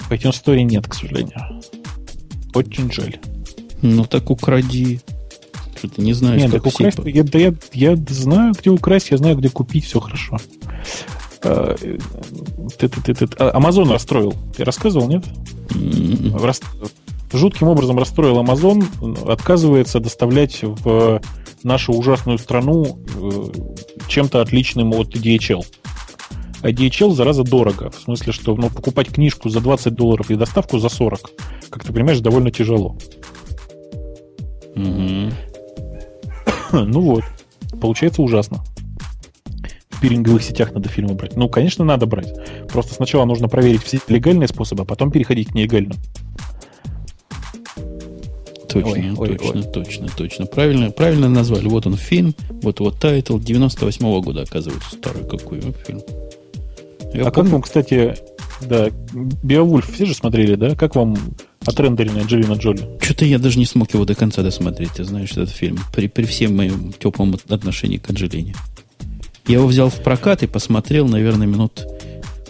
В 0.00 0.10
iTunes 0.10 0.42
Store 0.42 0.62
нет, 0.62 0.86
к 0.86 0.94
сожалению. 0.94 1.62
Очень 2.54 2.90
жаль. 2.90 3.18
Ну 3.82 4.04
так 4.04 4.30
укради. 4.30 5.00
Что 5.78 5.88
ты 5.88 6.02
не 6.02 6.12
знаешь, 6.12 6.42
Нет, 6.42 6.50
как 6.50 6.64
так 6.64 6.74
украсть, 6.74 6.98
я, 7.04 7.22
да 7.22 7.38
я, 7.38 7.54
я 7.72 7.96
знаю, 8.08 8.52
где 8.58 8.70
украсть, 8.70 9.10
я 9.10 9.16
знаю, 9.16 9.36
где 9.36 9.48
купить, 9.48 9.84
все 9.84 10.00
хорошо. 10.00 10.38
А, 11.42 11.76
ты, 12.78 12.88
ты, 12.88 13.28
Амазон 13.38 13.90
расстроил. 13.90 14.34
Ты 14.56 14.64
рассказывал, 14.64 15.08
нет? 15.08 15.24
Mm-hmm. 15.70 16.44
Рас, 16.44 16.60
жутким 17.32 17.68
образом 17.68 17.98
расстроил 17.98 18.42
Amazon, 18.42 19.30
отказывается 19.30 20.00
доставлять 20.00 20.58
в 20.62 21.20
нашу 21.62 21.92
ужасную 21.92 22.38
страну 22.38 22.98
э, 23.16 23.30
чем-то 24.08 24.40
отличным 24.40 24.92
от 24.94 25.14
DHL. 25.14 25.64
А 26.62 26.70
DHL, 26.70 27.12
зараза, 27.12 27.44
дорого. 27.44 27.90
В 27.90 28.00
смысле, 28.00 28.32
что 28.32 28.56
ну, 28.56 28.68
покупать 28.68 29.08
книжку 29.08 29.48
за 29.48 29.60
20 29.60 29.94
долларов 29.94 30.30
и 30.30 30.34
доставку 30.34 30.78
за 30.78 30.88
40, 30.88 31.30
как 31.70 31.84
ты 31.84 31.92
понимаешь, 31.92 32.20
довольно 32.20 32.50
тяжело. 32.50 32.96
Угу. 34.74 35.32
ну 36.72 37.00
вот. 37.00 37.24
Получается 37.80 38.22
ужасно. 38.22 38.64
В 39.90 40.00
пиринговых 40.00 40.42
сетях 40.42 40.72
надо 40.72 40.88
фильмы 40.88 41.14
брать. 41.14 41.36
Ну, 41.36 41.48
конечно, 41.48 41.84
надо 41.84 42.06
брать. 42.06 42.32
Просто 42.68 42.94
сначала 42.94 43.24
нужно 43.24 43.48
проверить 43.48 43.82
все 43.82 43.98
легальные 44.08 44.48
способы, 44.48 44.82
а 44.82 44.86
потом 44.86 45.10
переходить 45.10 45.48
к 45.48 45.54
нелегальным. 45.54 45.98
Точно, 48.68 49.14
ой, 49.16 49.36
точно, 49.36 49.60
ой, 49.60 49.72
точно, 49.72 50.08
точно. 50.08 50.46
Правильно, 50.46 50.90
правильно 50.90 51.28
назвали. 51.28 51.66
Вот 51.68 51.86
он 51.86 51.96
фильм, 51.96 52.34
вот 52.62 52.80
вот 52.80 53.00
title 53.00 53.38
98 53.38 54.06
-го 54.06 54.22
года, 54.22 54.42
оказывается, 54.42 54.90
старый 54.94 55.24
какой 55.24 55.60
фильм. 55.60 56.02
Я 57.12 57.26
а 57.26 57.30
помню... 57.30 57.32
как 57.32 57.46
вам, 57.46 57.62
кстати, 57.62 58.16
да, 58.60 58.90
Биовульф 59.42 59.90
все 59.90 60.04
же 60.04 60.14
смотрели, 60.14 60.54
да? 60.54 60.74
Как 60.76 60.94
вам 60.96 61.16
отрендеренная 61.64 62.22
Анджелина 62.22 62.54
Джоли? 62.54 62.98
Что-то 63.00 63.24
я 63.24 63.38
даже 63.38 63.58
не 63.58 63.66
смог 63.66 63.92
его 63.94 64.04
до 64.04 64.14
конца 64.14 64.42
досмотреть, 64.42 64.92
ты 64.92 65.04
знаешь, 65.04 65.32
этот 65.32 65.50
фильм. 65.50 65.78
При, 65.92 66.08
при 66.08 66.24
всем 66.24 66.56
моем 66.56 66.92
теплом 66.92 67.36
отношении 67.48 67.98
к 67.98 68.08
Анджелине. 68.10 68.54
Я 69.46 69.56
его 69.56 69.66
взял 69.66 69.88
в 69.88 70.02
прокат 70.02 70.42
и 70.42 70.46
посмотрел, 70.46 71.08
наверное, 71.08 71.46
минут 71.46 71.86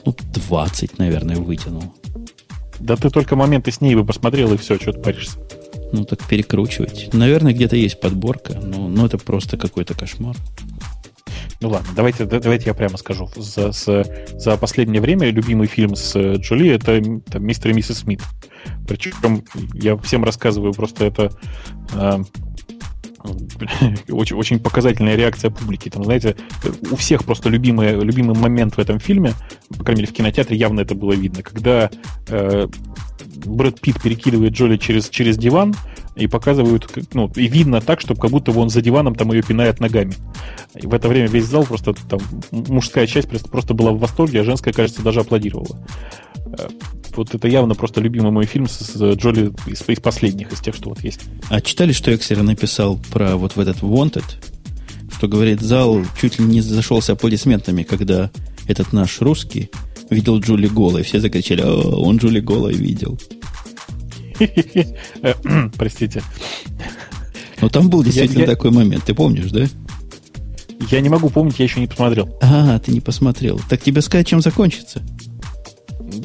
ну, 0.04 0.16
20, 0.34 0.98
наверное, 0.98 1.36
вытянул. 1.36 1.94
Да 2.80 2.96
ты 2.96 3.11
только 3.11 3.36
моменты 3.36 3.72
с 3.72 3.80
ней 3.80 3.94
бы 3.94 4.04
посмотрел, 4.04 4.52
и 4.52 4.56
все, 4.56 4.76
что 4.76 4.92
ты 4.92 5.00
паришься. 5.00 5.38
Ну, 5.92 6.04
так 6.04 6.24
перекручивать. 6.24 7.12
Наверное, 7.12 7.52
где-то 7.52 7.76
есть 7.76 8.00
подборка, 8.00 8.54
но, 8.54 8.88
но 8.88 9.06
это 9.06 9.18
просто 9.18 9.56
какой-то 9.56 9.94
кошмар. 9.94 10.36
Ну 11.61 11.70
ладно, 11.70 11.88
давайте, 11.96 12.24
давайте 12.24 12.66
я 12.66 12.74
прямо 12.74 12.96
скажу. 12.98 13.28
За, 13.34 13.72
за, 13.72 14.04
за 14.30 14.56
последнее 14.56 15.00
время 15.00 15.30
любимый 15.30 15.66
фильм 15.66 15.96
с 15.96 16.14
Джоли 16.36 16.70
это, 16.70 16.92
это 16.92 17.40
«Мистер 17.40 17.72
и 17.72 17.74
миссис 17.74 17.98
Смит». 17.98 18.22
Причем 18.86 19.44
я 19.74 19.96
всем 19.96 20.24
рассказываю, 20.24 20.72
просто 20.72 21.06
это 21.06 21.30
э, 21.94 22.18
очень, 24.09 24.37
очень 24.37 24.59
показательная 24.59 25.16
реакция 25.16 25.51
публики. 25.51 25.89
Там, 25.89 26.05
знаете, 26.05 26.37
у 26.91 26.97
всех 26.97 27.24
просто 27.24 27.49
любимый, 27.49 27.93
любимый 27.93 28.37
момент 28.39 28.76
в 28.76 28.79
этом 28.79 28.99
фильме, 28.99 29.33
по 29.76 29.85
крайней 29.85 30.03
мере, 30.03 30.12
в 30.12 30.16
кинотеатре 30.16 30.57
явно 30.57 30.81
это 30.81 30.95
было 30.95 31.12
видно, 31.12 31.43
когда 31.43 31.91
э, 32.29 32.66
Брэд 33.45 33.81
Питт 33.81 34.03
перекидывает 34.03 34.53
Джоли 34.53 34.76
через, 34.76 35.09
через 35.09 35.37
диван 35.37 35.74
и 36.16 36.26
показывают, 36.26 36.89
ну, 37.12 37.31
и 37.37 37.47
видно 37.47 37.81
так, 37.81 38.01
чтобы 38.01 38.20
как 38.20 38.31
будто 38.31 38.53
он 38.53 38.70
за 38.70 38.83
диваном 38.83 39.14
там 39.14 39.33
ее 39.33 39.43
пинает 39.43 39.81
ногами. 39.81 40.14
И 40.74 40.87
в 40.87 40.95
это 40.95 41.09
время 41.09 41.29
весь 41.29 41.45
зал 41.45 41.64
просто 41.64 41.95
там, 42.09 42.20
мужская 42.51 43.07
часть 43.07 43.29
просто, 43.29 43.49
просто 43.49 43.74
была 43.74 43.93
в 43.93 43.99
восторге, 43.99 44.41
а 44.41 44.45
женская, 44.45 44.72
кажется, 44.72 45.03
даже 45.03 45.20
аплодировала. 45.20 45.79
Э, 47.19 47.23
вот 47.23 47.35
это 47.35 47.49
явно 47.49 47.75
просто 47.75 48.01
любимый 48.01 48.31
мой 48.31 48.47
фильм 48.47 48.69
с, 48.69 48.79
с 48.79 49.14
Джоли 49.14 49.53
из, 49.66 49.83
из 49.87 50.01
последних, 50.01 50.53
из 50.53 50.61
тех, 50.61 50.75
что 50.75 50.91
вот 50.91 51.01
есть. 51.01 51.21
А 51.49 51.61
читали, 51.61 51.93
что 51.93 52.14
Эксер 52.14 52.43
написал 52.43 52.99
про 53.11 53.37
вот 53.37 53.57
в 53.57 53.61
этот 53.61 53.79
Wanted? 53.79 54.25
Что, 55.12 55.27
говорит, 55.27 55.61
зал 55.61 56.03
чуть 56.21 56.39
ли 56.39 56.45
не 56.45 56.61
зашелся 56.61 57.12
аплодисментами, 57.12 57.83
когда 57.83 58.31
этот 58.69 58.93
наш 58.93 59.21
русский 59.21 59.71
видел 60.11 60.39
Джули 60.39 60.69
голой. 60.69 61.03
Все 61.03 61.21
закричали, 61.21 61.62
О, 61.62 62.03
он 62.03 62.19
Джули 62.19 62.41
голой 62.41 62.75
видел. 62.75 63.19
Простите. 65.77 66.23
Но 67.61 67.69
там 67.69 67.91
был 67.91 68.05
действительно 68.05 68.47
такой 68.47 68.71
момент, 68.71 69.05
ты 69.05 69.14
помнишь, 69.14 69.51
да? 69.51 69.66
Я 70.91 71.01
не 71.01 71.09
могу 71.09 71.29
помнить, 71.29 71.59
я 71.59 71.64
еще 71.64 71.81
не 71.81 71.89
посмотрел. 71.89 72.39
А, 72.41 72.79
ты 72.79 72.93
не 72.93 73.01
посмотрел. 73.01 73.61
Так 73.69 73.83
тебе 73.83 74.01
сказать, 74.01 74.29
чем 74.29 74.41
закончится? 74.41 75.03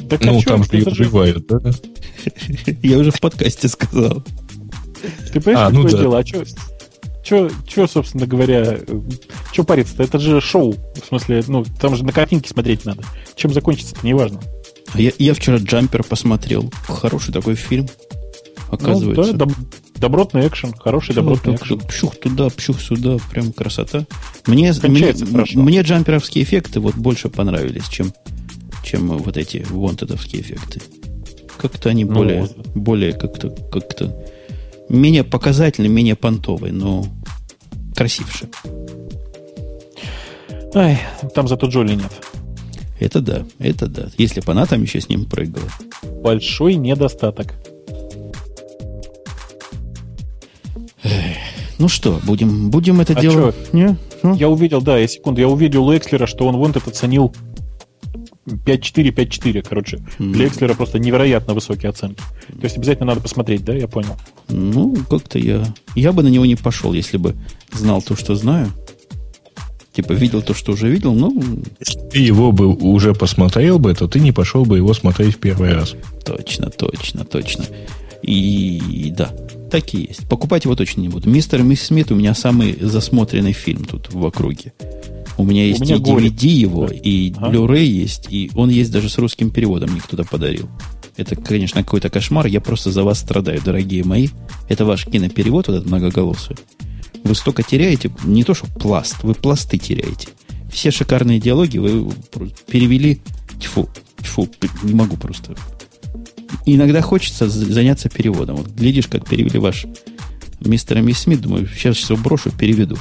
Так, 0.08 0.24
ну, 0.24 0.38
а 0.38 0.42
там 0.42 0.64
же 0.64 0.70
ее 0.72 0.86
убивают, 0.86 1.46
да? 1.46 1.60
Я 2.82 2.98
уже 2.98 3.10
в 3.10 3.20
подкасте 3.20 3.68
сказал. 3.68 4.24
Ты 5.32 5.40
понимаешь, 5.40 5.68
а, 5.68 5.70
ну 5.70 5.82
какое 5.82 5.92
да. 5.92 5.98
дело? 5.98 6.18
А 6.18 6.26
что, 6.26 6.44
что, 7.22 7.50
что, 7.68 7.86
собственно 7.86 8.26
говоря, 8.26 8.78
что 9.52 9.64
париться-то? 9.64 10.02
Это 10.02 10.18
же 10.18 10.40
шоу. 10.40 10.74
В 11.02 11.06
смысле, 11.06 11.42
ну, 11.48 11.64
там 11.80 11.96
же 11.96 12.04
на 12.04 12.12
картинке 12.12 12.50
смотреть 12.50 12.84
надо. 12.84 13.02
Чем 13.36 13.52
закончится-то, 13.52 14.06
неважно. 14.06 14.40
А 14.92 15.00
я, 15.00 15.10
я 15.18 15.34
вчера 15.34 15.56
«Джампер» 15.56 16.04
посмотрел. 16.04 16.72
Хороший 16.86 17.32
такой 17.32 17.56
фильм, 17.56 17.88
оказывается. 18.70 19.32
Ну, 19.32 19.38
да, 19.38 19.44
доб- 19.44 19.56
добротный 19.96 20.46
экшен, 20.46 20.72
хороший 20.72 21.14
добротный 21.14 21.56
экшен. 21.56 21.80
Пшух 21.80 22.16
туда, 22.16 22.48
пшух 22.50 22.80
сюда, 22.80 23.16
прям 23.30 23.52
красота. 23.52 24.06
Мне, 24.46 24.72
мне, 24.82 25.14
мне 25.54 25.80
джамперовские 25.80 26.44
эффекты 26.44 26.80
вот 26.80 26.94
больше 26.94 27.28
понравились, 27.28 27.88
чем, 27.88 28.12
чем 28.84 29.08
вот 29.18 29.36
эти 29.36 29.64
вонтедовские 29.68 30.42
эффекты. 30.42 30.80
Как-то 31.56 31.88
они 31.88 32.04
ну, 32.04 32.14
более, 32.14 32.42
вот. 32.42 32.66
более 32.74 33.12
как-то, 33.12 33.50
как-то 33.50 34.14
менее 34.88 35.24
показательный, 35.24 35.88
менее 35.88 36.14
понтовый, 36.14 36.72
но 36.72 37.06
красивше. 37.96 38.48
Ай, 40.74 40.98
там 41.34 41.48
зато 41.48 41.68
Джоли 41.68 41.94
нет. 41.94 42.12
Это 43.00 43.20
да, 43.20 43.44
это 43.58 43.86
да. 43.86 44.08
Если 44.18 44.40
бы 44.40 44.52
она 44.52 44.66
там 44.66 44.82
еще 44.82 45.00
с 45.00 45.08
ним 45.08 45.24
прыгала. 45.24 45.68
Большой 46.22 46.74
недостаток. 46.74 47.54
Ну 51.78 51.88
что, 51.88 52.20
будем, 52.24 52.70
будем 52.70 53.00
это 53.00 53.14
а 53.14 53.20
делать? 53.20 53.72
Не? 53.72 53.96
Ну? 54.22 54.34
Я 54.36 54.48
увидел, 54.48 54.80
да, 54.80 54.96
я 54.96 55.06
секунду, 55.06 55.40
я 55.40 55.48
увидел 55.48 55.86
у 55.86 55.96
Экслера, 55.96 56.26
что 56.26 56.46
он 56.46 56.56
вон 56.56 56.70
этот 56.70 56.88
оценил 56.88 57.34
5-4, 58.46 59.14
5-4, 59.14 59.66
короче. 59.66 59.98
Mm. 60.18 60.32
Для 60.32 60.46
Экслера 60.46 60.74
просто 60.74 60.98
невероятно 60.98 61.54
высокие 61.54 61.90
оценки. 61.90 62.22
То 62.48 62.64
есть 62.64 62.76
обязательно 62.76 63.06
надо 63.06 63.20
посмотреть, 63.20 63.64
да, 63.64 63.74
я 63.74 63.88
понял. 63.88 64.16
Ну, 64.48 64.96
как-то 65.08 65.38
я... 65.38 65.64
Я 65.94 66.12
бы 66.12 66.22
на 66.22 66.28
него 66.28 66.44
не 66.44 66.56
пошел, 66.56 66.92
если 66.92 67.16
бы 67.16 67.34
знал 67.72 68.02
то, 68.02 68.16
что 68.16 68.34
знаю. 68.34 68.70
Типа, 69.92 70.12
видел 70.12 70.42
то, 70.42 70.54
что 70.54 70.72
уже 70.72 70.88
видел, 70.88 71.14
ну... 71.14 71.40
Если 71.78 72.00
ты 72.08 72.18
его 72.18 72.50
бы 72.50 72.66
уже 72.66 73.14
посмотрел 73.14 73.78
бы, 73.78 73.94
то 73.94 74.08
ты 74.08 74.18
не 74.18 74.32
пошел 74.32 74.64
бы 74.64 74.76
его 74.76 74.92
смотреть 74.92 75.36
в 75.36 75.38
первый 75.38 75.72
раз. 75.72 75.94
Точно, 76.24 76.68
точно, 76.68 77.24
точно. 77.24 77.64
И 78.22 79.12
да, 79.16 79.32
такие 79.70 80.06
есть. 80.06 80.28
Покупать 80.28 80.64
его 80.64 80.74
точно 80.74 81.02
не 81.02 81.08
буду. 81.08 81.30
Мистер 81.30 81.60
и 81.60 81.62
мисс 81.62 81.82
Смит 81.82 82.10
у 82.10 82.14
меня 82.14 82.34
самый 82.34 82.76
засмотренный 82.80 83.52
фильм 83.52 83.84
тут 83.84 84.12
в 84.12 84.24
округе. 84.24 84.72
У 85.36 85.44
меня 85.44 85.64
есть 85.64 85.80
у 85.80 85.84
меня 85.84 85.96
и 85.96 85.98
DVD 85.98 86.12
голик. 86.12 86.42
его, 86.42 86.86
и 86.86 87.32
ага. 87.36 87.50
Blu-ray 87.50 87.84
есть, 87.84 88.26
и 88.30 88.50
он 88.54 88.68
есть 88.68 88.92
даже 88.92 89.08
с 89.08 89.18
русским 89.18 89.50
переводом, 89.50 89.90
мне 89.90 90.00
кто-то 90.00 90.24
подарил. 90.24 90.68
Это, 91.16 91.36
конечно, 91.36 91.82
какой-то 91.82 92.10
кошмар. 92.10 92.46
Я 92.46 92.60
просто 92.60 92.90
за 92.90 93.04
вас 93.04 93.20
страдаю, 93.20 93.60
дорогие 93.64 94.04
мои. 94.04 94.28
Это 94.68 94.84
ваш 94.84 95.06
киноперевод, 95.06 95.68
вот 95.68 95.76
этот 95.76 95.86
многоголосый. 95.86 96.56
Вы 97.22 97.34
столько 97.34 97.62
теряете, 97.62 98.12
не 98.24 98.44
то 98.44 98.54
что 98.54 98.66
пласт, 98.66 99.22
вы 99.22 99.34
пласты 99.34 99.78
теряете. 99.78 100.28
Все 100.72 100.90
шикарные 100.90 101.40
диалоги 101.40 101.78
вы 101.78 102.12
перевели, 102.66 103.20
тьфу, 103.60 103.88
тьфу, 104.20 104.48
не 104.82 104.92
могу 104.92 105.16
просто. 105.16 105.54
Иногда 106.66 107.00
хочется 107.00 107.48
заняться 107.48 108.08
переводом. 108.08 108.56
Вот 108.56 108.68
глядишь, 108.68 109.06
как 109.06 109.28
перевели 109.28 109.58
ваш 109.58 109.86
мистер 110.60 110.98
и 110.98 111.02
мисс 111.02 111.20
Смит, 111.20 111.40
думаю, 111.40 111.68
сейчас 111.68 111.96
все 111.96 112.16
брошу, 112.16 112.50
переведу 112.50 112.98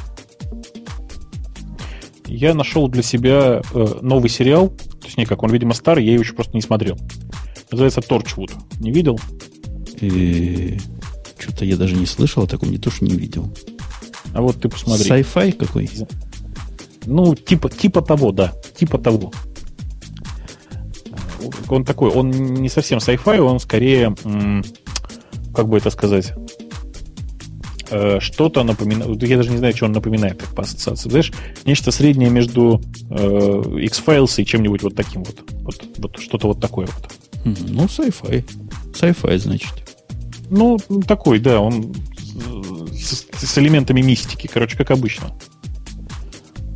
я 2.25 2.53
нашел 2.53 2.87
для 2.87 3.03
себя 3.03 3.61
э, 3.73 3.85
новый 4.01 4.29
сериал. 4.29 4.69
То 4.69 5.05
есть, 5.05 5.17
не 5.17 5.25
как 5.25 5.43
он, 5.43 5.51
видимо, 5.51 5.73
старый, 5.73 6.05
я 6.05 6.13
его 6.13 6.23
еще 6.23 6.33
просто 6.33 6.53
не 6.55 6.61
смотрел. 6.61 6.97
Называется 7.71 8.01
Торчвуд. 8.01 8.51
Не 8.79 8.91
видел? 8.91 9.19
И... 9.99 10.77
Что-то 11.37 11.65
я 11.65 11.75
даже 11.75 11.95
не 11.95 12.05
слышал 12.05 12.43
о 12.43 12.47
таком, 12.47 12.71
не 12.71 12.77
то, 12.77 12.89
что 12.89 13.03
не 13.05 13.15
видел. 13.15 13.53
А 14.33 14.41
вот 14.41 14.61
ты 14.61 14.69
посмотри. 14.69 15.09
Sci-fi 15.09 15.51
какой? 15.51 15.89
Ну, 17.05 17.35
типа, 17.35 17.69
типа 17.69 18.01
того, 18.01 18.31
да. 18.31 18.53
Типа 18.77 18.97
того. 18.97 19.31
Он 21.67 21.83
такой, 21.83 22.11
он 22.11 22.29
не 22.31 22.69
совсем 22.69 22.99
sci-fi, 22.99 23.39
он 23.39 23.59
скорее, 23.59 24.15
как 25.53 25.67
бы 25.67 25.77
это 25.77 25.89
сказать, 25.89 26.33
э, 27.89 28.19
что-то 28.19 28.63
напоминает, 28.63 29.21
я 29.23 29.37
даже 29.37 29.49
не 29.49 29.57
знаю, 29.57 29.75
что 29.75 29.85
он 29.85 29.91
напоминает 29.91 30.39
так 30.39 30.49
по 30.49 30.63
ассоциации, 30.63 31.09
знаешь, 31.09 31.31
нечто 31.65 31.91
среднее 31.91 32.29
между 32.29 32.81
э, 33.09 33.79
X-Files 33.81 34.41
и 34.41 34.45
чем-нибудь 34.45 34.83
вот 34.83 34.95
таким 34.95 35.23
вот, 35.23 35.43
вот, 35.61 35.83
вот 35.97 36.19
что-то 36.19 36.47
вот 36.47 36.59
такое 36.59 36.87
вот. 36.87 37.11
Ну, 37.45 37.85
sci-fi. 37.85 38.45
Sci-fi, 38.93 39.37
значит. 39.37 39.73
Ну, 40.49 40.79
такой, 41.07 41.39
да, 41.39 41.59
он 41.59 41.93
с, 42.93 43.25
с 43.35 43.57
элементами 43.57 44.01
мистики, 44.01 44.47
короче, 44.47 44.77
как 44.77 44.91
обычно. 44.91 45.31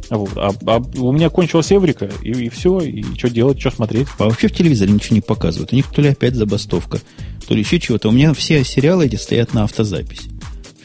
Вот. 0.10 0.32
А, 0.38 0.52
а 0.68 0.78
у 0.78 1.12
меня 1.12 1.30
кончилась 1.30 1.72
Эврика, 1.72 2.10
и, 2.22 2.32
и 2.32 2.50
все, 2.50 2.80
и 2.80 3.04
что 3.18 3.30
делать, 3.30 3.60
что 3.60 3.72
смотреть. 3.72 4.08
А 4.18 4.26
вообще 4.26 4.48
в 4.48 4.54
телевизоре 4.54 4.92
ничего 4.92 5.16
не 5.16 5.22
показывают. 5.22 5.74
У 5.74 5.76
них 5.76 5.92
то 5.92 6.02
ли 6.02 6.10
опять 6.10 6.36
забастовка, 6.36 7.00
то 7.48 7.54
ли 7.54 7.60
еще 7.60 7.80
чего-то. 7.80 8.10
У 8.10 8.12
меня 8.12 8.34
все 8.34 8.64
сериалы 8.64 9.06
эти 9.06 9.16
стоят 9.16 9.54
на 9.54 9.64
автозапись. 9.64 10.28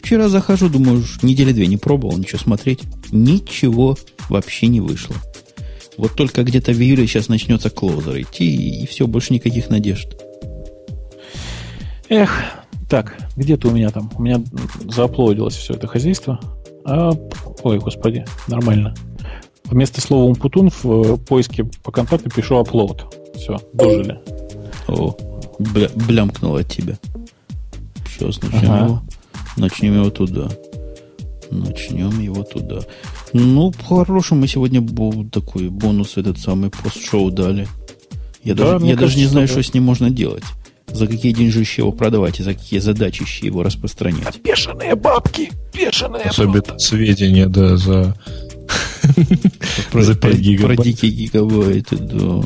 Вчера 0.03 0.27
захожу, 0.27 0.67
думаю, 0.67 1.01
недели 1.21 1.53
две 1.53 1.65
не 1.65 1.77
пробовал 1.77 2.17
ничего 2.17 2.37
смотреть. 2.37 2.81
Ничего 3.13 3.95
вообще 4.27 4.67
не 4.67 4.81
вышло. 4.81 5.15
Вот 5.97 6.13
только 6.15 6.43
где-то 6.43 6.73
в 6.73 6.81
июле 6.81 7.07
сейчас 7.07 7.29
начнется 7.29 7.69
клоузер 7.69 8.19
идти, 8.21 8.81
и 8.81 8.85
все, 8.85 9.07
больше 9.07 9.33
никаких 9.33 9.69
надежд. 9.69 10.09
Эх, 12.09 12.29
так, 12.89 13.15
где-то 13.37 13.69
у 13.69 13.71
меня 13.71 13.91
там, 13.91 14.11
у 14.17 14.21
меня 14.21 14.43
зааплодилось 14.89 15.55
все 15.55 15.73
это 15.73 15.87
хозяйство. 15.87 16.37
А, 16.83 17.11
ой, 17.63 17.79
господи, 17.79 18.25
нормально. 18.49 18.93
Вместо 19.63 20.01
слова 20.01 20.25
умпутун 20.25 20.69
в 20.69 21.15
поиске 21.17 21.63
по 21.81 21.93
контакту 21.93 22.29
пишу 22.29 22.61
upload. 22.61 23.03
Все, 23.37 23.57
дожили. 23.71 24.19
О, 24.89 25.15
бля, 25.59 25.87
блямкнуло 25.95 26.59
от 26.59 26.67
тебя. 26.67 26.97
Сейчас 28.05 28.41
начнем 28.41 28.71
ага. 28.71 29.01
Начнем 29.57 29.95
его 29.95 30.09
туда. 30.09 30.49
Начнем 31.51 32.19
его 32.19 32.43
туда. 32.43 32.79
Ну, 33.33 33.71
по-хорошему, 33.71 34.41
мы 34.41 34.47
сегодня 34.47 34.81
бо- 34.81 35.25
такой 35.29 35.69
бонус 35.69 36.17
этот 36.17 36.39
самый 36.39 36.69
пост-шоу 36.71 37.29
дали. 37.31 37.67
Я, 38.43 38.55
да, 38.55 38.73
даже, 38.73 38.85
я 38.85 38.95
кажется, 38.95 39.05
даже 39.05 39.17
не 39.17 39.25
знаю, 39.25 39.47
что, 39.47 39.61
что 39.61 39.71
с 39.71 39.73
ним 39.73 39.83
можно 39.83 40.09
делать. 40.09 40.43
За 40.87 41.07
какие 41.07 41.31
деньжища 41.31 41.81
его 41.81 41.91
продавать 41.91 42.39
и 42.39 42.43
за 42.43 42.53
какие 42.53 42.79
задачища 42.79 43.45
его 43.45 43.63
распространять. 43.63 44.27
А 44.27 44.31
бешеные 44.47 44.95
бабки! 44.95 45.51
Бешеные 45.73 46.23
Особенно 46.25 46.61
бабки. 46.61 46.83
сведения, 46.83 47.47
да, 47.47 47.77
за... 47.77 48.15
за 49.93 50.15
5 50.15 50.35
гигабайт. 50.37 50.77
Про 50.77 50.83
дикие 50.83 51.11
гигабайты, 51.11 51.97
да. 51.97 52.43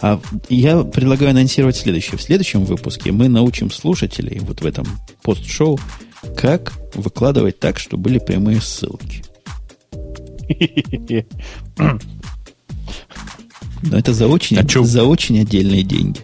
А 0.00 0.20
я 0.48 0.82
предлагаю 0.82 1.30
анонсировать 1.30 1.76
следующее. 1.76 2.18
В 2.18 2.22
следующем 2.22 2.64
выпуске 2.64 3.12
мы 3.12 3.28
научим 3.28 3.70
слушателей 3.70 4.40
вот 4.40 4.60
в 4.60 4.66
этом 4.66 4.86
пост-шоу 5.22 5.78
как 6.36 6.72
выкладывать 6.94 7.58
так, 7.58 7.78
чтобы 7.78 8.04
были 8.04 8.18
прямые 8.18 8.60
ссылки. 8.60 9.24
Но 13.82 13.98
это 13.98 14.14
за 14.14 14.28
очень, 14.28 14.58
а 14.58 14.84
за 14.84 15.04
очень 15.04 15.40
отдельные 15.40 15.82
деньги. 15.82 16.20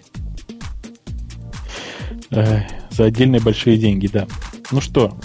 За 2.31 3.05
отдельные 3.05 3.41
большие 3.41 3.79
деньги, 3.79 4.07
да. 4.07 4.27
Ну 4.71 4.81
что, 4.81 5.19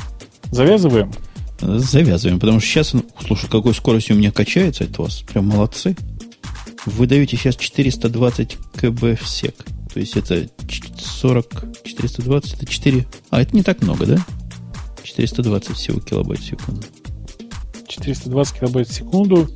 завязываем? 0.51 1.11
Завязываем, 1.59 2.39
потому 2.39 2.59
что 2.59 2.69
сейчас, 2.69 2.93
ну, 2.93 3.05
слушай, 3.25 3.49
какой 3.49 3.73
скоростью 3.73 4.15
у 4.15 4.19
меня 4.19 4.31
качается 4.31 4.83
от 4.83 4.97
вас. 4.97 5.21
Прям 5.21 5.47
молодцы. 5.47 5.95
Вы 6.85 7.07
даете 7.07 7.37
сейчас 7.37 7.55
420 7.55 8.57
кб 8.75 9.17
в 9.19 9.27
сек. 9.27 9.55
То 9.93 9.99
есть 9.99 10.17
это 10.17 10.49
40, 10.97 11.83
420, 11.85 12.53
это 12.55 12.65
4... 12.65 13.05
А, 13.29 13.41
это 13.41 13.55
не 13.55 13.63
так 13.63 13.81
много, 13.81 14.05
да? 14.05 14.17
420 15.03 15.75
всего 15.75 15.99
килобайт 15.99 16.39
в 16.39 16.45
секунду. 16.45 16.83
420 17.87 18.59
килобайт 18.59 18.87
в 18.87 18.93
секунду 18.93 19.49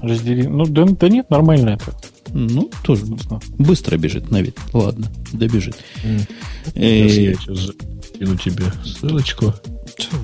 раздели. 0.00 0.46
Ну, 0.46 0.64
да, 0.66 0.84
да 0.84 1.08
нет, 1.08 1.30
нормально 1.30 1.70
это. 1.70 1.94
Ну, 2.32 2.70
тоже 2.84 3.06
Собственно. 3.06 3.40
быстро 3.58 3.96
бежит 3.96 4.30
на 4.30 4.40
вид. 4.40 4.56
Ладно, 4.72 5.10
добежит. 5.32 5.76
Mm. 6.04 6.28
Сейчас 6.74 7.12
я 7.16 7.34
сейчас 7.34 7.70
кину 8.18 8.36
тебе 8.36 8.64
ссылочку. 8.84 9.54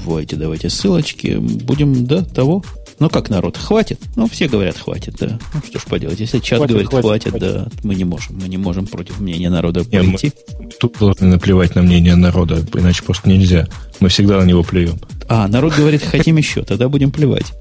Давайте, 0.05 0.37
давайте 0.37 0.71
ссылочки. 0.71 1.37
Будем, 1.37 2.07
да, 2.07 2.23
того. 2.23 2.63
Ну, 2.99 3.11
как 3.11 3.29
народ, 3.29 3.59
хватит? 3.59 4.01
Ну, 4.17 4.27
все 4.27 4.49
говорят, 4.49 4.79
хватит, 4.79 5.17
да. 5.21 5.39
Ну, 5.53 5.61
что 5.67 5.79
ж 5.79 5.83
поделать. 5.85 6.19
Если 6.19 6.39
чат 6.39 6.59
хватит, 6.59 6.73
говорит, 6.73 6.91
хватит, 6.91 7.05
хватит, 7.05 7.31
хватит, 7.31 7.55
да, 7.55 7.69
мы 7.83 7.95
не 7.95 8.05
можем. 8.05 8.39
Мы 8.41 8.49
не 8.49 8.57
можем 8.57 8.87
против 8.87 9.21
мнения 9.21 9.51
народа 9.51 9.85
пойти. 9.85 10.33
Мы 10.59 10.71
тут 10.81 10.97
должны 10.99 11.27
наплевать 11.27 11.75
на 11.75 11.83
мнение 11.83 12.17
народа, 12.17 12.65
иначе 12.75 13.03
просто 13.03 13.29
нельзя. 13.29 13.69
Мы 14.01 14.09
всегда 14.09 14.41
на 14.41 14.45
него 14.45 14.63
плюем. 14.63 14.99
А, 15.29 15.47
народ 15.49 15.75
говорит, 15.75 16.03
хотим 16.03 16.37
еще, 16.39 16.63
тогда 16.63 16.89
будем 16.89 17.11
плевать. 17.11 17.53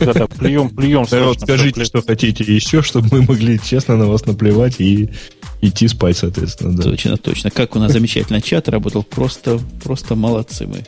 Да-да, 0.00 0.26
плюем, 0.26 0.68
плюем. 0.68 1.06
Народ, 1.10 1.40
скажите, 1.40 1.84
что 1.84 2.02
хотите 2.02 2.44
еще, 2.44 2.82
чтобы 2.82 3.08
мы 3.10 3.22
могли 3.22 3.58
честно 3.58 3.96
на 3.96 4.06
вас 4.06 4.26
наплевать 4.26 4.80
и 4.80 5.10
идти 5.62 5.88
спать, 5.88 6.16
соответственно. 6.18 6.76
Да. 6.76 6.82
Точно, 6.82 7.16
точно. 7.16 7.50
Как 7.50 7.74
у 7.76 7.78
нас 7.78 7.92
замечательно 7.92 8.42
чат 8.42 8.68
работал, 8.68 9.02
просто, 9.02 9.60
просто 9.82 10.14
молодцы 10.14 10.66
мы. 10.66 10.84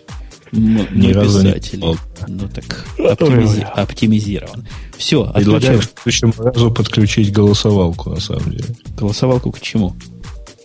Писатели. 0.51 1.81
Не 1.81 1.97
ну 2.29 2.49
так 2.49 2.87
оптимизи... 2.99 3.61
оптимизирован. 3.61 4.67
Все, 4.97 5.31
Предлагаю 5.33 5.81
в 5.81 5.85
следующем 5.85 6.33
разу 6.39 6.71
подключить 6.71 7.33
голосовалку, 7.33 8.11
на 8.11 8.21
самом 8.21 8.51
деле. 8.51 8.77
Голосовалку 8.97 9.51
к 9.53 9.61
чему? 9.61 9.95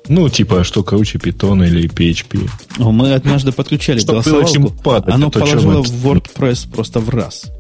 Ну, 0.07 0.27
типа, 0.27 0.63
что 0.63 0.83
круче, 0.83 1.19
Python 1.19 1.67
или 1.67 1.87
PHP. 1.87 2.49
О, 2.79 2.91
мы 2.91 3.13
однажды 3.13 3.51
подключали 3.51 4.01
голосовалку. 4.01 4.71
Падать, 4.83 5.13
Оно 5.13 5.29
положило 5.29 5.83
в 5.83 6.05
WordPress 6.05 6.69
просто 6.71 6.99
в 6.99 7.09
раз. 7.09 7.51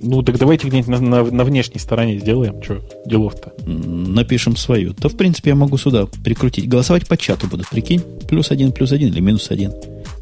Ну, 0.00 0.22
так 0.22 0.38
давайте 0.38 0.68
где-нибудь 0.68 0.88
на, 0.88 1.00
на, 1.00 1.24
на 1.24 1.44
внешней 1.44 1.80
стороне 1.80 2.18
сделаем. 2.18 2.62
Что, 2.62 2.80
делов-то? 3.06 3.54
Напишем 3.66 4.54
свою. 4.54 4.92
То, 4.92 5.08
в 5.08 5.16
принципе, 5.16 5.50
я 5.50 5.56
могу 5.56 5.78
сюда 5.78 6.06
прикрутить. 6.22 6.68
Голосовать 6.68 7.08
по 7.08 7.16
чату 7.16 7.46
буду, 7.46 7.64
прикинь. 7.70 8.02
Плюс 8.28 8.50
один, 8.50 8.70
плюс 8.72 8.92
один 8.92 9.08
или 9.08 9.20
минус 9.20 9.50
один. 9.50 9.72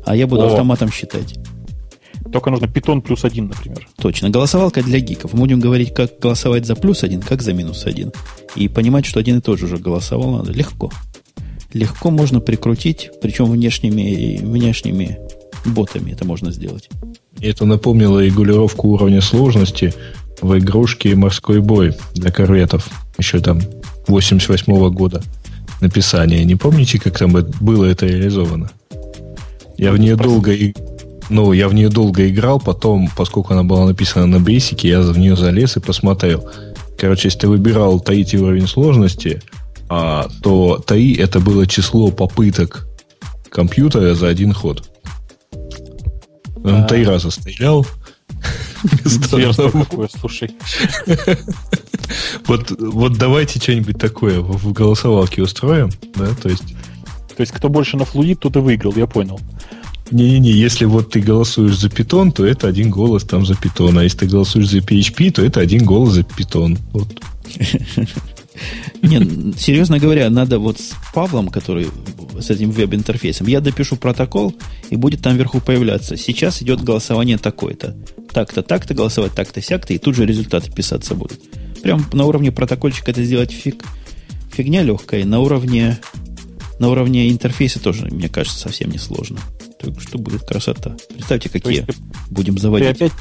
А 0.05 0.16
я 0.16 0.26
буду 0.26 0.42
О. 0.42 0.46
автоматом 0.46 0.90
считать. 0.90 1.38
Только 2.32 2.50
нужно 2.50 2.68
питон 2.68 3.03
плюс 3.03 3.24
один, 3.24 3.48
например. 3.48 3.86
Точно. 3.96 4.30
Голосовалка 4.30 4.82
для 4.82 5.00
гиков. 5.00 5.34
Мы 5.34 5.40
будем 5.40 5.61
говорить, 5.61 5.92
как 5.92 6.18
голосовать 6.18 6.66
за 6.66 6.74
плюс 6.74 7.03
один, 7.03 7.20
как 7.20 7.42
за 7.42 7.53
минус 7.53 7.84
один. 7.86 8.12
И 8.57 8.68
понимать, 8.68 9.05
что 9.05 9.20
один 9.20 9.38
и 9.38 9.40
тот 9.40 9.59
же 9.59 9.66
уже 9.66 9.76
голосовал 9.76 10.38
надо. 10.38 10.53
Легко. 10.53 10.90
Легко 11.72 12.11
можно 12.11 12.40
прикрутить, 12.40 13.11
причем 13.20 13.50
внешними, 13.50 14.38
внешними 14.42 15.18
ботами 15.64 16.12
это 16.12 16.26
можно 16.26 16.53
сделать. 16.53 16.88
Это 17.40 17.64
напомнило 17.64 18.22
регулировку 18.22 18.88
уровня 18.88 19.20
сложности 19.20 19.94
в 20.40 20.59
игрушке 20.59 21.14
«Морской 21.14 21.61
бой» 21.61 21.94
для 22.14 22.30
корветов. 22.30 22.88
Еще 23.18 23.40
там 23.40 23.61
88 24.07 24.72
-го 24.72 24.90
года 24.90 25.22
написания. 25.80 26.44
Не 26.44 26.57
помните, 26.57 26.98
как 26.98 27.18
там 27.18 27.32
было 27.61 27.84
это 27.84 28.07
реализовано? 28.07 28.70
Я 29.78 29.92
в 29.92 29.98
нее 29.98 30.16
долго 30.16 30.52
ну, 31.30 31.52
я 31.52 31.68
в 31.68 31.74
нее 31.74 31.88
долго 31.88 32.28
играл, 32.28 32.60
потом, 32.60 33.08
поскольку 33.16 33.54
она 33.54 33.62
была 33.62 33.86
написана 33.86 34.26
на 34.26 34.38
бейсике, 34.38 34.88
я 34.88 35.00
в 35.00 35.18
нее 35.18 35.34
залез 35.34 35.76
и 35.76 35.80
посмотрел. 35.80 36.48
Короче, 36.98 37.28
если 37.28 37.40
ты 37.40 37.48
выбирал 37.48 38.00
таить 38.00 38.34
уровень 38.34 38.66
сложности, 38.66 39.42
а, 39.88 40.28
то 40.42 40.78
таи 40.78 41.14
это 41.14 41.40
было 41.40 41.66
число 41.66 42.10
попыток 42.10 42.86
компьютера 43.50 44.14
за 44.14 44.28
один 44.28 44.52
ход. 44.52 44.88
Он 46.64 46.82
а... 46.82 46.84
три 46.84 47.04
раза 47.04 47.30
стрелял. 47.30 47.86
какое, 49.84 50.08
слушай. 50.18 50.50
Вот, 52.46 52.70
вот 52.78 53.16
давайте 53.16 53.58
что-нибудь 53.58 53.98
такое 53.98 54.40
в 54.40 54.72
голосовалке 54.72 55.42
устроим, 55.42 55.88
да, 56.14 56.26
то 56.34 56.50
есть... 56.50 56.74
То 57.37 57.41
есть, 57.41 57.53
кто 57.53 57.68
больше 57.68 57.97
на 57.97 58.05
флуид, 58.05 58.41
тот 58.41 58.57
и 58.57 58.59
выиграл, 58.59 58.95
я 58.97 59.07
понял. 59.07 59.41
Не-не-не, 60.11 60.51
если 60.51 60.85
вот 60.85 61.11
ты 61.11 61.20
голосуешь 61.20 61.78
за 61.78 61.89
питон, 61.89 62.33
то 62.33 62.45
это 62.45 62.68
один 62.68 62.91
голос 62.91 63.24
там 63.24 63.47
за 63.47 63.55
питон. 63.55 63.99
А 63.99 64.05
если 64.05 64.18
ты 64.18 64.26
голосуешь 64.26 64.68
за 64.68 64.78
PHP, 64.78 65.30
то 65.30 65.43
это 65.43 65.61
один 65.61 65.85
голос 65.85 66.12
за 66.12 66.22
питон. 66.22 66.78
Вот. 66.93 67.09
Не, 69.01 69.53
серьезно 69.59 69.99
говоря, 69.99 70.28
надо 70.30 70.59
вот 70.59 70.78
с 70.78 70.93
Павлом, 71.14 71.49
который 71.49 71.89
с 72.39 72.51
этим 72.51 72.70
веб-интерфейсом, 72.70 73.47
я 73.47 73.61
допишу 73.61 73.97
протокол, 73.97 74.55
и 74.91 74.97
будет 74.97 75.22
там 75.22 75.37
вверху 75.37 75.61
появляться. 75.61 76.16
Сейчас 76.16 76.62
идет 76.62 76.83
голосование 76.83 77.39
такое-то. 77.39 77.97
Так-то, 78.33 78.62
так-то 78.62 78.95
голосовать, 78.95 79.33
так-то, 79.33 79.61
сяк-то, 79.61 79.95
и 79.95 79.99
тут 79.99 80.16
же 80.16 80.26
результаты 80.26 80.70
писаться 80.70 81.14
будут. 81.14 81.41
Прям 81.83 82.07
на 82.12 82.24
уровне 82.26 82.53
протокольчика 82.53 83.11
это 83.11 83.24
сделать 83.24 83.51
фиг, 83.51 83.85
фигня 84.53 84.83
легкая. 84.83 85.24
На 85.24 85.41
уровне, 85.41 85.99
на 86.83 86.89
уровне 86.89 87.30
интерфейса 87.30 87.78
тоже, 87.78 88.09
мне 88.11 88.28
кажется, 88.28 88.59
совсем 88.59 88.91
не 88.91 88.99
сложно. 88.99 89.39
Так 89.80 90.01
что 90.01 90.18
будет 90.18 90.43
красота. 90.43 90.97
Представьте, 91.14 91.49
какие 91.49 91.87
есть, 91.87 91.99
будем 92.28 92.59
заводить. 92.59 92.97
Опять, 92.97 93.12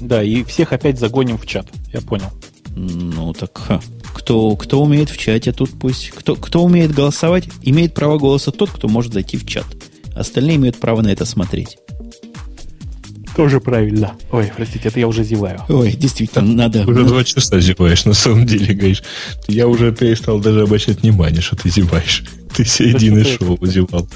да, 0.00 0.22
и 0.22 0.44
всех 0.44 0.72
опять 0.72 1.00
загоним 1.00 1.36
в 1.36 1.44
чат. 1.44 1.66
Я 1.92 2.00
понял. 2.00 2.30
Ну 2.76 3.32
так, 3.32 3.58
ха. 3.58 3.80
Кто, 4.14 4.54
кто 4.54 4.80
умеет 4.80 5.10
в 5.10 5.18
чате, 5.18 5.50
тут 5.50 5.70
пусть... 5.80 6.10
Кто, 6.10 6.36
кто 6.36 6.62
умеет 6.62 6.92
голосовать, 6.92 7.48
имеет 7.62 7.92
право 7.92 8.18
голоса 8.18 8.52
тот, 8.52 8.70
кто 8.70 8.86
может 8.86 9.12
зайти 9.12 9.36
в 9.36 9.44
чат. 9.44 9.66
Остальные 10.14 10.56
имеют 10.56 10.76
право 10.76 11.02
на 11.02 11.08
это 11.08 11.24
смотреть. 11.24 11.76
Тоже 13.34 13.60
правильно. 13.60 14.12
Ой, 14.30 14.50
простите, 14.56 14.88
это 14.88 15.00
я 15.00 15.08
уже 15.08 15.24
зеваю. 15.24 15.60
Ой, 15.68 15.90
действительно, 15.92 16.44
надо... 16.44 16.88
Уже 16.88 17.04
два 17.04 17.24
часа 17.24 17.58
зеваешь, 17.58 18.04
на 18.04 18.14
самом 18.14 18.46
деле, 18.46 18.74
говоришь. 18.74 19.02
Я 19.48 19.66
уже 19.66 19.92
перестал 19.92 20.38
даже 20.38 20.62
обращать 20.62 21.02
внимание, 21.02 21.40
что 21.40 21.56
ты 21.56 21.68
зеваешь. 21.68 22.22
Ты 22.58 22.64
середины 22.64 23.22
шоу 23.22 23.56
зевал. 23.64 24.08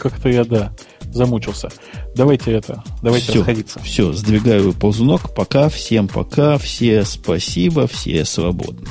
Как-то 0.00 0.28
я, 0.28 0.44
да 0.44 0.72
замучился. 1.12 1.68
Давайте 2.16 2.50
это, 2.52 2.82
давайте 3.00 3.28
все, 3.28 3.38
расходиться. 3.38 3.80
Все, 3.80 4.12
сдвигаю 4.12 4.72
ползунок. 4.72 5.32
Пока, 5.36 5.68
всем 5.68 6.08
пока, 6.08 6.58
все 6.58 7.04
спасибо, 7.04 7.86
все 7.86 8.24
свободны. 8.24 8.88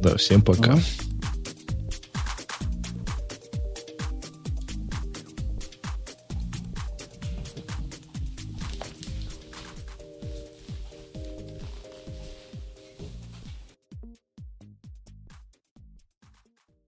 Да, 0.00 0.16
всем 0.16 0.42
пока. 0.42 0.74
Угу. 0.74 0.80